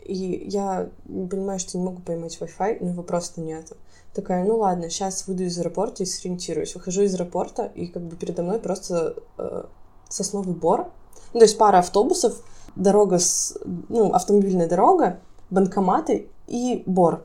И 0.04 0.48
я 0.50 0.90
понимаю, 1.06 1.60
что 1.60 1.78
не 1.78 1.84
могу 1.84 2.02
поймать 2.02 2.38
Wi-Fi, 2.40 2.78
но 2.82 2.90
его 2.90 3.04
просто 3.04 3.42
нету. 3.42 3.76
Такая, 4.14 4.44
ну 4.44 4.58
ладно, 4.58 4.90
сейчас 4.90 5.28
выйду 5.28 5.44
из 5.44 5.58
аэропорта 5.60 6.04
и 6.04 6.06
сориентируюсь. 6.06 6.74
Выхожу 6.74 7.04
из 7.04 7.14
аэропорта, 7.14 7.66
и 7.76 7.88
как 7.88 8.04
бы 8.04 8.16
передо 8.16 8.42
мной 8.42 8.60
просто 8.60 9.16
э, 9.38 9.64
сосновый 10.10 10.56
бор. 10.56 10.92
Ну, 11.34 11.40
то 11.40 11.46
есть 11.46 11.58
пара 11.58 11.80
автобусов, 11.80 12.44
дорога 12.76 13.20
с... 13.20 13.58
Ну, 13.90 14.12
автомобильная 14.12 14.68
дорога, 14.68 15.20
банкоматы 15.50 16.28
и 16.48 16.84
бор 16.86 17.24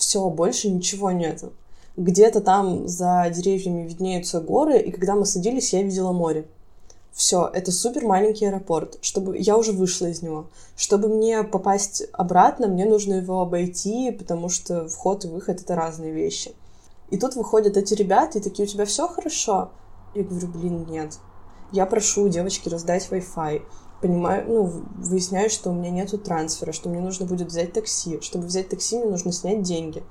все, 0.00 0.28
больше 0.30 0.70
ничего 0.70 1.10
нету. 1.10 1.52
Где-то 1.96 2.40
там 2.40 2.88
за 2.88 3.30
деревьями 3.30 3.86
виднеются 3.86 4.40
горы, 4.40 4.78
и 4.78 4.90
когда 4.90 5.14
мы 5.14 5.26
садились, 5.26 5.72
я 5.72 5.82
видела 5.82 6.12
море. 6.12 6.46
Все, 7.12 7.50
это 7.52 7.72
супер 7.72 8.06
маленький 8.06 8.46
аэропорт. 8.46 8.98
Чтобы 9.02 9.36
я 9.38 9.56
уже 9.56 9.72
вышла 9.72 10.06
из 10.06 10.22
него. 10.22 10.46
Чтобы 10.76 11.08
мне 11.08 11.42
попасть 11.42 12.04
обратно, 12.12 12.68
мне 12.68 12.86
нужно 12.86 13.14
его 13.14 13.40
обойти, 13.40 14.10
потому 14.10 14.48
что 14.48 14.88
вход 14.88 15.24
и 15.24 15.28
выход 15.28 15.60
это 15.60 15.74
разные 15.74 16.12
вещи. 16.12 16.54
И 17.10 17.18
тут 17.18 17.34
выходят 17.34 17.76
эти 17.76 17.94
ребята 17.94 18.38
и 18.38 18.42
такие, 18.42 18.66
у 18.66 18.70
тебя 18.70 18.84
все 18.84 19.08
хорошо? 19.08 19.70
Я 20.14 20.22
говорю, 20.22 20.48
блин, 20.48 20.86
нет. 20.88 21.18
Я 21.72 21.86
прошу 21.86 22.28
девочки 22.28 22.68
раздать 22.68 23.08
Wi-Fi. 23.10 23.62
Понимаю, 24.00 24.44
ну, 24.48 24.64
выясняю, 24.96 25.50
что 25.50 25.70
у 25.70 25.74
меня 25.74 25.90
нету 25.90 26.16
трансфера, 26.16 26.72
что 26.72 26.88
мне 26.88 27.00
нужно 27.00 27.26
будет 27.26 27.48
взять 27.48 27.72
такси. 27.72 28.20
Чтобы 28.22 28.46
взять 28.46 28.68
такси, 28.68 28.98
мне 28.98 29.10
нужно 29.10 29.30
снять 29.30 29.62
деньги. 29.62 30.02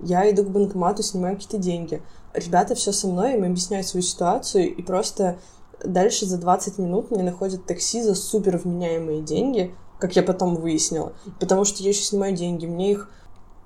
Я 0.00 0.30
иду 0.30 0.44
к 0.44 0.50
банкомату, 0.50 1.02
снимаю 1.02 1.36
какие-то 1.36 1.58
деньги. 1.58 2.02
Ребята 2.34 2.74
все 2.74 2.92
со 2.92 3.08
мной, 3.08 3.34
им 3.34 3.44
объясняют 3.44 3.86
свою 3.86 4.02
ситуацию, 4.02 4.74
и 4.74 4.82
просто 4.82 5.38
дальше 5.84 6.26
за 6.26 6.38
20 6.38 6.78
минут 6.78 7.10
мне 7.10 7.22
находят 7.22 7.66
такси 7.66 8.02
за 8.02 8.14
супер 8.14 8.58
вменяемые 8.58 9.22
деньги, 9.22 9.74
как 9.98 10.16
я 10.16 10.22
потом 10.22 10.56
выяснила. 10.56 11.12
Потому 11.38 11.64
что 11.64 11.82
я 11.82 11.90
еще 11.90 12.02
снимаю 12.02 12.34
деньги, 12.34 12.66
мне 12.66 12.92
их 12.92 13.10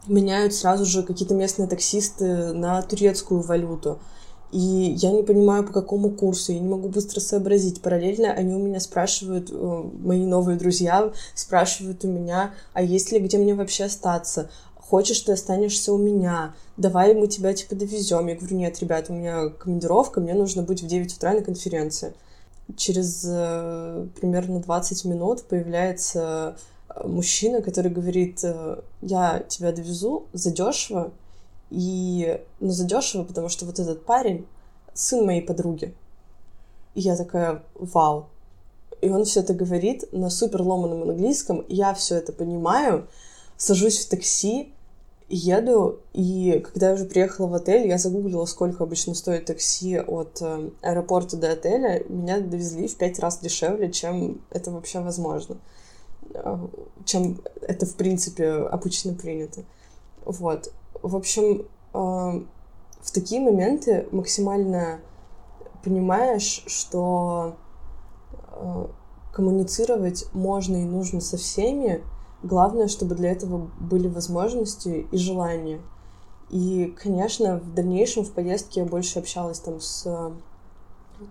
меняют 0.07 0.55
сразу 0.55 0.85
же 0.85 1.03
какие-то 1.03 1.35
местные 1.35 1.69
таксисты 1.69 2.53
на 2.53 2.81
турецкую 2.83 3.41
валюту. 3.43 3.99
И 4.53 4.95
я 4.99 5.11
не 5.11 5.25
понимаю, 5.25 5.65
по 5.65 5.73
какому 5.73 6.11
курсу, 6.11 6.53
я 6.53 6.61
не 6.61 6.69
могу 6.69 6.89
быстро 6.89 7.19
сообразить. 7.19 7.83
Параллельно 7.83 8.33
они 8.33 8.55
у 8.55 8.59
меня 8.59 8.79
спрашивают, 8.79 9.51
э, 9.51 9.91
мои 9.99 10.25
новые 10.25 10.57
друзья 10.57 11.11
спрашивают 11.35 12.05
у 12.05 12.09
меня, 12.09 12.55
а 12.73 12.83
есть 12.83 13.11
ли 13.11 13.19
где 13.19 13.39
мне 13.39 13.55
вообще 13.55 13.85
остаться? 13.85 14.51
Хочешь, 14.89 15.20
ты 15.20 15.32
останешься 15.32 15.93
у 15.93 15.99
меня? 15.99 16.55
Давай 16.76 17.12
мы 17.14 17.26
тебя, 17.26 17.53
типа, 17.55 17.74
довезем. 17.74 18.28
Я 18.28 18.37
говорю, 18.37 18.57
нет, 18.57 18.78
ребят, 18.78 19.11
у 19.11 19.14
меня 19.14 19.49
командировка, 19.49 20.20
мне 20.20 20.34
нужно 20.34 20.62
быть 20.62 20.82
в 20.82 20.87
9 20.87 21.16
утра 21.16 21.32
на 21.32 21.43
конференции. 21.43 22.14
Через 22.76 23.24
э, 23.26 24.07
примерно 24.20 24.61
20 24.61 25.05
минут 25.07 25.43
появляется 25.43 26.57
мужчина, 27.05 27.62
который 27.62 27.91
говорит, 27.91 28.41
э, 28.45 28.80
я 29.03 29.41
тебя 29.49 29.72
довезу 29.72 30.26
задешево, 30.32 31.12
и, 31.70 32.41
ну, 32.61 32.70
задешево, 32.70 33.24
потому 33.24 33.49
что 33.49 33.66
вот 33.66 33.80
этот 33.80 34.05
парень 34.05 34.47
сын 34.95 35.26
моей 35.26 35.43
подруги. 35.43 35.95
И 36.95 37.01
я 37.01 37.16
такая, 37.16 37.64
вау. 37.74 38.28
И 39.01 39.11
он 39.11 39.24
все 39.24 39.41
это 39.41 39.53
говорит 39.53 40.05
на 40.12 40.30
супер 40.30 40.62
ломаном 40.62 41.03
английском, 41.03 41.64
я 41.68 41.93
все 41.93 42.16
это 42.16 42.32
понимаю, 42.32 43.09
сажусь 43.57 43.99
в 43.99 44.09
такси, 44.09 44.72
еду, 45.29 46.01
и 46.12 46.62
когда 46.64 46.89
я 46.89 46.95
уже 46.95 47.05
приехала 47.05 47.49
в 47.49 47.55
отель, 47.55 47.89
я 47.89 47.99
загуглила, 47.99 48.45
сколько 48.45 48.85
обычно 48.85 49.14
стоит 49.14 49.47
такси 49.47 49.99
от 49.99 50.41
э, 50.41 50.70
аэропорта 50.83 51.37
до 51.37 51.53
отеля, 51.53 52.05
меня 52.09 52.41
довезли 52.41 52.87
в 52.87 52.97
пять 52.97 53.18
раз 53.18 53.41
дешевле, 53.41 53.91
чем 53.91 54.41
это 54.51 54.70
вообще 54.70 55.01
возможно. 55.01 55.57
Э, 56.35 56.59
чем 57.05 57.41
это, 57.61 57.87
в 57.87 57.95
принципе, 57.97 58.51
обычно 58.51 59.14
принято. 59.14 59.64
Вот. 60.24 60.72
В 61.03 61.16
общем, 61.16 61.66
э, 61.95 61.97
в 61.97 63.12
такие 63.12 63.41
моменты 63.41 64.07
максимально 64.12 65.01
понимаешь, 65.83 66.64
что 66.66 67.57
э, 68.53 68.87
коммуницировать 69.33 70.27
можно 70.33 70.77
и 70.77 70.85
нужно 70.85 71.20
со 71.20 71.37
всеми. 71.37 72.03
Главное, 72.43 72.89
чтобы 72.89 73.14
для 73.14 73.32
этого 73.32 73.70
были 73.80 74.09
возможности 74.09 75.07
и 75.11 75.16
желания. 75.16 75.80
И, 76.51 76.95
конечно, 77.03 77.59
в 77.59 77.74
дальнейшем 77.74 78.24
в 78.24 78.32
поездке 78.32 78.80
я 78.80 78.87
больше 78.87 79.18
общалась 79.18 79.59
там 79.59 79.80
с 79.80 80.32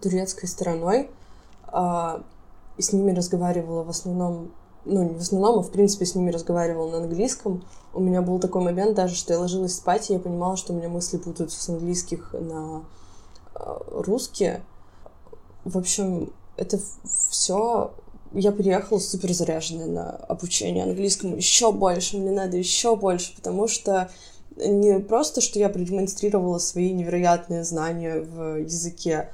турецкой 0.02 0.48
стороной, 0.48 1.10
и 2.78 2.82
с 2.82 2.92
ними 2.92 3.12
разговаривала 3.12 3.84
в 3.84 3.90
основном 3.90 4.52
ну, 4.86 5.04
не 5.04 5.16
в 5.16 5.22
основном, 5.22 5.60
а 5.60 5.64
в 5.64 5.72
принципе 5.72 6.06
с 6.06 6.16
ними 6.16 6.32
разговаривала 6.32 6.92
на 6.92 6.98
английском. 6.98 7.64
У 7.94 8.00
меня 8.00 8.22
был 8.22 8.40
такой 8.40 8.64
момент 8.64 8.96
даже, 8.96 9.16
что 9.16 9.34
я 9.34 9.40
ложилась 9.40 9.76
спать, 9.76 10.10
и 10.10 10.14
я 10.14 10.20
понимала, 10.20 10.58
что 10.58 10.74
у 10.74 10.76
меня 10.76 10.90
мысли 10.90 11.18
путаются 11.18 11.62
с 11.62 11.70
английских 11.70 12.34
на 12.34 12.84
э, 13.56 13.78
русские. 13.90 14.64
В 15.64 15.78
общем, 15.78 16.32
это 16.56 16.80
все 17.04 17.92
я 18.34 18.52
приехала 18.52 19.00
супер 19.00 19.34
заряженная 19.34 19.88
на 19.88 20.10
обучение 20.10 20.84
английскому 20.84 21.36
еще 21.36 21.72
больше, 21.72 22.18
мне 22.18 22.32
надо 22.32 22.58
еще 22.58 22.96
больше, 22.96 23.36
потому 23.36 23.68
что 23.68 24.10
не 24.58 25.00
просто, 25.00 25.42
что 25.42 25.60
я 25.60 25.70
продемонстрировала 25.70 26.60
свои 26.60 26.92
невероятные 26.92 27.64
знания 27.64 28.22
в 28.22 28.58
языке, 28.58 29.30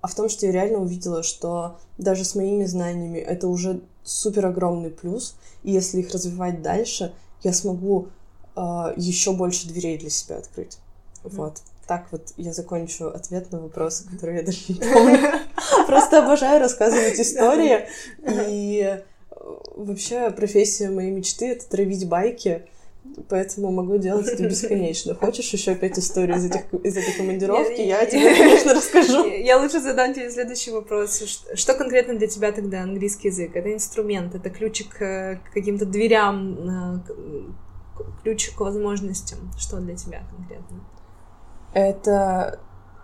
а 0.00 0.08
в 0.08 0.14
том, 0.14 0.28
что 0.28 0.46
я 0.46 0.52
реально 0.52 0.78
увидела, 0.78 1.22
что 1.22 1.78
даже 1.96 2.24
с 2.24 2.34
моими 2.34 2.64
знаниями 2.64 3.18
это 3.18 3.46
уже 3.46 3.80
супер 4.02 4.46
огромный 4.46 4.90
плюс, 4.90 5.36
и 5.62 5.70
если 5.70 6.00
их 6.00 6.10
развивать 6.12 6.60
дальше, 6.60 7.14
я 7.42 7.52
смогу 7.52 8.08
э, 8.56 8.60
еще 8.96 9.32
больше 9.32 9.68
дверей 9.68 9.98
для 9.98 10.10
себя 10.10 10.38
открыть. 10.38 10.78
Mm-hmm. 11.22 11.36
Вот. 11.36 11.58
Так 11.86 12.06
вот 12.10 12.32
я 12.36 12.52
закончу 12.52 13.08
ответ 13.08 13.52
на 13.52 13.60
вопросы, 13.60 14.08
которые 14.08 14.38
я 14.38 14.44
даже 14.44 14.58
не 14.68 14.74
помню. 14.74 15.18
Просто 15.86 16.24
обожаю 16.24 16.60
рассказывать 16.60 17.18
истории. 17.18 17.86
И 18.48 18.82
э, 18.82 19.00
вообще 19.74 20.30
профессия 20.30 20.90
моей 20.90 21.10
мечты— 21.10 21.46
это 21.52 21.68
травить 21.68 22.08
байки 22.08 22.66
Поэтому 23.28 23.72
могу 23.72 23.98
делать 23.98 24.28
это 24.28 24.44
бесконечно. 24.44 25.14
Хочешь 25.14 25.52
еще 25.52 25.72
опять 25.72 25.98
историю 25.98 26.36
из, 26.36 26.44
этих, 26.46 26.72
из 26.72 26.96
этой 26.96 27.12
командировки? 27.14 27.80
Я, 27.80 28.00
я 28.00 28.06
тебе, 28.06 28.34
конечно, 28.34 28.74
расскажу. 28.74 29.26
Я 29.26 29.58
лучше 29.58 29.80
задам 29.80 30.14
тебе 30.14 30.30
следующий 30.30 30.70
вопрос. 30.70 31.20
Что 31.54 31.74
конкретно 31.74 32.14
для 32.14 32.28
тебя 32.28 32.52
тогда 32.52 32.82
английский 32.82 33.28
язык? 33.28 33.56
Это 33.56 33.72
инструмент, 33.72 34.34
это 34.34 34.50
ключик 34.50 34.96
к 34.96 35.40
каким-то 35.52 35.84
дверям, 35.84 37.04
ключик 38.22 38.56
к 38.56 38.60
возможностям. 38.60 39.50
Что 39.58 39.78
для 39.78 39.96
тебя 39.96 40.22
конкретно? 40.30 40.84
Это, 41.74 42.60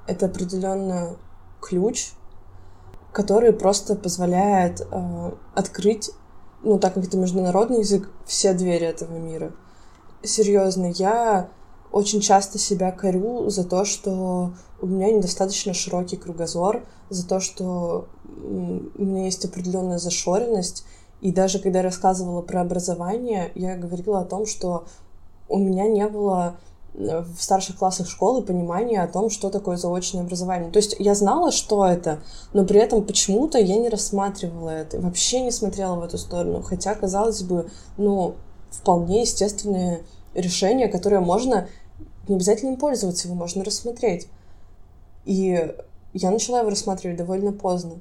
это 0.07 0.27
определенно 0.27 1.16
ключ, 1.61 2.11
который 3.19 3.53
просто 3.53 3.97
позволяет 3.97 4.81
э, 4.81 5.33
открыть, 5.53 6.12
ну, 6.62 6.79
так 6.79 6.95
как 6.95 7.05
это 7.05 7.16
международный 7.16 7.81
язык, 7.81 8.09
все 8.25 8.55
двери 8.55 8.87
этого 8.87 9.16
мира 9.19 9.51
серьезно, 10.23 10.87
я 10.87 11.49
очень 11.91 12.21
часто 12.21 12.61
себя 12.61 12.93
корю 12.93 13.49
за 13.49 13.64
то, 13.64 13.85
что 13.85 14.53
у 14.81 14.87
меня 14.87 15.11
недостаточно 15.11 15.75
широкий 15.75 16.16
кругозор, 16.16 16.85
за 17.11 17.27
то, 17.27 17.41
что 17.41 18.07
у 18.25 19.03
меня 19.03 19.25
есть 19.25 19.45
определенная 19.45 19.99
зашоренность. 19.99 20.85
И 21.21 21.33
даже 21.33 21.59
когда 21.59 21.81
я 21.81 21.85
рассказывала 21.87 22.41
про 22.43 22.61
образование, 22.61 23.51
я 23.57 23.77
говорила 23.77 24.21
о 24.21 24.25
том, 24.25 24.47
что 24.47 24.85
у 25.49 25.59
меня 25.59 25.89
не 25.89 26.07
было 26.07 26.61
в 26.99 27.37
старших 27.39 27.77
классах 27.77 28.09
школы 28.09 28.43
понимания 28.43 29.01
о 29.01 29.07
том, 29.07 29.31
что 29.31 29.51
такое 29.51 29.77
заочное 29.77 30.23
образование. 30.23 30.71
То 30.71 30.79
есть 30.79 30.97
я 30.99 31.15
знала, 31.15 31.53
что 31.53 31.87
это, 31.87 32.19
но 32.53 32.65
при 32.65 32.81
этом 32.81 33.05
почему-то 33.05 33.59
я 33.59 33.77
не 33.77 33.89
рассматривала 33.89 34.71
это, 34.71 35.01
вообще 35.01 35.41
не 35.41 35.53
смотрела 35.53 35.95
в 35.95 36.03
эту 36.03 36.19
сторону. 36.19 36.61
Хотя, 36.63 36.95
казалось 36.95 37.43
бы, 37.43 37.71
ну, 37.97 38.35
вполне 38.71 39.23
естественное 39.23 40.01
решение, 40.35 40.89
которое 40.89 41.21
можно, 41.21 41.69
не 42.27 42.35
обязательно 42.35 42.71
им 42.71 42.77
пользоваться, 42.77 43.29
его 43.29 43.37
можно 43.37 43.63
рассмотреть. 43.63 44.27
И 45.25 45.73
я 46.15 46.31
начала 46.31 46.61
его 46.61 46.71
рассматривать 46.71 47.17
довольно 47.17 47.53
поздно. 47.53 47.95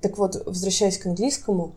Так 0.00 0.16
вот, 0.16 0.42
возвращаясь 0.46 0.96
к 0.96 1.06
английскому, 1.06 1.72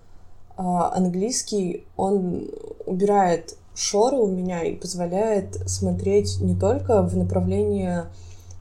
а, 0.56 0.94
английский, 0.96 1.86
он 1.98 2.50
убирает 2.86 3.58
шоры 3.76 4.18
у 4.18 4.28
меня 4.28 4.64
и 4.64 4.76
позволяет 4.76 5.58
смотреть 5.70 6.40
не 6.40 6.56
только 6.56 7.02
в 7.02 7.18
направлении 7.18 8.04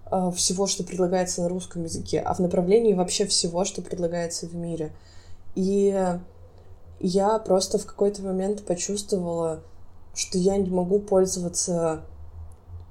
а, 0.07 0.31
всего, 0.31 0.67
что 0.67 0.85
предлагается 0.85 1.43
на 1.43 1.49
русском 1.49 1.85
языке, 1.85 2.21
а 2.21 2.35
в 2.35 2.39
направлении 2.39 2.95
вообще 2.95 3.27
всего, 3.27 3.65
что 3.65 3.83
предлагается 3.83 4.47
в 4.47 4.55
мире. 4.55 4.93
И 5.55 6.19
я 7.01 7.39
просто 7.41 7.79
в 7.79 7.87
какой-то 7.87 8.23
момент 8.23 8.65
почувствовала, 8.65 9.61
что 10.15 10.39
я 10.39 10.57
не 10.57 10.71
могу 10.71 11.01
пользоваться 11.01 12.03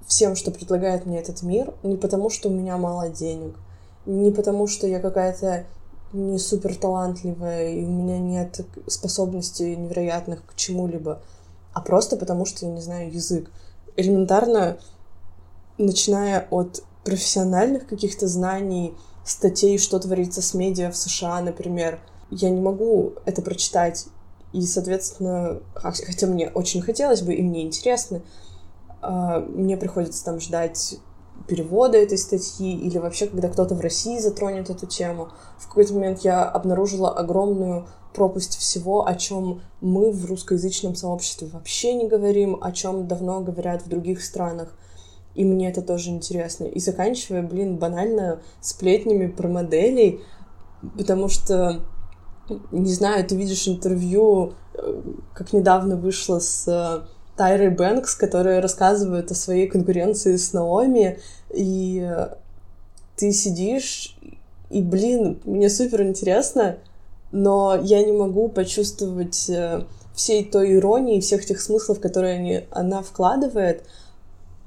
всем, 0.05 0.35
что 0.35 0.51
предлагает 0.51 1.05
мне 1.05 1.19
этот 1.19 1.41
мир, 1.41 1.73
не 1.83 1.95
потому, 1.95 2.29
что 2.29 2.49
у 2.49 2.51
меня 2.51 2.77
мало 2.77 3.09
денег, 3.09 3.55
не 4.05 4.31
потому, 4.31 4.67
что 4.67 4.85
я 4.85 4.99
какая-то 4.99 5.65
не 6.11 6.37
супер 6.37 6.75
талантливая, 6.75 7.69
и 7.69 7.85
у 7.85 7.89
меня 7.89 8.19
нет 8.19 8.65
способностей 8.87 9.75
невероятных 9.77 10.45
к 10.45 10.55
чему-либо, 10.55 11.21
а 11.73 11.81
просто 11.81 12.17
потому, 12.17 12.45
что 12.45 12.65
я 12.65 12.71
не 12.71 12.81
знаю 12.81 13.13
язык. 13.13 13.51
Элементарно, 13.95 14.77
начиная 15.77 16.47
от 16.49 16.83
профессиональных 17.03 17.87
каких-то 17.87 18.27
знаний, 18.27 18.95
статей, 19.25 19.77
что 19.77 19.99
творится 19.99 20.41
с 20.41 20.53
медиа 20.53 20.91
в 20.91 20.97
США, 20.97 21.41
например, 21.41 21.99
я 22.29 22.49
не 22.49 22.61
могу 22.61 23.13
это 23.25 23.41
прочитать. 23.41 24.07
И, 24.53 24.61
соответственно, 24.63 25.61
хотя 25.75 26.27
мне 26.27 26.49
очень 26.49 26.81
хотелось 26.81 27.21
бы, 27.21 27.33
и 27.33 27.41
мне 27.41 27.63
интересно, 27.63 28.21
а, 29.01 29.39
мне 29.39 29.77
приходится 29.77 30.23
там 30.25 30.39
ждать 30.39 30.97
перевода 31.47 31.97
этой 31.97 32.17
статьи 32.17 32.75
или 32.75 32.97
вообще, 32.97 33.27
когда 33.27 33.49
кто-то 33.49 33.75
в 33.75 33.81
России 33.81 34.19
затронет 34.19 34.69
эту 34.69 34.85
тему. 34.85 35.29
В 35.57 35.67
какой-то 35.67 35.93
момент 35.93 36.19
я 36.19 36.43
обнаружила 36.43 37.11
огромную 37.11 37.87
пропасть 38.13 38.57
всего, 38.57 39.07
о 39.07 39.15
чем 39.15 39.61
мы 39.79 40.11
в 40.11 40.25
русскоязычном 40.25 40.95
сообществе 40.95 41.47
вообще 41.47 41.93
не 41.93 42.07
говорим, 42.07 42.57
о 42.61 42.71
чем 42.71 43.07
давно 43.07 43.41
говорят 43.41 43.83
в 43.83 43.89
других 43.89 44.23
странах. 44.23 44.73
и 45.33 45.45
мне 45.45 45.69
это 45.69 45.81
тоже 45.81 46.09
интересно. 46.09 46.65
И 46.65 46.79
заканчивая, 46.81 47.41
блин, 47.41 47.77
банально 47.77 48.41
сплетнями 48.59 49.27
про 49.27 49.47
моделей, 49.47 50.19
потому 50.97 51.29
что, 51.29 51.85
не 52.71 52.91
знаю, 52.93 53.25
ты 53.25 53.37
видишь 53.37 53.65
интервью, 53.67 54.55
э, 54.73 55.01
как 55.33 55.53
недавно 55.53 55.95
вышло 55.95 56.39
с 56.39 56.67
э, 56.67 57.07
Тайрой 57.41 57.69
Бэнкс, 57.69 58.13
которая 58.13 58.61
рассказывает 58.61 59.31
о 59.31 59.33
своей 59.33 59.65
конкуренции 59.65 60.35
с 60.35 60.53
Наоми, 60.53 61.17
и 61.49 62.07
ты 63.15 63.31
сидишь, 63.31 64.15
и, 64.69 64.83
блин, 64.83 65.39
мне 65.45 65.67
супер 65.71 66.03
интересно, 66.03 66.77
но 67.31 67.75
я 67.81 68.03
не 68.05 68.11
могу 68.11 68.47
почувствовать 68.47 69.49
э, 69.49 69.85
всей 70.13 70.45
той 70.45 70.75
иронии, 70.75 71.19
всех 71.19 71.43
тех 71.43 71.59
смыслов, 71.59 71.99
которые 71.99 72.35
они, 72.35 72.61
она 72.69 73.01
вкладывает. 73.01 73.85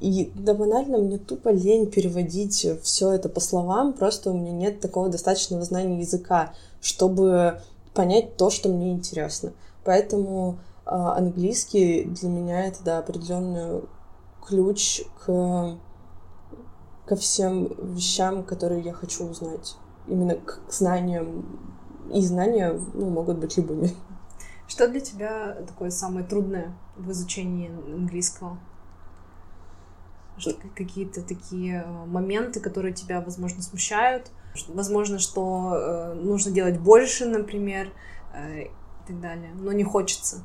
И 0.01 0.33
да 0.35 0.53
банально, 0.53 0.99
мне 0.99 1.19
тупо 1.19 1.51
лень 1.51 1.87
переводить 1.87 2.67
все 2.83 3.13
это 3.13 3.29
по 3.29 3.39
словам, 3.39 3.93
просто 3.93 4.33
у 4.33 4.37
меня 4.37 4.51
нет 4.51 4.81
такого 4.81 5.09
достаточного 5.11 5.63
знания 5.63 6.01
языка, 6.01 6.53
чтобы 6.83 7.61
понять 7.95 8.37
то, 8.37 8.51
что 8.51 8.69
мне 8.69 8.91
интересно. 8.91 9.53
Поэтому 9.85 10.59
э, 10.87 10.91
английский 10.91 12.05
для 12.05 12.29
меня 12.29 12.67
это 12.67 12.83
да, 12.85 12.99
определенный 12.99 13.83
ключ 14.47 15.03
к 15.25 15.79
ко 17.07 17.17
всем 17.17 17.69
вещам, 17.95 18.43
которые 18.45 18.81
я 18.81 18.93
хочу 18.93 19.27
узнать. 19.27 19.77
Именно 20.07 20.37
к 20.37 20.61
знаниям. 20.69 21.45
И 22.13 22.21
знания 22.21 22.79
ну, 22.95 23.11
могут 23.11 23.39
быть 23.39 23.57
любыми. 23.57 23.91
Что 24.69 24.89
для 24.89 25.01
тебя 25.01 25.57
такое 25.67 25.91
самое 25.91 26.27
трудное 26.27 26.75
в 26.97 27.11
изучении 27.11 27.69
английского? 27.69 28.59
Какие-то 30.75 31.23
такие 31.23 31.85
э, 31.87 32.07
моменты, 32.07 32.61
которые 32.61 32.93
тебя, 32.93 33.21
возможно, 33.21 33.63
смущают? 33.63 34.31
Возможно, 34.69 35.19
что 35.19 35.75
э, 35.75 36.15
нужно 36.15 36.51
делать 36.51 36.79
больше, 36.81 37.27
например, 37.27 37.93
э, 38.35 38.65
и 38.65 38.71
так 39.07 39.21
далее, 39.21 39.53
но 39.55 39.73
не 39.73 39.85
хочется, 39.85 40.45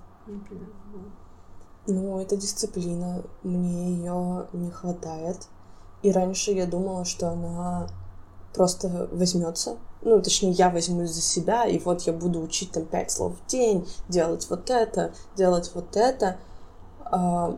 Ну, 1.87 2.19
это 2.19 2.37
дисциплина. 2.37 3.23
Мне 3.43 3.91
ее 3.95 4.47
не 4.53 4.69
хватает. 4.69 5.47
И 6.01 6.11
раньше 6.11 6.51
я 6.51 6.65
думала, 6.65 7.05
что 7.05 7.31
она 7.31 7.89
просто 8.53 9.09
возьмется. 9.11 9.77
Ну, 10.01 10.21
точнее, 10.21 10.51
я 10.51 10.69
возьмусь 10.69 11.11
за 11.11 11.21
себя, 11.21 11.65
и 11.65 11.77
вот 11.79 12.01
я 12.03 12.13
буду 12.13 12.41
учить 12.41 12.71
там 12.71 12.85
пять 12.85 13.11
слов 13.11 13.33
в 13.37 13.49
день, 13.49 13.87
делать 14.07 14.47
вот 14.49 14.69
это, 14.69 15.13
делать 15.35 15.71
вот 15.73 15.97
это. 15.97 16.37
А, 17.03 17.57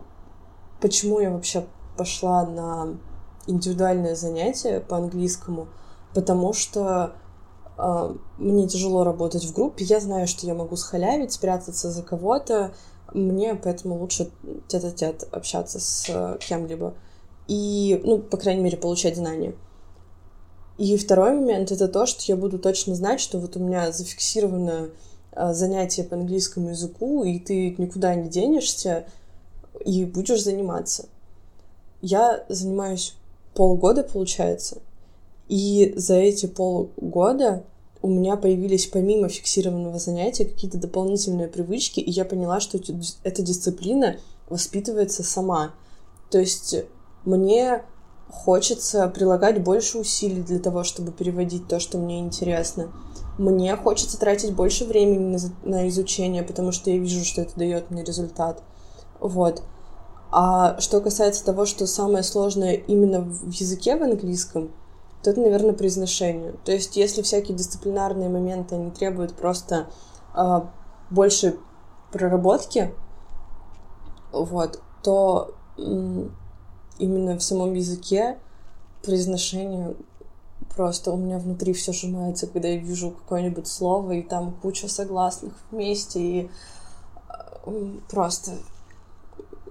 почему 0.79 1.19
я 1.19 1.29
вообще 1.29 1.65
пошла 1.97 2.45
на 2.45 2.97
индивидуальное 3.45 4.15
занятие 4.15 4.79
по 4.79 4.97
английскому? 4.97 5.67
Потому 6.15 6.53
что 6.53 7.13
мне 8.37 8.67
тяжело 8.67 9.03
работать 9.03 9.45
в 9.45 9.53
группе, 9.53 9.85
я 9.85 9.99
знаю, 9.99 10.27
что 10.27 10.45
я 10.45 10.53
могу 10.53 10.75
схалявить, 10.75 11.31
спрятаться 11.31 11.91
за 11.91 12.03
кого-то, 12.03 12.73
мне 13.13 13.55
поэтому 13.55 13.99
лучше 13.99 14.29
тет-а-тет 14.67 15.27
общаться 15.31 15.79
с 15.79 16.37
кем-либо 16.39 16.93
и, 17.47 17.99
ну, 18.03 18.19
по 18.19 18.37
крайней 18.37 18.61
мере, 18.61 18.77
получать 18.77 19.17
знания. 19.17 19.55
И 20.77 20.97
второй 20.97 21.33
момент— 21.33 21.71
это 21.73 21.87
то, 21.87 22.05
что 22.05 22.23
я 22.27 22.35
буду 22.35 22.57
точно 22.57 22.95
знать, 22.95 23.19
что 23.19 23.39
вот 23.39 23.55
у 23.55 23.59
меня 23.59 23.91
зафиксировано 23.91 24.89
а, 25.31 25.53
занятие 25.53 26.03
по 26.03 26.15
английскому 26.15 26.69
языку, 26.69 27.23
и 27.23 27.39
ты 27.39 27.75
никуда 27.77 28.15
не 28.15 28.29
денешься, 28.29 29.05
и 29.85 30.05
будешь 30.05 30.43
заниматься. 30.43 31.07
Я 32.01 32.45
занимаюсь 32.49 33.15
полгода, 33.53 34.03
получается, 34.03 34.77
и 35.47 35.93
за 35.95 36.15
эти 36.15 36.45
полгода 36.45 37.63
у 38.01 38.07
меня 38.07 38.35
появились 38.35 38.87
помимо 38.87 39.29
фиксированного 39.29 39.99
занятия 39.99 40.45
какие-то 40.45 40.77
дополнительные 40.77 41.47
привычки, 41.47 41.99
и 41.99 42.09
я 42.09 42.25
поняла, 42.25 42.59
что 42.59 42.79
эта 43.23 43.41
дисциплина 43.41 44.17
воспитывается 44.49 45.23
сама. 45.23 45.73
То 46.29 46.39
есть 46.39 46.75
мне 47.25 47.83
хочется 48.29 49.07
прилагать 49.09 49.61
больше 49.63 49.99
усилий 49.99 50.41
для 50.41 50.59
того, 50.59 50.83
чтобы 50.83 51.11
переводить 51.11 51.67
то, 51.67 51.79
что 51.79 51.97
мне 51.97 52.19
интересно. 52.19 52.91
Мне 53.37 53.75
хочется 53.75 54.19
тратить 54.19 54.55
больше 54.55 54.85
времени 54.85 55.37
на, 55.37 55.69
на 55.69 55.89
изучение, 55.89 56.43
потому 56.43 56.71
что 56.71 56.89
я 56.89 56.97
вижу, 56.97 57.23
что 57.23 57.41
это 57.41 57.55
дает 57.55 57.91
мне 57.91 58.03
результат. 58.03 58.63
Вот. 59.19 59.63
А 60.31 60.79
что 60.79 61.01
касается 61.01 61.43
того, 61.43 61.65
что 61.65 61.85
самое 61.85 62.23
сложное 62.23 62.75
именно 62.75 63.21
в 63.21 63.51
языке 63.51 63.97
в 63.97 64.03
английском, 64.03 64.71
то 65.23 65.29
это, 65.29 65.41
наверное, 65.41 65.73
произношение. 65.73 66.53
То 66.65 66.71
есть, 66.71 66.95
если 66.95 67.21
всякие 67.21 67.55
дисциплинарные 67.55 68.29
моменты, 68.29 68.75
они 68.75 68.91
требуют 68.91 69.33
просто 69.33 69.87
э, 70.35 70.61
больше 71.09 71.57
проработки, 72.11 72.93
вот, 74.31 74.81
то 75.03 75.55
именно 75.77 77.37
в 77.37 77.43
самом 77.43 77.73
языке 77.73 78.37
произношение 79.03 79.95
просто 80.75 81.11
у 81.11 81.17
меня 81.17 81.39
внутри 81.39 81.73
все 81.73 81.91
сжимается, 81.91 82.47
когда 82.47 82.67
я 82.67 82.77
вижу 82.77 83.11
какое-нибудь 83.11 83.67
слово, 83.67 84.13
и 84.13 84.21
там 84.21 84.53
куча 84.61 84.87
согласных 84.87 85.53
вместе, 85.71 86.19
и 86.19 86.49
э, 87.65 87.99
просто 88.09 88.51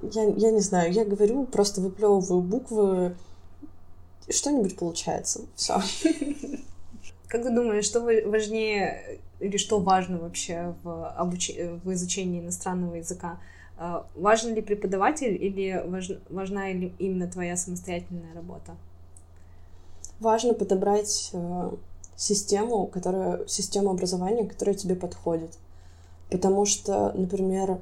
я, 0.02 0.24
я 0.24 0.50
не 0.50 0.60
знаю, 0.60 0.92
я 0.92 1.04
говорю, 1.04 1.46
просто 1.46 1.80
выплевываю 1.80 2.40
буквы, 2.42 3.16
что-нибудь 4.32 4.76
получается. 4.76 5.42
Все. 5.56 5.80
Как 7.28 7.42
ты 7.42 7.50
думаешь, 7.50 7.84
что 7.84 8.00
важнее 8.00 9.20
или 9.38 9.56
что 9.56 9.80
важно 9.80 10.18
вообще 10.18 10.74
в, 10.82 11.08
обуч... 11.10 11.50
в 11.84 11.92
изучении 11.92 12.40
иностранного 12.40 12.96
языка? 12.96 13.38
А, 13.76 14.06
важен 14.14 14.54
ли 14.54 14.60
преподаватель 14.60 15.34
или 15.42 15.82
важ, 15.86 16.10
важна 16.28 16.70
ли 16.70 16.92
именно 16.98 17.28
твоя 17.28 17.56
самостоятельная 17.56 18.34
работа? 18.34 18.76
Важно 20.18 20.52
подобрать 20.52 21.30
э, 21.32 21.70
систему, 22.14 22.86
которая, 22.86 23.46
систему 23.46 23.90
образования, 23.90 24.46
которая 24.46 24.74
тебе 24.74 24.94
подходит. 24.94 25.56
Потому 26.30 26.66
что, 26.66 27.12
например, 27.14 27.78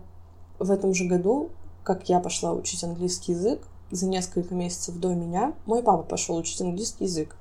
в 0.60 0.70
этом 0.70 0.94
же 0.94 1.04
году, 1.06 1.50
как 1.82 2.08
я 2.08 2.20
пошла 2.20 2.52
учить 2.52 2.84
английский 2.84 3.32
язык, 3.32 3.60
за 3.90 4.06
несколько 4.06 4.54
месяцев 4.54 4.96
до 4.96 5.08
меня, 5.14 5.54
мой 5.66 5.82
папа 5.82 6.02
пошел 6.02 6.36
учить 6.36 6.60
английский 6.60 7.04
язык. 7.04 7.36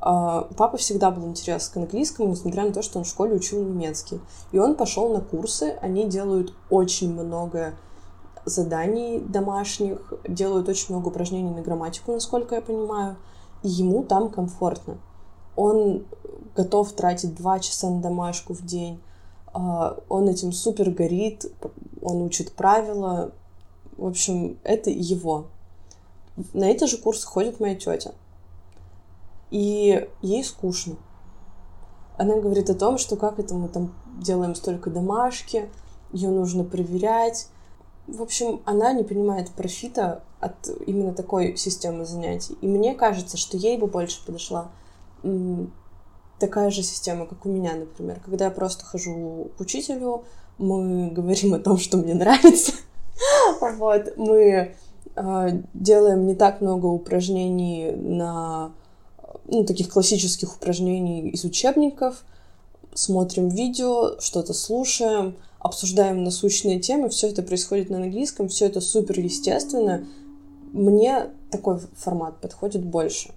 Uh, 0.00 0.50
папа 0.56 0.78
всегда 0.78 1.10
был 1.10 1.26
интерес 1.26 1.68
к 1.68 1.76
английскому, 1.76 2.30
несмотря 2.30 2.64
на 2.64 2.72
то, 2.72 2.80
что 2.80 2.98
он 2.98 3.04
в 3.04 3.08
школе 3.08 3.34
учил 3.34 3.62
немецкий. 3.62 4.18
И 4.50 4.58
он 4.58 4.74
пошел 4.74 5.12
на 5.12 5.20
курсы, 5.20 5.76
они 5.82 6.08
делают 6.08 6.54
очень 6.70 7.12
много 7.12 7.74
заданий 8.46 9.20
домашних, 9.20 10.14
делают 10.26 10.70
очень 10.70 10.94
много 10.94 11.08
упражнений 11.08 11.50
на 11.50 11.60
грамматику, 11.60 12.12
насколько 12.12 12.54
я 12.54 12.62
понимаю, 12.62 13.16
и 13.62 13.68
ему 13.68 14.02
там 14.02 14.30
комфортно. 14.30 14.96
Он 15.54 16.06
готов 16.56 16.92
тратить 16.92 17.34
два 17.34 17.60
часа 17.60 17.90
на 17.90 18.00
домашку 18.00 18.54
в 18.54 18.64
день, 18.64 19.02
uh, 19.52 20.02
он 20.08 20.30
этим 20.30 20.52
супер 20.52 20.90
горит, 20.90 21.44
он 22.00 22.22
учит 22.22 22.52
правила, 22.52 23.32
в 23.98 24.06
общем, 24.06 24.58
это 24.64 24.88
его. 24.88 25.48
На 26.52 26.64
эти 26.64 26.84
же 26.84 26.96
курсы 26.96 27.26
ходит 27.26 27.60
моя 27.60 27.74
тетя 27.74 28.12
и 29.50 30.08
ей 30.22 30.44
скучно. 30.44 30.96
Она 32.16 32.36
говорит 32.36 32.70
о 32.70 32.74
том, 32.74 32.98
что 32.98 33.16
как 33.16 33.38
это 33.38 33.54
мы 33.54 33.68
там 33.68 33.94
делаем 34.18 34.54
столько 34.54 34.90
домашки, 34.90 35.68
ее 36.12 36.30
нужно 36.30 36.64
проверять. 36.64 37.48
В 38.06 38.22
общем, 38.22 38.60
она 38.64 38.92
не 38.92 39.04
понимает 39.04 39.50
профита 39.50 40.22
от 40.40 40.68
именно 40.86 41.14
такой 41.14 41.56
системы 41.56 42.04
занятий. 42.04 42.56
И 42.60 42.66
мне 42.66 42.94
кажется, 42.94 43.36
что 43.36 43.56
ей 43.56 43.78
бы 43.78 43.86
больше 43.86 44.24
подошла 44.24 44.70
такая 46.38 46.70
же 46.70 46.82
система, 46.82 47.26
как 47.26 47.44
у 47.46 47.48
меня, 47.48 47.74
например. 47.74 48.20
Когда 48.24 48.46
я 48.46 48.50
просто 48.50 48.84
хожу 48.84 49.50
к 49.56 49.60
учителю, 49.60 50.24
мы 50.58 51.10
говорим 51.10 51.54
о 51.54 51.58
том, 51.58 51.78
что 51.78 51.96
мне 51.96 52.14
нравится. 52.14 52.72
Вот, 53.60 54.14
мы 54.16 54.74
делаем 55.74 56.26
не 56.26 56.34
так 56.34 56.60
много 56.60 56.86
упражнений 56.86 57.92
на 57.92 58.72
ну, 59.46 59.64
таких 59.64 59.88
классических 59.88 60.56
упражнений 60.56 61.28
из 61.30 61.44
учебников, 61.44 62.24
смотрим 62.94 63.48
видео, 63.48 64.20
что-то 64.20 64.54
слушаем, 64.54 65.36
обсуждаем 65.58 66.24
насущные 66.24 66.80
темы, 66.80 67.08
все 67.08 67.28
это 67.28 67.42
происходит 67.42 67.90
на 67.90 67.98
английском, 67.98 68.48
все 68.48 68.66
это 68.66 68.80
супер 68.80 69.18
естественно. 69.20 70.06
Мне 70.72 71.26
такой 71.50 71.80
формат 71.96 72.36
подходит 72.40 72.84
больше. 72.84 73.32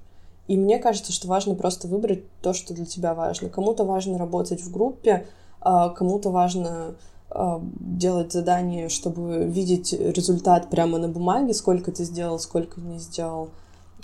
И 0.48 0.58
мне 0.58 0.78
кажется, 0.78 1.12
что 1.12 1.28
важно 1.28 1.56
просто 1.56 1.88
выбрать 1.88 2.24
то, 2.42 2.54
что 2.54 2.74
для 2.74 2.86
тебя 2.86 3.14
важно. 3.14 3.50
Кому-то 3.50 3.84
важно 3.86 4.18
работать 4.18 4.62
в 4.62 4.72
группе, 4.72 5.26
а 5.62 5.90
кому-то 5.90 6.30
важно 6.30 6.96
делать 7.36 8.32
задания, 8.32 8.90
чтобы 8.90 9.46
видеть 9.46 9.94
результат 9.94 10.70
прямо 10.70 11.00
на 11.00 11.08
бумаге, 11.08 11.54
сколько 11.54 11.92
ты 11.92 12.04
сделал, 12.04 12.40
сколько 12.40 12.80
не 12.80 13.00
сделал. 13.00 13.50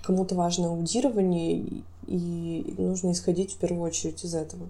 Кому-то 0.02 0.36
важно 0.36 0.70
аудирование, 0.70 1.84
и 2.08 2.74
нужно 2.78 3.12
исходить 3.12 3.54
в 3.54 3.58
первую 3.58 3.84
очередь 3.84 4.24
из 4.24 4.34
этого. 4.34 4.68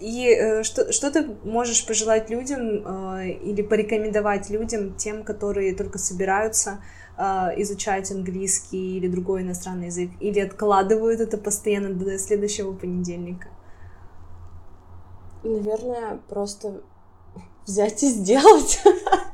И 0.00 0.28
э, 0.28 0.62
что, 0.62 0.92
что 0.92 1.10
ты 1.10 1.26
можешь 1.44 1.84
пожелать 1.84 2.30
людям 2.30 2.60
э, 2.60 3.30
или 3.30 3.62
порекомендовать 3.62 4.48
людям, 4.48 4.94
тем, 4.94 5.24
которые 5.24 5.74
только 5.74 5.98
собираются 5.98 6.80
э, 7.16 7.22
изучать 7.62 8.10
английский 8.12 8.98
или 8.98 9.08
другой 9.08 9.42
иностранный 9.42 9.86
язык, 9.86 10.10
или 10.20 10.38
откладывают 10.38 11.20
это 11.20 11.36
постоянно 11.36 11.94
до 11.94 12.16
следующего 12.18 12.72
понедельника? 12.72 13.48
Наверное, 15.42 16.20
просто 16.28 16.82
взять 17.68 18.02
и 18.02 18.08
сделать 18.08 18.80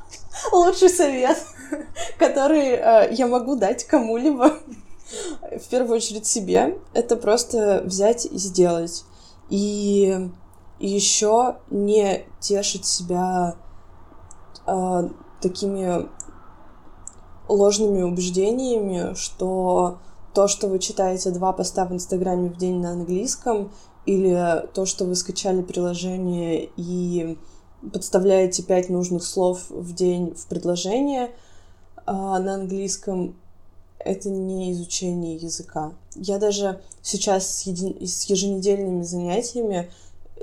лучший 0.53 0.91
совет, 0.91 1.39
который 2.19 2.73
э, 2.73 3.15
я 3.15 3.27
могу 3.27 3.57
дать 3.57 3.85
кому-либо, 3.85 4.59
в 5.53 5.69
первую 5.71 5.97
очередь 5.97 6.27
себе, 6.27 6.79
это 6.93 7.17
просто 7.17 7.83
взять 7.85 8.27
и 8.27 8.37
сделать. 8.37 9.05
И 9.49 10.29
еще 10.81 11.57
не 11.71 12.25
тешить 12.41 12.85
себя 12.85 13.57
э, 14.67 15.09
такими 15.41 16.09
ложными 17.49 18.03
убеждениями, 18.03 19.15
что 19.15 19.99
то, 20.33 20.49
что 20.49 20.67
вы 20.67 20.79
читаете 20.81 21.31
два 21.31 21.53
поста 21.53 21.85
в 21.85 21.93
Инстаграме 21.93 22.49
в 22.49 22.57
день 22.57 22.81
на 22.81 22.93
английском, 22.93 23.71
или 24.07 24.67
то, 24.75 24.85
что 24.85 25.05
вы 25.05 25.15
скачали 25.15 25.63
приложение 25.63 26.69
и 26.77 27.39
подставляете 27.93 28.63
пять 28.63 28.89
нужных 28.89 29.25
слов 29.25 29.67
в 29.71 29.95
день 29.95 30.35
в 30.35 30.47
предложение 30.47 31.27
э, 31.27 31.31
на 32.07 32.55
английском, 32.55 33.35
это 33.99 34.29
не 34.29 34.73
изучение 34.73 35.37
языка. 35.37 35.93
Я 36.15 36.39
даже 36.39 36.81
сейчас 37.03 37.49
с, 37.49 37.63
еди... 37.63 38.07
с 38.07 38.25
еженедельными 38.25 39.03
занятиями 39.03 39.91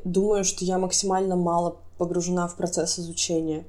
думаю, 0.03 0.43
что 0.43 0.65
я 0.65 0.77
максимально 0.77 1.35
мало 1.35 1.77
погружена 1.97 2.47
в 2.47 2.55
процесс 2.55 2.99
изучения. 2.99 3.63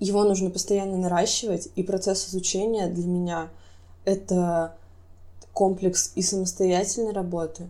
Его 0.00 0.24
нужно 0.24 0.50
постоянно 0.50 0.96
наращивать, 0.96 1.68
и 1.76 1.82
процесс 1.82 2.28
изучения 2.28 2.88
для 2.88 3.06
меня— 3.06 3.48
это 4.04 4.76
комплекс 5.52 6.12
и 6.14 6.22
самостоятельной 6.22 7.12
работы, 7.12 7.68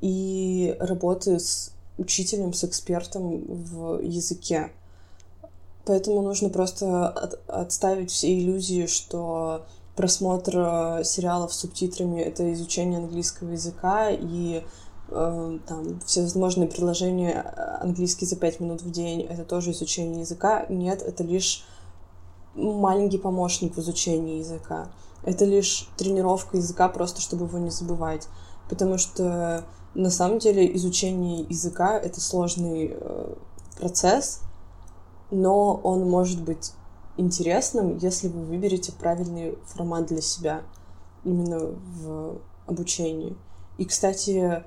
и 0.00 0.76
работы 0.78 1.40
с 1.40 1.72
учителем, 1.98 2.52
с 2.52 2.64
экспертом 2.64 3.44
в 3.46 4.00
языке. 4.00 4.70
Поэтому 5.84 6.22
нужно 6.22 6.48
просто 6.48 7.08
от, 7.08 7.40
отставить 7.48 8.10
все 8.10 8.38
иллюзии, 8.38 8.86
что 8.86 9.66
просмотр 9.96 10.56
э, 10.56 11.04
сериалов 11.04 11.52
с 11.52 11.60
субтитрами— 11.60 12.20
это 12.22 12.52
изучение 12.52 12.98
английского 12.98 13.50
языка, 13.50 14.10
и 14.10 14.62
Эм, 15.10 15.60
там 15.60 16.00
всевозможные 16.00 16.68
приложения 16.68 17.42
э, 17.42 17.60
английский 17.80 18.26
за 18.26 18.36
пять 18.36 18.60
минут 18.60 18.82
в 18.82 18.90
день, 18.90 19.22
это 19.22 19.44
тоже 19.44 19.70
изучение 19.70 20.20
языка. 20.20 20.66
Нет, 20.68 21.00
это 21.00 21.24
лишь 21.24 21.64
маленький 22.54 23.16
помощник 23.16 23.74
в 23.74 23.80
изучении 23.80 24.40
языка. 24.40 24.88
Это 25.22 25.46
лишь 25.46 25.88
тренировка 25.96 26.58
языка, 26.58 26.90
просто 26.90 27.22
чтобы 27.22 27.46
его 27.46 27.56
не 27.56 27.70
забывать. 27.70 28.28
Потому 28.68 28.98
что 28.98 29.64
на 29.98 30.10
самом 30.10 30.38
деле 30.38 30.74
изучение 30.76 31.44
языка— 31.48 31.98
это 32.02 32.20
сложный 32.20 32.92
э, 32.92 33.34
процесс, 33.78 34.42
но 35.32 35.74
он 35.74 36.08
может 36.08 36.40
быть 36.40 36.72
интересным, 37.16 37.96
если 37.98 38.28
вы 38.28 38.44
выберете 38.44 38.92
правильный 38.92 39.58
формат 39.66 40.06
для 40.06 40.22
себя 40.22 40.62
именно 41.24 41.58
в 41.58 42.38
обучении. 42.66 43.36
И, 43.76 43.84
кстати, 43.84 44.62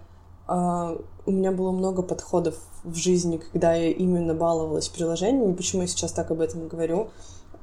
а, 0.47 0.97
у 1.25 1.31
меня 1.31 1.53
было 1.53 1.71
много 1.71 2.01
подходов 2.01 2.55
в 2.83 2.95
жизни, 2.95 3.37
когда 3.37 3.73
я 3.73 3.89
именно 3.89 4.33
баловалась 4.33 4.89
приложениями. 4.89 5.53
Почему 5.53 5.83
я 5.83 5.87
сейчас 5.87 6.11
так 6.11 6.29
об 6.31 6.41
этом 6.41 6.67
говорю? 6.67 7.09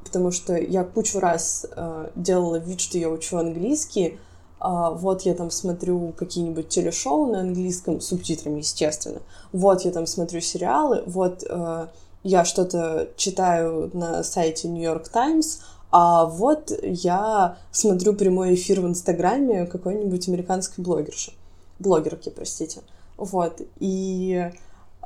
Потому 0.04 0.30
что 0.30 0.56
я 0.56 0.84
кучу 0.84 1.20
раз 1.20 1.66
uh, 1.70 2.10
делала 2.14 2.56
вид, 2.56 2.80
что 2.80 2.96
я 2.96 3.10
учу 3.10 3.36
английский. 3.36 4.18
Uh, 4.60 4.96
вот 4.98 5.22
я 5.22 5.34
там 5.34 5.52
смотрю 5.52 6.12
какие-нибудь 6.16 6.68
телешоу 6.68 7.26
на 7.26 7.40
английском, 7.40 8.00
субтитрами, 8.00 8.58
естественно. 8.58 9.20
Вот 9.52 9.82
я 9.82 9.92
там 9.92 10.06
смотрю 10.06 10.40
сериалы. 10.40 11.04
Вот 11.06 11.44
uh, 11.44 11.88
я 12.24 12.44
что-то 12.44 13.08
читаю 13.16 13.90
на 13.92 14.24
сайте 14.24 14.66
New 14.66 14.82
York 14.82 15.08
Times. 15.10 15.60
А 15.90 16.24
вот 16.24 16.72
я 16.82 17.56
смотрю 17.70 18.14
прямой 18.14 18.54
эфир 18.54 18.80
в 18.80 18.86
Инстаграме 18.86 19.66
какой-нибудь 19.66 20.28
американской 20.28 20.82
блогерши 20.84 21.32
блогерки, 21.78 22.30
простите. 22.30 22.82
Вот. 23.16 23.60
И 23.78 24.50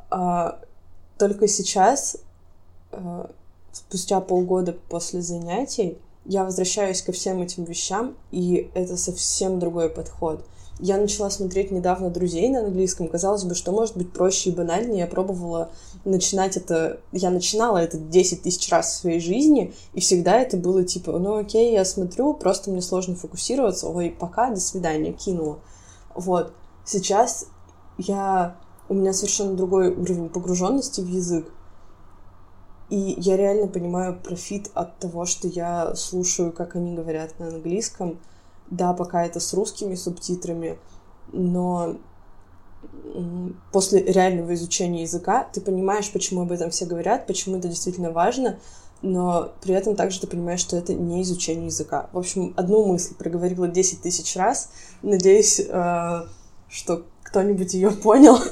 а, 0.09 0.59
только 1.17 1.47
сейчас, 1.47 2.17
а, 2.91 3.29
спустя 3.71 4.19
полгода 4.21 4.73
после 4.89 5.21
занятий, 5.21 5.97
я 6.25 6.43
возвращаюсь 6.45 7.01
ко 7.01 7.11
всем 7.11 7.41
этим 7.41 7.63
вещам, 7.65 8.15
и 8.31 8.71
это 8.73 8.97
совсем 8.97 9.59
другой 9.59 9.89
подход. 9.89 10.45
Я 10.79 10.97
начала 10.97 11.29
смотреть 11.29 11.71
недавно 11.71 12.09
«Друзей» 12.09 12.49
на 12.49 12.61
английском. 12.61 13.07
Казалось 13.07 13.43
бы, 13.43 13.53
что 13.53 13.71
может 13.71 13.95
быть 13.95 14.11
проще 14.11 14.49
и 14.49 14.55
банальнее. 14.55 15.01
Я 15.01 15.07
пробовала 15.07 15.71
начинать 16.03 16.57
это... 16.57 16.99
Я 17.11 17.29
начинала 17.29 17.77
это 17.77 17.97
10 17.97 18.41
тысяч 18.41 18.69
раз 18.71 18.87
в 18.87 18.95
своей 19.01 19.19
жизни, 19.19 19.73
и 19.93 19.99
всегда 19.99 20.39
это 20.39 20.57
было 20.57 20.83
типа, 20.83 21.11
ну 21.19 21.37
окей, 21.37 21.73
я 21.73 21.85
смотрю, 21.85 22.33
просто 22.33 22.71
мне 22.71 22.81
сложно 22.81 23.15
фокусироваться. 23.15 23.87
Ой, 23.87 24.15
пока, 24.17 24.49
до 24.49 24.59
свидания, 24.59 25.13
кинула. 25.13 25.59
Вот. 26.15 26.53
Сейчас 26.85 27.45
я... 27.97 28.57
У 28.89 28.95
меня 28.95 29.13
совершенно 29.13 29.53
другой 29.53 29.89
уровень 29.89 30.29
погруженности 30.29 31.01
в 31.01 31.07
язык. 31.07 31.49
И 32.89 33.15
я 33.17 33.37
реально 33.37 33.67
понимаю 33.67 34.19
профит 34.19 34.69
от 34.73 34.99
того, 34.99 35.25
что 35.25 35.47
я 35.47 35.95
слушаю, 35.95 36.51
как 36.51 36.75
они 36.75 36.95
говорят 36.95 37.39
на 37.39 37.47
английском. 37.47 38.19
Да, 38.69 38.93
пока 38.93 39.25
это 39.25 39.39
с 39.39 39.53
русскими 39.53 39.95
субтитрами, 39.95 40.77
но 41.31 41.97
после 43.71 44.03
реального 44.03 44.53
изучения 44.53 45.03
языка 45.03 45.47
ты 45.51 45.61
понимаешь, 45.61 46.11
почему 46.11 46.41
об 46.41 46.51
этом 46.51 46.69
все 46.69 46.85
говорят, 46.85 47.27
почему 47.27 47.57
это 47.57 47.67
действительно 47.67 48.11
важно, 48.11 48.59
но 49.01 49.51
при 49.61 49.75
этом 49.75 49.95
также 49.95 50.19
ты 50.21 50.27
понимаешь, 50.27 50.61
что 50.61 50.77
это 50.77 50.93
не 50.93 51.21
изучение 51.23 51.67
языка. 51.67 52.09
В 52.13 52.17
общем, 52.17 52.53
одну 52.55 52.85
мысль 52.85 53.13
проговорила 53.15 53.67
10 53.67 54.01
тысяч 54.01 54.35
раз. 54.35 54.69
Надеюсь, 55.01 55.59
э, 55.59 56.25
что 56.69 57.03
кто-нибудь 57.23 57.73
ее 57.73 57.91
понял. 57.91 58.37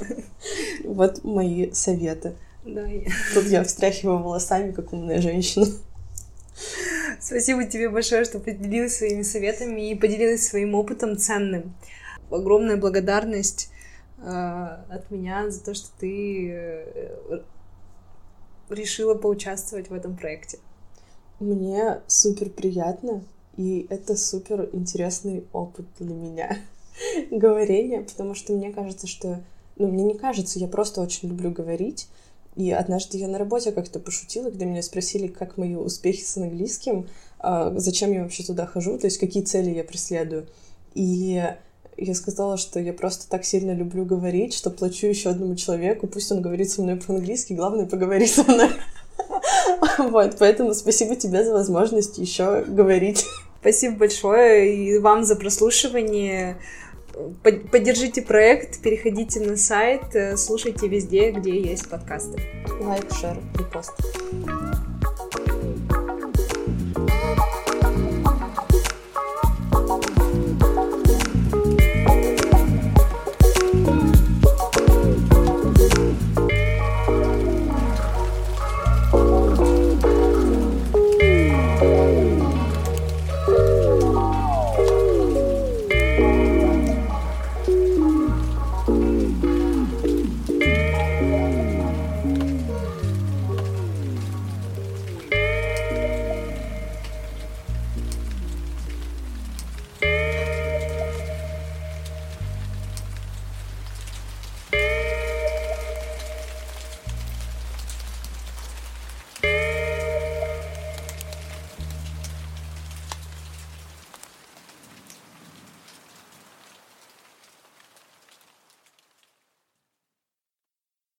Вот 0.84 1.24
мои 1.24 1.72
советы. 1.72 2.36
Да. 2.66 2.88
Тут 3.34 3.46
я 3.46 3.64
встряхиваю 3.64 4.20
волосами, 4.20 4.72
как 4.72 4.94
умная 4.94 5.22
женщина. 5.22 5.66
Спасибо 7.20 7.66
тебе 7.66 7.90
большое, 7.90 8.24
что 8.26 8.40
поделилась 8.40 8.98
своими 8.98 9.24
советами 9.24 9.92
и 9.92 9.96
поделилась 9.96 10.48
своим 10.48 10.76
опытом 10.76 11.18
ценным. 11.18 11.74
Огромная 12.30 12.78
благодарность 12.78 13.70
э, 14.20 14.24
от 14.24 15.10
меня 15.12 15.50
за 15.50 15.64
то, 15.64 15.74
что 15.74 15.90
ты 16.00 16.52
э, 16.52 17.42
решила 18.70 19.16
поучаствовать 19.16 19.90
в 19.90 19.94
этом 19.94 20.16
проекте. 20.16 20.60
Мне 21.40 22.02
супер 22.08 22.50
приятно, 22.50 23.24
и 23.58 23.88
это 23.90 24.16
супер 24.16 24.70
интересный 24.72 25.46
опыт 25.52 25.86
для 26.00 26.14
меня. 26.14 26.58
говорения, 27.32 28.02
потому 28.02 28.36
что 28.36 28.54
мне 28.54 28.72
кажется, 28.72 29.08
что... 29.08 29.42
Ну, 29.78 29.88
мне 29.88 30.04
не 30.04 30.18
кажется, 30.18 30.60
я 30.60 30.68
просто 30.68 31.02
очень 31.02 31.30
люблю 31.30 31.52
говорить. 31.52 32.08
И 32.56 32.72
однажды 32.72 33.18
я 33.18 33.28
на 33.28 33.38
работе 33.38 33.72
как-то 33.72 34.00
пошутила, 34.00 34.50
когда 34.50 34.66
меня 34.66 34.82
спросили, 34.82 35.28
как 35.28 35.58
мои 35.58 35.76
успехи 35.76 36.24
с 36.24 36.38
английским, 36.38 37.08
а, 37.40 37.74
зачем 37.78 38.12
я 38.12 38.24
вообще 38.24 38.44
туда 38.44 38.66
хожу, 38.66 38.98
то 38.98 39.08
есть 39.08 39.18
какие 39.20 39.44
цели 39.44 39.72
я 39.72 39.84
преследую. 39.84 40.48
И 40.94 41.42
я 41.98 42.16
сказала, 42.16 42.58
что 42.58 42.80
я 42.80 42.94
просто 42.94 43.30
так 43.30 43.46
сильно 43.46 43.72
люблю 43.72 44.06
говорить, 44.06 44.54
что 44.54 44.70
плачу 44.70 45.08
еще 45.08 45.30
одному 45.30 45.56
человеку, 45.56 46.08
пусть 46.08 46.32
он 46.32 46.42
говорит 46.42 46.70
со 46.70 46.82
мной 46.82 46.98
по-английски, 46.98 47.54
главное 47.54 47.86
поговорить 47.86 48.32
со 48.32 48.44
мной. 48.44 48.70
Вот, 49.98 50.38
поэтому 50.40 50.74
спасибо 50.74 51.16
тебе 51.16 51.44
за 51.44 51.54
возможность 51.54 52.18
еще 52.18 52.64
говорить. 52.64 53.26
Спасибо 53.60 53.98
большое 53.98 54.76
и 54.76 54.98
вам 54.98 55.24
за 55.24 55.36
прослушивание. 55.36 56.58
Поддержите 57.44 58.22
проект, 58.22 58.82
переходите 58.82 59.40
на 59.40 59.58
сайт, 59.58 60.16
э, 60.16 60.38
слушайте 60.38 60.88
везде, 60.88 61.32
где 61.32 61.60
есть 61.60 61.90
подкасты. 61.90 62.42
Лайк, 62.82 63.06
шер, 63.14 63.38
репост. 63.58 63.94